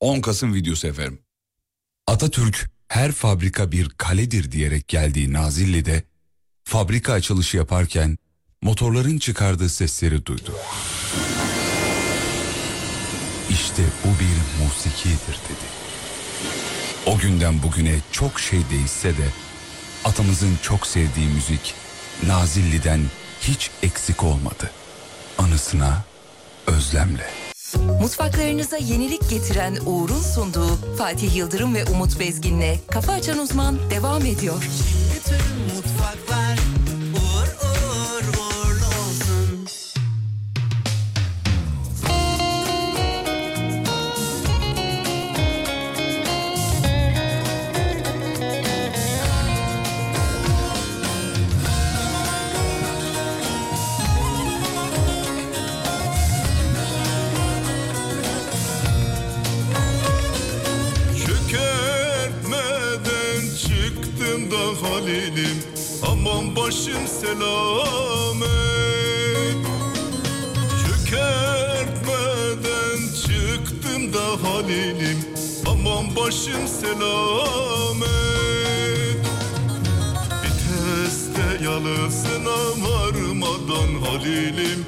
[0.00, 1.22] 10 Kasım videosu efendim.
[2.06, 6.02] Atatürk her fabrika bir kaledir diyerek geldiği Nazilli'de
[6.64, 8.18] fabrika açılışı yaparken
[8.62, 10.52] motorların çıkardığı sesleri duydu.
[13.50, 15.68] İşte bu bir musikidir dedi.
[17.06, 19.28] O günden bugüne çok şey değişse de
[20.04, 21.74] atamızın çok sevdiği müzik
[22.26, 23.00] Nazilli'den
[23.40, 24.70] hiç eksik olmadı.
[25.38, 26.04] Anısına
[26.66, 27.30] özlemle.
[28.00, 34.62] Mutfaklarınıza yenilik getiren Uğur'un sunduğu Fatih Yıldırım ve Umut Bezgin'le Kafa Açan Uzman devam ediyor.
[35.14, 36.27] bütün mutfaklar uğur
[66.30, 68.48] Aman başım selamet
[70.86, 75.18] Çökertmeden çıktım da Halil'im.
[75.66, 78.08] Aman başım selamet
[80.44, 84.80] Viteste yalısına varmadan Halil'im.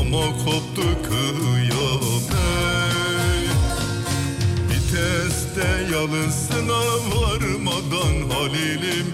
[0.00, 2.34] Ama koptu kıyamet.
[4.70, 6.80] Viteste yalısına
[7.14, 9.08] varmadan Halil'im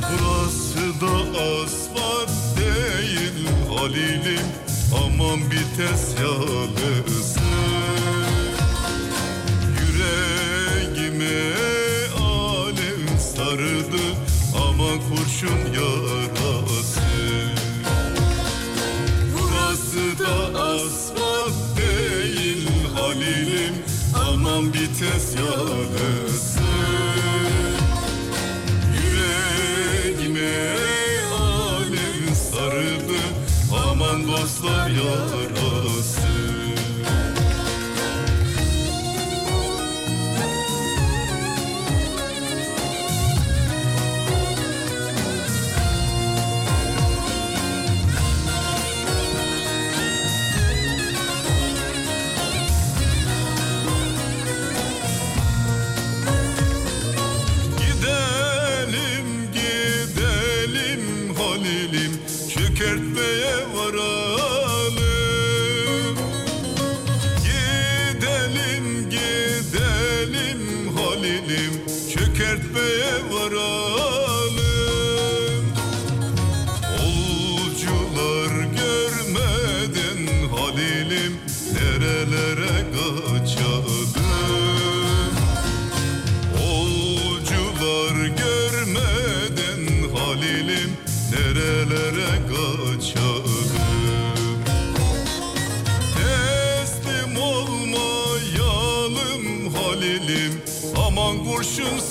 [0.10, 3.36] Burası da asfalt değil
[3.70, 4.48] Halil'im
[4.94, 7.40] Aman vites yalısı
[9.80, 11.54] Yüreğime
[12.20, 14.04] alev sardı
[14.56, 17.02] Aman kurşun yarası.
[19.34, 23.76] Burası da asfalt değil Halil'im.
[24.28, 26.39] Aman vites yalısı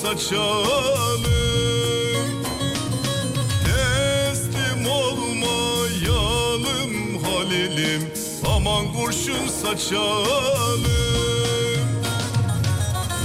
[0.02, 1.22] saçalım
[3.64, 6.92] Teslim olmayalım
[7.24, 8.02] Halil'im
[8.56, 10.84] aman kurşun saçalım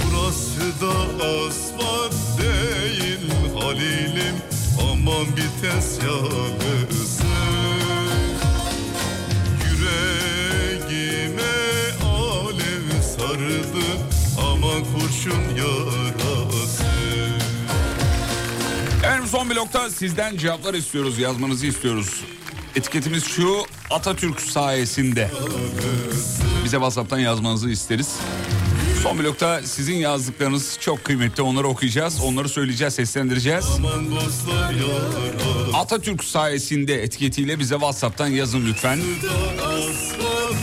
[0.02, 0.94] Burası da
[1.26, 3.20] asfalt değil
[3.60, 4.36] Halil'im
[4.80, 7.24] Aman vites yalısı
[9.70, 11.54] Yüreğime
[12.04, 12.86] alev
[13.16, 13.86] sardı
[14.38, 16.33] Aman kurşun yarası
[19.34, 22.20] son blokta sizden cevaplar istiyoruz, yazmanızı istiyoruz.
[22.76, 25.30] Etiketimiz şu Atatürk sayesinde.
[26.64, 28.16] Bize WhatsApp'tan yazmanızı isteriz.
[29.02, 31.42] Son blokta sizin yazdıklarınız çok kıymetli.
[31.42, 33.64] Onları okuyacağız, onları söyleyeceğiz, seslendireceğiz.
[35.74, 38.98] Atatürk sayesinde etiketiyle bize WhatsApp'tan yazın lütfen.
[39.62, 40.56] Asfalt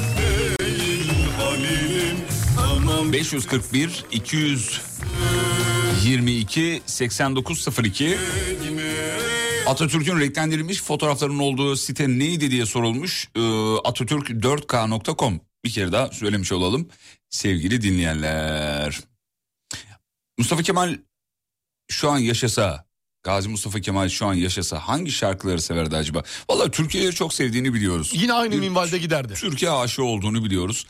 [0.60, 2.18] değil Halil'im
[2.57, 8.18] Aman 541 222 8902
[9.72, 13.30] Atatürk'ün renklendirilmiş fotoğraflarının olduğu site neydi diye sorulmuş.
[13.35, 16.89] Ee, Atatürk4k.com bir kere daha söylemiş olalım
[17.30, 18.99] sevgili dinleyenler.
[20.38, 20.98] Mustafa Kemal
[21.89, 22.85] şu an yaşasa,
[23.23, 26.23] Gazi Mustafa Kemal şu an yaşasa hangi şarkıları severdi acaba?
[26.49, 28.11] Vallahi Türkiye'yi çok sevdiğini biliyoruz.
[28.15, 29.34] Yine aynı minvalde giderdi.
[29.34, 30.88] Türkiye aşığı olduğunu biliyoruz.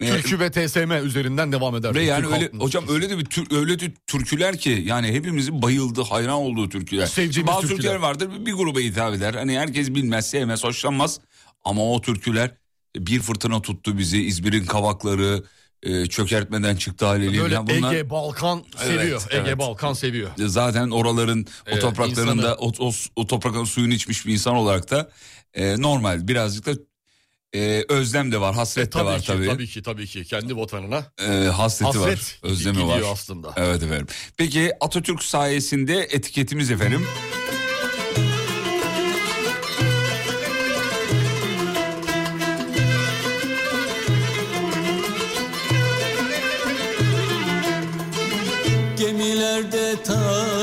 [0.00, 1.94] Ee, Türkü ve TSM üzerinden devam eder.
[1.94, 5.08] Ve yani Türk öyle halkının hocam öyle de bir tür, öyle de türküler ki yani
[5.12, 7.06] hepimizin bayıldığı, hayran olduğu türküler.
[7.06, 7.76] Sevdiğimiz Bazı türküler.
[7.76, 9.34] türküler vardır bir, gruba hitap eder.
[9.34, 11.20] Hani herkes bilmez, sevmez, hoşlanmaz.
[11.64, 12.50] Ama o türküler
[12.96, 14.22] bir fırtına tuttu bizi.
[14.24, 15.44] İzmir'in kavakları
[15.82, 17.42] e, çökertmeden çıktı haliyle.
[17.42, 19.22] Böyle Yani bunlar- Ege Balkan Evet, seviyor.
[19.30, 19.58] Ege evet.
[19.58, 20.30] Balkan seviyor.
[20.38, 24.90] Zaten oraların o Evet, topraklarında insanı- o, o, o toprakların suyunu içmiş bir insan olarak
[24.90, 25.10] da
[25.54, 26.72] e, normal birazcık da
[27.54, 29.46] Ee, özlem de var, hasret de tabii var ki, tabii.
[29.46, 31.02] tabii ki tabii ki kendi vatanına.
[31.20, 33.02] Ee, hasreti Hasret var, özlemi var.
[33.12, 33.52] aslında.
[33.56, 34.06] Evet efendim.
[34.36, 37.06] Peki Atatürk sayesinde etiketimiz efendim.
[48.98, 50.59] Gemilerde talim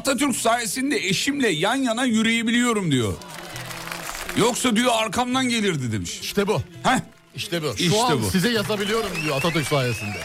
[0.00, 3.12] Atatürk sayesinde eşimle yan yana yürüyebiliyorum diyor.
[4.36, 6.18] Yoksa diyor arkamdan gelirdi demiş.
[6.22, 6.62] İşte bu.
[6.82, 6.98] Heh.
[7.36, 7.76] İşte bu.
[7.76, 8.30] Şu İşte an bu.
[8.30, 10.16] size yazabiliyorum diyor Atatürk sayesinde.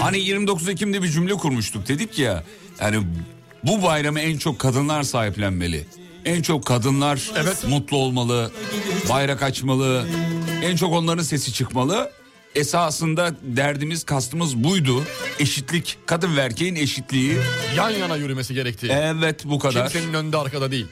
[0.00, 2.44] Hani 29 Ekim'de bir cümle kurmuştuk dedik ya.
[2.80, 3.02] Yani
[3.64, 5.86] bu bayramı en çok kadınlar sahiplenmeli.
[6.24, 7.20] En çok kadınlar
[7.68, 8.52] mutlu olmalı,
[9.08, 10.06] bayrak açmalı.
[10.62, 12.10] En çok onların sesi çıkmalı.
[12.54, 15.02] Esasında derdimiz, kastımız buydu.
[15.38, 17.36] Eşitlik, kadın ve erkeğin eşitliği.
[17.76, 18.92] Yan yana yürümesi gerektiği.
[18.92, 19.90] Evet bu kadar.
[19.90, 20.86] Kimsenin önde arkada değil.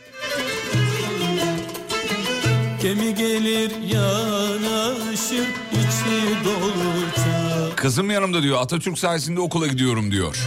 [2.83, 8.61] Gemi gelir yanaşır içi dolu çağ Kızım yanımda diyor.
[8.63, 10.39] Atatürk sayesinde okula gidiyorum diyor.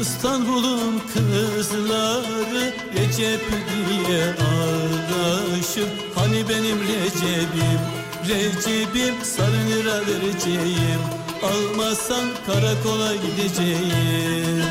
[0.00, 3.40] İstanbul'un kızları Recep
[3.88, 7.91] diye ağlaşır Hani benim Recep'im
[8.28, 11.00] Recep'im sarı lira vereceğim
[11.42, 14.62] Almazsan karakola gideceğim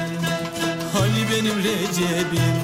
[0.93, 2.55] Hani benim Recep'im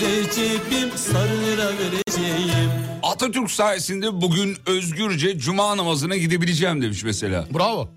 [0.00, 2.70] Recep'im sarı lira vereceğim
[3.02, 7.46] Atatürk sayesinde bugün özgürce cuma namazına gidebileceğim demiş mesela.
[7.54, 7.88] Bravo.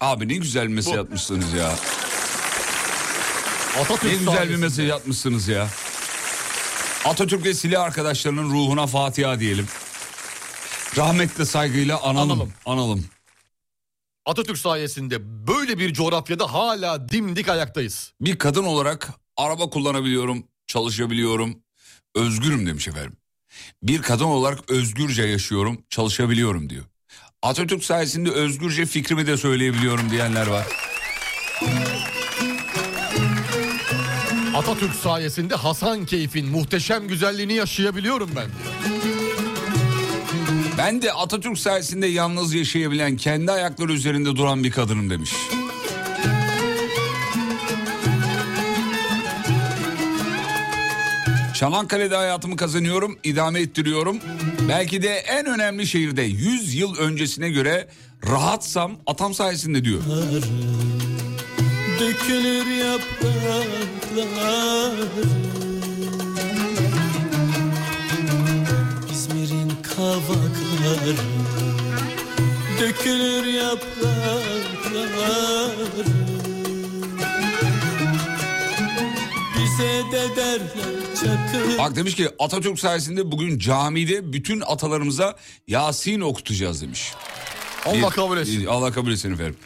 [0.00, 1.72] Abi ne güzel bir mesaj atmışsınız ya.
[3.80, 4.56] Atatürk Ne güzel bir sayesinde.
[4.56, 5.68] mesaj atmışsınız ya.
[7.04, 9.66] Atatürk ve silah arkadaşlarının ruhuna Fatiha diyelim.
[10.96, 12.30] Rahmetle saygıyla analım.
[12.30, 12.52] Analım.
[12.66, 13.04] Analım.
[14.26, 18.12] Atatürk sayesinde böyle bir coğrafyada hala dimdik ayaktayız.
[18.20, 21.58] Bir kadın olarak araba kullanabiliyorum, çalışabiliyorum,
[22.14, 23.16] özgürüm demiş efendim.
[23.82, 26.84] Bir kadın olarak özgürce yaşıyorum, çalışabiliyorum diyor.
[27.42, 30.66] Atatürk sayesinde özgürce fikrimi de söyleyebiliyorum diyenler var.
[34.56, 39.01] Atatürk sayesinde Hasan Keyf'in muhteşem güzelliğini yaşayabiliyorum ben diyor.
[40.82, 45.30] Ben de Atatürk sayesinde yalnız yaşayabilen, kendi ayakları üzerinde duran bir kadınım demiş.
[51.54, 54.18] Çanakkale'de hayatımı kazanıyorum, idame ettiriyorum.
[54.68, 57.88] Belki de en önemli şehirde 100 yıl öncesine göre
[58.26, 60.02] rahatsam atam sayesinde diyor.
[62.00, 63.32] Dökülür yapraklar
[69.12, 70.71] İzmir'in kavakları
[72.80, 74.02] Dökülür yapraklar
[79.58, 80.60] Bize de derler
[81.14, 85.36] çakır Bak demiş ki Atatürk sayesinde bugün camide bütün atalarımıza
[85.68, 87.12] Yasin okutacağız demiş.
[87.86, 88.66] Allah kabul etsin.
[88.66, 89.56] Allah kabul etsin efendim.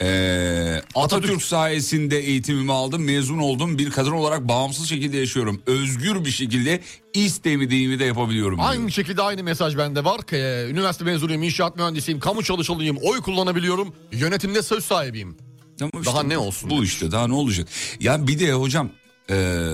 [0.00, 3.78] Ee, Atatürk sayesinde eğitimimi aldım, mezun oldum.
[3.78, 5.62] Bir kadın olarak bağımsız şekilde yaşıyorum.
[5.66, 6.80] Özgür bir şekilde
[7.14, 8.58] istemediğimi de yapabiliyorum.
[8.58, 8.68] diyor.
[8.70, 10.20] Aynı şekilde aynı mesaj bende var.
[10.32, 15.36] Ee, üniversite mezunuyum, inşaat mühendisiyim, kamu çalışanıyım, oy kullanabiliyorum, yönetimde söz sahibiyim.
[15.80, 16.70] Ama işte Daha ne olsun?
[16.70, 17.68] Bu işte daha ne olacak?
[18.00, 18.90] Ya bir de hocam
[19.30, 19.68] e,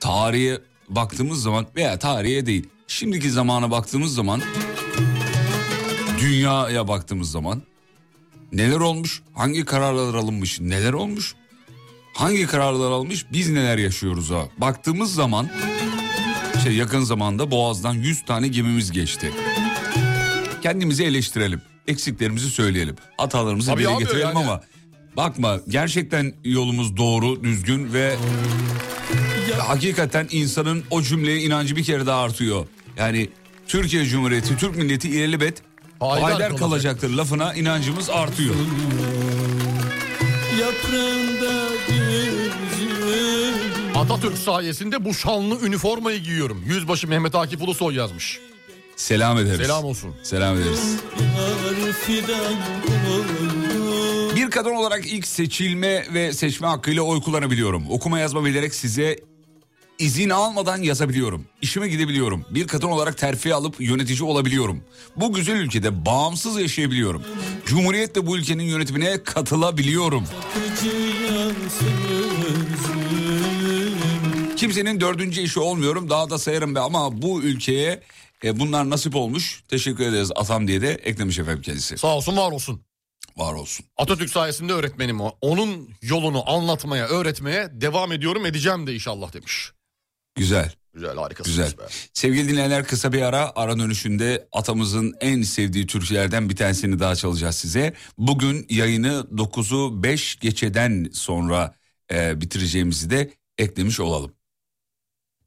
[0.00, 0.58] tarihe
[0.88, 2.66] baktığımız zaman veya tarihe değil.
[2.86, 4.42] Şimdiki zamana baktığımız zaman
[6.20, 7.62] dünyaya baktığımız zaman
[8.52, 9.22] neler olmuş?
[9.34, 10.60] Hangi kararlar alınmış?
[10.60, 11.34] Neler olmuş?
[12.14, 13.26] Hangi kararlar alınmış?
[13.32, 14.48] Biz neler yaşıyoruz ha?
[14.58, 15.48] Baktığımız zaman
[16.56, 19.32] işte yakın zamanda Boğaz'dan 100 tane gemimiz geçti.
[20.62, 21.62] Kendimizi eleştirelim.
[21.88, 22.96] Eksiklerimizi söyleyelim.
[23.16, 24.38] Hatalarımızı Tabii dile getirelim yani.
[24.38, 24.60] ama
[25.16, 28.16] bakma gerçekten yolumuz doğru, düzgün ve
[29.58, 32.66] hakikaten insanın o cümleye inancı bir kere daha artıyor.
[32.96, 33.28] Yani
[33.66, 35.62] Türkiye Cumhuriyeti, Türk milleti ilelebet
[36.00, 36.58] Haydar kalacak.
[36.58, 38.54] kalacaktır lafına inancımız artıyor.
[40.60, 41.68] Yaprağında
[43.98, 46.62] Atatürk sayesinde bu şanlı üniformayı giyiyorum.
[46.66, 48.38] Yüzbaşı Mehmet Akif Ulusoy yazmış.
[48.96, 49.66] Selam ederiz.
[49.66, 50.14] Selam olsun.
[50.22, 50.96] Selam ederiz.
[54.36, 57.90] Bir kadın olarak ilk seçilme ve seçme hakkıyla oy kullanabiliyorum.
[57.90, 59.16] Okuma yazma bilerek size
[59.98, 61.46] izin almadan yazabiliyorum.
[61.62, 62.44] İşime gidebiliyorum.
[62.50, 64.84] Bir kadın olarak terfi alıp yönetici olabiliyorum.
[65.16, 67.22] Bu güzel ülkede bağımsız yaşayabiliyorum.
[67.66, 70.24] Cumhuriyetle bu ülkenin yönetimine katılabiliyorum.
[74.56, 76.10] Kimsenin dördüncü işi olmuyorum.
[76.10, 78.02] Daha da sayarım be ama bu ülkeye
[78.44, 79.62] e, bunlar nasip olmuş.
[79.68, 81.98] Teşekkür ederiz atam diye de eklemiş efendim kendisi.
[81.98, 82.80] Sağ olsun var olsun.
[83.36, 83.86] Var olsun.
[83.96, 85.32] Atatürk sayesinde öğretmenim o.
[85.40, 89.72] Onun yolunu anlatmaya, öğretmeye devam ediyorum edeceğim de inşallah demiş.
[90.38, 90.72] Güzel.
[90.94, 91.78] Güzel harikasınız Güzel.
[91.78, 91.82] be.
[92.12, 93.52] Sevgili dinleyenler kısa bir ara.
[93.56, 97.94] Ara dönüşünde atamızın en sevdiği türkülerden bir tanesini daha çalacağız size.
[98.18, 101.74] Bugün yayını 9'u 5 geçeden sonra
[102.12, 104.32] e, bitireceğimizi de eklemiş olalım.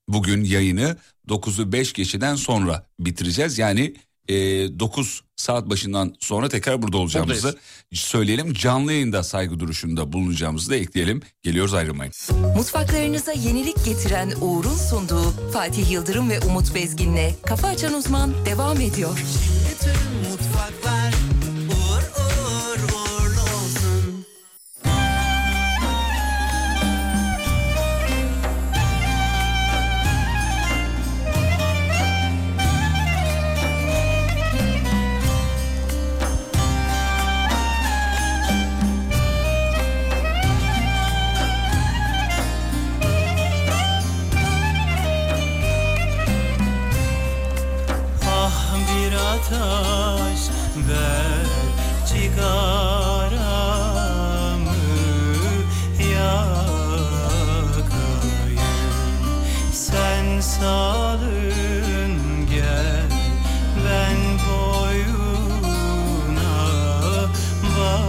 [0.07, 0.97] Bugün yayını
[1.27, 3.57] 9'u 5 geçeden sonra bitireceğiz.
[3.57, 3.95] Yani
[4.27, 4.34] e,
[4.80, 7.65] 9 saat başından sonra tekrar burada olacağımızı Buradayız.
[7.93, 8.53] söyleyelim.
[8.53, 11.22] Canlı yayında saygı duruşunda bulunacağımızı da ekleyelim.
[11.43, 12.14] Geliyoruz ayrılmayın.
[12.56, 19.23] Mutfaklarınıza yenilik getiren Uğur'un sunduğu Fatih Yıldırım ve Umut Bezgin'le Kafa Açan Uzman devam ediyor.
[19.72, 20.20] Bütün
[49.41, 50.41] ateş
[50.89, 51.47] ver
[52.07, 53.41] cigaramı
[55.99, 56.61] yakayım.
[59.73, 62.13] Sen salın
[62.49, 63.09] gel
[63.85, 65.81] ben boyuna
[67.63, 68.01] bakayım.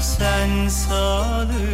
[0.00, 1.73] Sen salın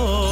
[0.00, 0.27] Oh.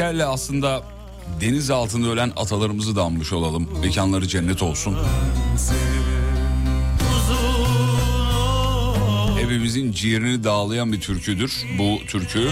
[0.00, 0.82] Eserle aslında
[1.40, 3.68] deniz altında ölen atalarımızı da anmış olalım.
[3.82, 4.96] Mekanları cennet olsun.
[9.38, 12.48] Hepimizin ciğerini dağlayan bir türküdür bu türkü.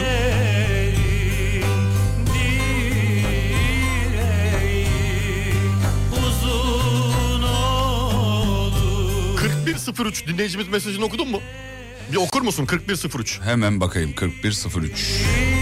[6.13, 11.41] uzun olur 4103 dinleyicimiz mesajını okudun mu?
[12.13, 13.41] Bir okur musun 4103?
[13.41, 15.58] Hemen bakayım 4103.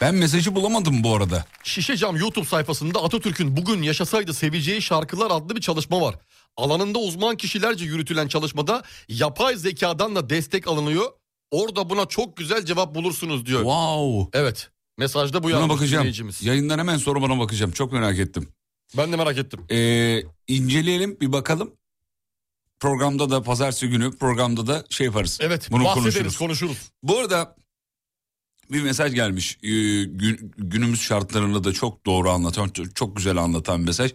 [0.01, 1.45] Ben mesajı bulamadım bu arada.
[1.63, 6.15] Şişecam YouTube sayfasında Atatürk'ün bugün yaşasaydı seveceği şarkılar adlı bir çalışma var.
[6.57, 11.11] Alanında uzman kişilerce yürütülen çalışmada yapay zekadan da destek alınıyor.
[11.51, 13.59] Orada buna çok güzel cevap bulursunuz diyor.
[13.59, 14.39] Wow.
[14.39, 14.69] Evet.
[14.97, 16.01] Mesajda bu Buna bakacağım.
[16.01, 16.43] dinleyicimiz.
[16.43, 17.71] Yayından hemen sonra bana bakacağım.
[17.71, 18.47] Çok merak ettim.
[18.97, 19.65] Ben de merak ettim.
[19.71, 21.71] Ee, inceleyelim bir bakalım.
[22.79, 25.37] Programda da pazartesi günü programda da şey yaparız.
[25.41, 26.37] Evet Bunu bahsederiz konuşuruz.
[26.37, 26.77] konuşuruz.
[27.03, 27.55] Bu arada
[28.71, 29.57] bir mesaj gelmiş.
[29.63, 29.67] Ee,
[30.03, 34.11] gün- günümüz şartlarını da çok doğru anlatan, çok- çok güzel anlatan bir mesaj.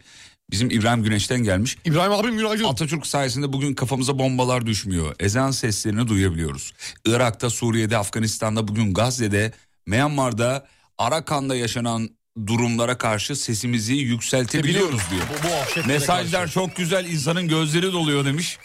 [0.51, 1.77] Bizim İbrahim Güneş'ten gelmiş.
[1.85, 2.65] İbrahim abim günaydın.
[2.65, 5.15] Atatürk sayesinde bugün kafamıza bombalar düşmüyor.
[5.21, 6.73] Ezan seslerini duyabiliyoruz.
[7.07, 9.53] Irak'ta, Suriye'de, Afganistan'da, bugün Gazze'de,
[9.87, 10.67] Myanmar'da,
[10.99, 12.09] Arakan'da yaşanan
[12.47, 15.23] durumlara karşı sesimizi yükseltebiliyoruz diyor.
[15.45, 16.55] Bu, bu Mesajlar karşı.
[16.55, 18.59] çok güzel insanın gözleri doluyor demiş.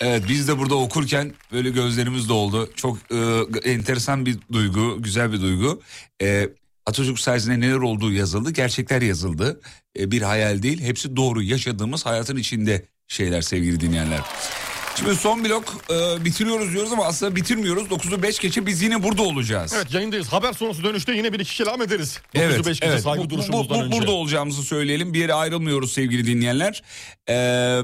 [0.00, 2.70] Evet biz de burada okurken böyle gözlerimiz doldu.
[2.76, 5.82] Çok e, enteresan bir duygu, güzel bir duygu.
[6.22, 6.48] E,
[6.86, 9.60] Atatürk sayesinde neler olduğu yazıldı, gerçekler yazıldı.
[9.98, 14.20] E, bir hayal değil, hepsi doğru yaşadığımız hayatın içinde şeyler sevgili dinleyenler.
[14.96, 17.88] Şimdi son blok e, bitiriyoruz diyoruz ama aslında bitirmiyoruz.
[17.88, 19.72] 9'u 5 geçe biz yine burada olacağız.
[19.76, 20.28] Evet yayındayız.
[20.28, 22.18] Haber sonrası dönüşte yine bir iki kelam ederiz.
[22.34, 23.00] 9'u Evet, 5 evet.
[23.02, 23.98] saygı Bu- bu- duruşumuzdan bu- önce.
[23.98, 25.14] Burada olacağımızı söyleyelim.
[25.14, 26.82] Bir yere ayrılmıyoruz sevgili dinleyenler.
[27.28, 27.80] Ee,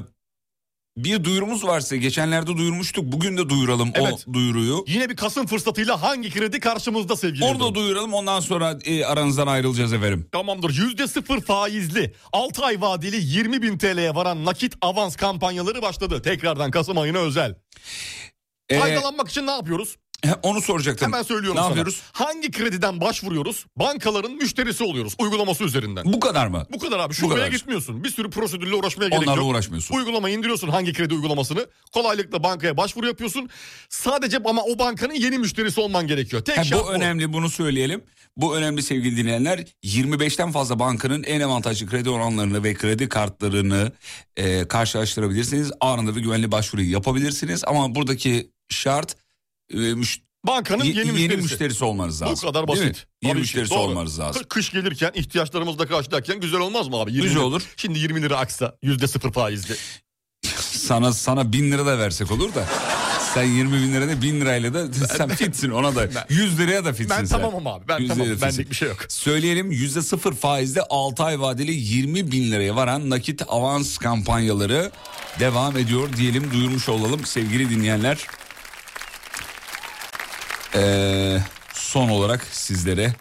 [0.97, 3.05] bir duyurumuz varsa geçenlerde duyurmuştuk.
[3.05, 4.25] Bugün de duyuralım Evet.
[4.29, 4.83] o duyuruyu.
[4.87, 7.75] Yine bir Kasım fırsatıyla hangi kredi karşımızda sevgili Orada Yıldırım?
[7.75, 10.27] duyuralım ondan sonra e, aranızdan ayrılacağız efendim.
[10.31, 10.69] Tamamdır.
[10.69, 16.21] Yüzde sıfır faizli 6 ay vadeli 20 bin TL'ye varan nakit avans kampanyaları başladı.
[16.21, 17.55] Tekrardan Kasım ayına özel.
[18.69, 19.95] Ee, Faydalanmak için ne yapıyoruz?
[20.43, 21.05] Onu soracaktım.
[21.07, 21.67] Hemen söylüyorum Ne sana.
[21.67, 22.01] yapıyoruz?
[22.11, 23.65] Hangi krediden başvuruyoruz?
[23.75, 26.05] Bankaların müşterisi oluyoruz uygulaması üzerinden.
[26.13, 26.65] Bu kadar mı?
[26.73, 27.13] Bu kadar abi.
[27.13, 27.51] Şubeye kadar.
[27.51, 28.03] gitmiyorsun.
[28.03, 29.51] Bir sürü prosedürle uğraşmaya gerek Onlarla yok.
[29.51, 29.95] uğraşmıyorsun.
[29.95, 31.67] Uygulamayı indiriyorsun hangi kredi uygulamasını.
[31.93, 33.49] Kolaylıkla bankaya başvuru yapıyorsun.
[33.89, 36.45] Sadece ama o bankanın yeni müşterisi olman gerekiyor.
[36.45, 38.03] Tek Ha, şart bu önemli bunu söyleyelim.
[38.37, 39.65] Bu önemli sevgili dinleyenler.
[39.83, 43.91] 25'ten fazla bankanın en avantajlı kredi oranlarını ve kredi kartlarını
[44.37, 45.71] e, karşılaştırabilirsiniz.
[45.81, 47.63] Anında ve güvenli başvuruyu yapabilirsiniz.
[47.67, 49.15] Ama buradaki şart
[49.73, 51.41] e, müş- Bankanın Ye- yeni, yeni müşterisi.
[51.43, 52.35] müşterisi olmanız lazım.
[52.43, 53.07] Bu kadar basit.
[53.21, 53.79] Yeni müşterisi doğru.
[53.79, 54.43] olmanız lazım.
[54.49, 57.11] Kış gelirken ihtiyaçlarımızla karşılarken güzel olmaz mı abi?
[57.11, 57.61] 20 Güzel olur.
[57.77, 59.75] Şimdi 20 lira aksa yüzde sıfır faizli.
[60.59, 62.65] Sana sana bin lira da versek olur da.
[63.33, 66.07] Sen 20 bin lirada bin lirayla da sen fitsin ona da.
[66.29, 67.41] 100 liraya da fitsin Ben sen.
[67.41, 67.87] tamamım abi.
[67.87, 68.27] Ben 100 tamam.
[68.41, 68.97] Benlik bir şey yok.
[69.09, 74.91] Söyleyelim yüzde sıfır faizle 6 ay vadeli 20 bin liraya varan nakit avans kampanyaları
[75.39, 78.17] devam ediyor diyelim duyurmuş olalım sevgili dinleyenler.
[80.75, 81.37] Ee,
[81.73, 83.13] son olarak sizlere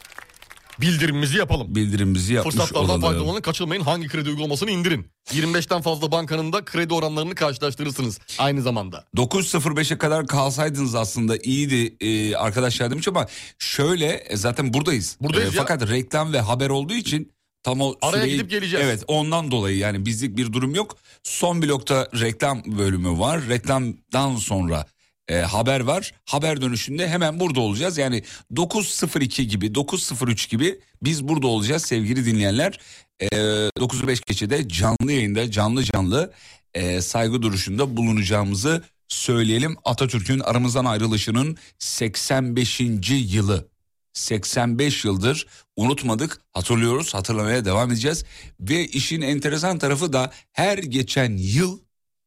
[0.81, 1.75] Bildirimimizi yapalım.
[1.75, 3.83] bildirimimizi yapmış Fırsatlardan faydalanın kaçırmayın.
[3.83, 5.11] Hangi kredi uygulamasını indirin.
[5.33, 9.05] 25'ten fazla bankanın da kredi oranlarını karşılaştırırsınız aynı zamanda.
[9.17, 13.27] 9.05'e kadar kalsaydınız aslında iyiydi e, arkadaşlar demiş ama
[13.59, 15.17] şöyle e, zaten buradayız.
[15.21, 15.61] Buradayız ya.
[15.63, 17.33] Fakat reklam ve haber olduğu için
[17.63, 18.87] tam o Araya süreyi- gidip geleceğiz.
[18.87, 20.97] Evet ondan dolayı yani bizlik bir durum yok.
[21.23, 23.41] Son blokta reklam bölümü var.
[23.49, 24.87] Reklamdan sonra
[25.29, 26.13] e, haber var.
[26.25, 27.99] Haber dönüşünde hemen burada olacağız.
[27.99, 28.23] Yani
[28.55, 32.81] 9.02 gibi 9.03 gibi biz burada olacağız sevgili dinleyenler.
[33.21, 36.33] E, 9'u 5 geçede canlı yayında canlı canlı
[36.75, 39.77] e, saygı duruşunda bulunacağımızı söyleyelim.
[39.85, 42.81] Atatürk'ün aramızdan ayrılışının 85.
[43.11, 43.69] yılı.
[44.13, 45.47] 85 yıldır
[45.77, 48.25] unutmadık, hatırlıyoruz, hatırlamaya devam edeceğiz.
[48.61, 51.79] Ve işin enteresan tarafı da her geçen yıl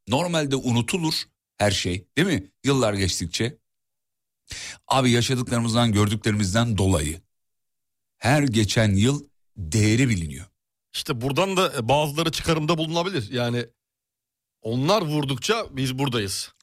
[0.08, 1.14] normalde unutulur
[1.60, 2.52] her şey değil mi?
[2.64, 3.57] Yıllar geçtikçe.
[4.88, 7.22] Abi yaşadıklarımızdan, gördüklerimizden dolayı
[8.18, 9.23] her geçen yıl
[9.57, 10.45] değeri biliniyor.
[10.94, 13.31] İşte buradan da bazıları çıkarımda bulunabilir.
[13.31, 13.65] Yani
[14.61, 16.53] onlar vurdukça biz buradayız.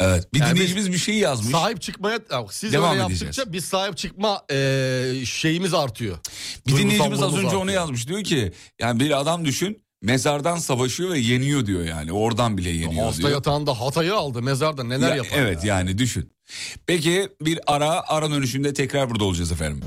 [0.00, 1.50] Evet bir Yani dinleyicimiz bir şey yazmış.
[1.52, 3.22] Sahip çıkmaya ya siz Devam öyle edeceğiz.
[3.22, 6.18] yaptıkça biz sahip çıkma e, şeyimiz artıyor.
[6.66, 7.74] Bir dinleyicimiz az önce onu artıyor.
[7.80, 12.70] yazmış diyor ki yani bir adam düşün mezardan savaşıyor ve yeniyor diyor yani oradan bile
[12.70, 13.30] yeniyor Hasta diyor.
[13.30, 15.38] yatağında hatayı aldı mezarda neler Ya, yapar.
[15.38, 16.32] Evet yani düşün.
[16.86, 19.80] Peki bir ara ara dönüşünde tekrar burada olacağız efendim.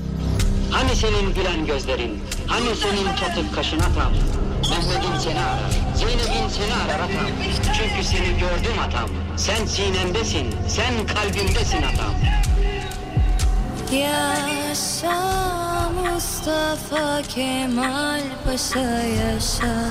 [0.70, 4.12] Hani senin gülen gözlerin, hani senin çatık kaşın atam.
[4.70, 7.26] Mehmet'in seni arar, Zeynep'in seni arar atam.
[7.78, 9.10] Çünkü seni gördüm atam.
[9.36, 12.14] Sen sinemdesin, sen kalbimdesin atam.
[13.92, 15.69] Yaşa
[16.00, 19.90] Mustafa Kemal Paşa yaşa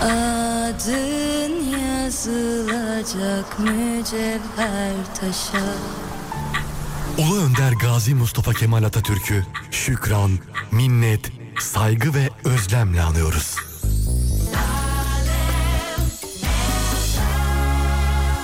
[0.00, 5.66] Adın yazılacak mücevher taşa
[7.18, 10.30] Ulu Önder Gazi Mustafa Kemal Atatürk'ü şükran,
[10.70, 13.56] minnet, saygı ve özlemle anıyoruz.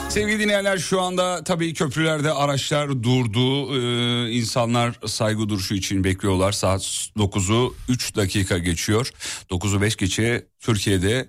[0.08, 3.74] Sevgili dinleyenler şu anda tabii köprülerde araçlar durdu.
[3.76, 6.52] Ee, insanlar saygı duruşu için bekliyorlar.
[6.52, 6.80] Saat
[7.16, 9.10] 9'u 3 dakika geçiyor.
[9.50, 11.28] 9'u 5 geçe Türkiye'de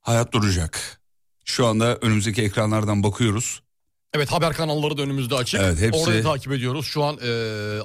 [0.00, 1.00] hayat duracak.
[1.44, 3.60] Şu anda önümüzdeki ekranlardan bakıyoruz.
[4.14, 5.60] Evet haber kanalları da önümüzde açık.
[5.60, 6.86] Evet, hepsi- Orayı takip ediyoruz.
[6.86, 7.28] Şu an e,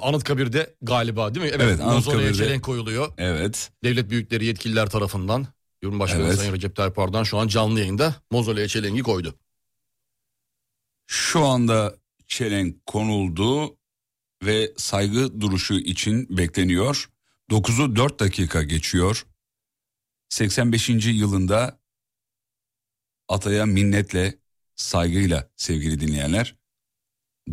[0.02, 1.52] Anıtkabir'de galiba değil mi?
[1.54, 2.34] Evet, Evet, Anıtkabir'de.
[2.34, 3.12] çelenk koyuluyor.
[3.18, 3.70] Evet.
[3.84, 5.46] Devlet büyükleri yetkililer tarafından.
[5.82, 6.36] Cumhurbaşkanı Evet.
[6.38, 9.34] Sayın Recep Tayyip Erdoğan şu an canlı yayında mozoleye çelengi koydu.
[11.12, 13.78] Şu anda çelenk konuldu
[14.42, 17.10] ve saygı duruşu için bekleniyor.
[17.50, 19.26] 9'u 4 dakika geçiyor.
[20.28, 20.88] 85.
[20.88, 21.80] yılında
[23.28, 24.38] ataya minnetle,
[24.76, 26.56] saygıyla sevgili dinleyenler.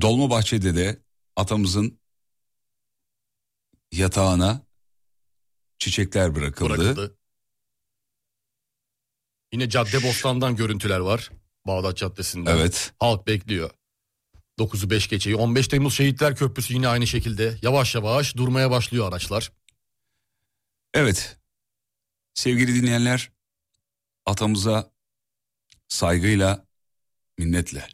[0.02, 1.02] Dolmabahçe'de de
[1.36, 2.00] atamızın
[3.92, 4.62] yatağına
[5.80, 6.70] çiçekler bırakıldı.
[6.70, 7.18] Bırakıldı.
[9.54, 11.32] Yine Cadde Bostan'dan görüntüler var.
[11.68, 12.57] Bağdat Caddesi'nden.
[12.57, 12.94] Evet.
[12.99, 13.69] Halk bekliyor.
[14.60, 15.35] 9'u 5 geçeyi.
[15.35, 17.56] 15 Temmuz Şehitler Köprüsü yine aynı şekilde.
[17.61, 19.52] Yavaş yavaş durmaya başlıyor araçlar.
[20.94, 21.38] Evet.
[22.34, 23.31] Sevgili dinleyenler,
[24.26, 24.91] atamıza
[25.88, 26.65] saygıyla,
[27.38, 27.88] minnetle.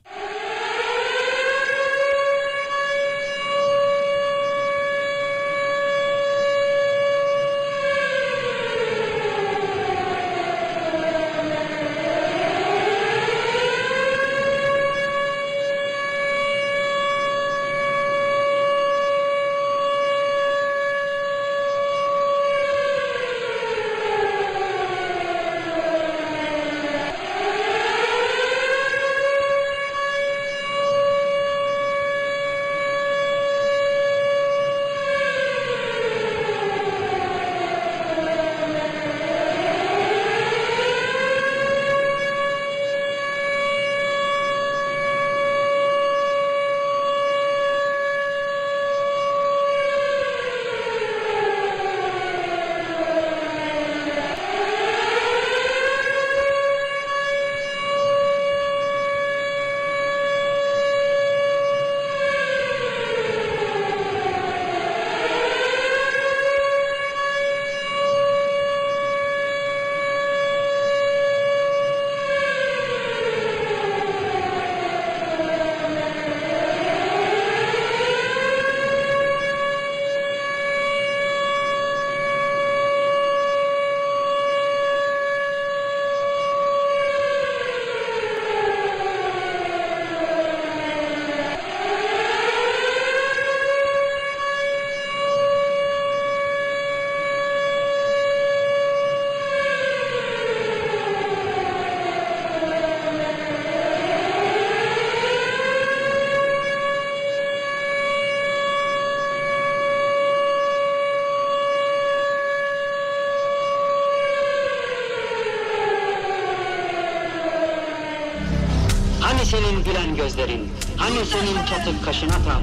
[119.86, 122.62] Gülen gözlerin, hani senin çatık kaşın atam.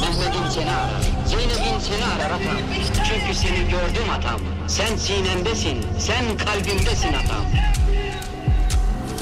[0.00, 2.56] Mehmet'in seni arar, Zeynep'in seni arar atam.
[3.08, 4.40] Çünkü seni gördüm atam.
[4.68, 7.44] Sen sinemdesin, sen kalbimdesin atam.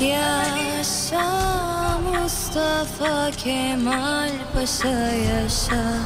[0.00, 1.52] Yaşa
[1.98, 5.98] Mustafa Kemal Paşa yaşa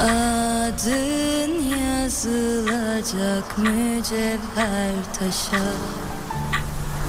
[0.00, 5.64] Adın yazılacak mücevher taşa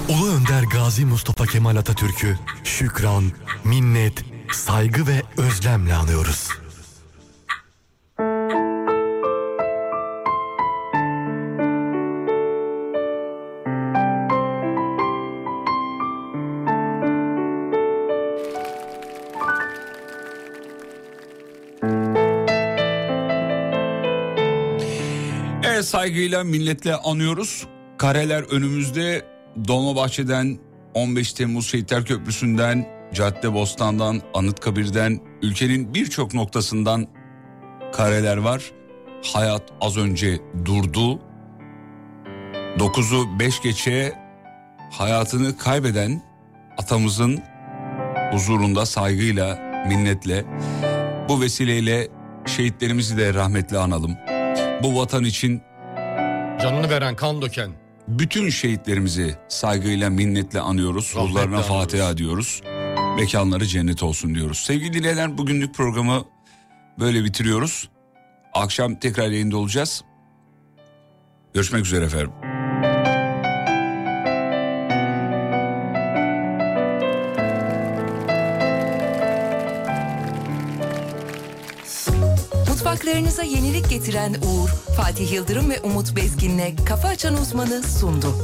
[0.08, 3.24] Ulu Önder Gazi Mustafa Kemal Atatürk'ü şükran,
[3.64, 6.48] minnet, saygı ve özlemle anıyoruz.
[25.64, 27.66] Evet saygıyla minnetle anıyoruz.
[27.98, 29.24] Kareler önümüzde
[29.68, 30.65] Dolmabahçe'den
[30.96, 37.06] 15 Temmuz Şehitler Köprüsü'nden Cadde Bostan'dan Anıtkabir'den ülkenin birçok noktasından
[37.92, 38.62] kareler var.
[39.34, 41.20] Hayat az önce durdu.
[42.78, 44.12] 9'u 5 geçe
[44.90, 46.22] hayatını kaybeden
[46.78, 47.42] atamızın
[48.32, 49.58] huzurunda saygıyla,
[49.88, 50.44] minnetle
[51.28, 52.08] bu vesileyle
[52.46, 54.16] şehitlerimizi de rahmetle analım.
[54.82, 55.62] Bu vatan için
[56.62, 57.85] Canını veren, kan döken.
[58.08, 61.12] Bütün şehitlerimizi saygıyla, minnetle anıyoruz.
[61.16, 61.62] Ruhlarına.
[61.62, 62.62] Fatiha diyoruz.
[63.16, 64.58] Mekanları cennet olsun diyoruz.
[64.58, 66.24] Sevgili dinleyenler bugünlük programı
[66.98, 67.88] böyle bitiriyoruz.
[68.54, 70.04] Akşam tekrar yayında olacağız.
[71.54, 72.45] Görüşmek üzere efendim.
[83.96, 88.34] Getiren Uğur, Fatih Yıldırım ve Umut Bezgin'le Kafa Açan Uzmanı sundu.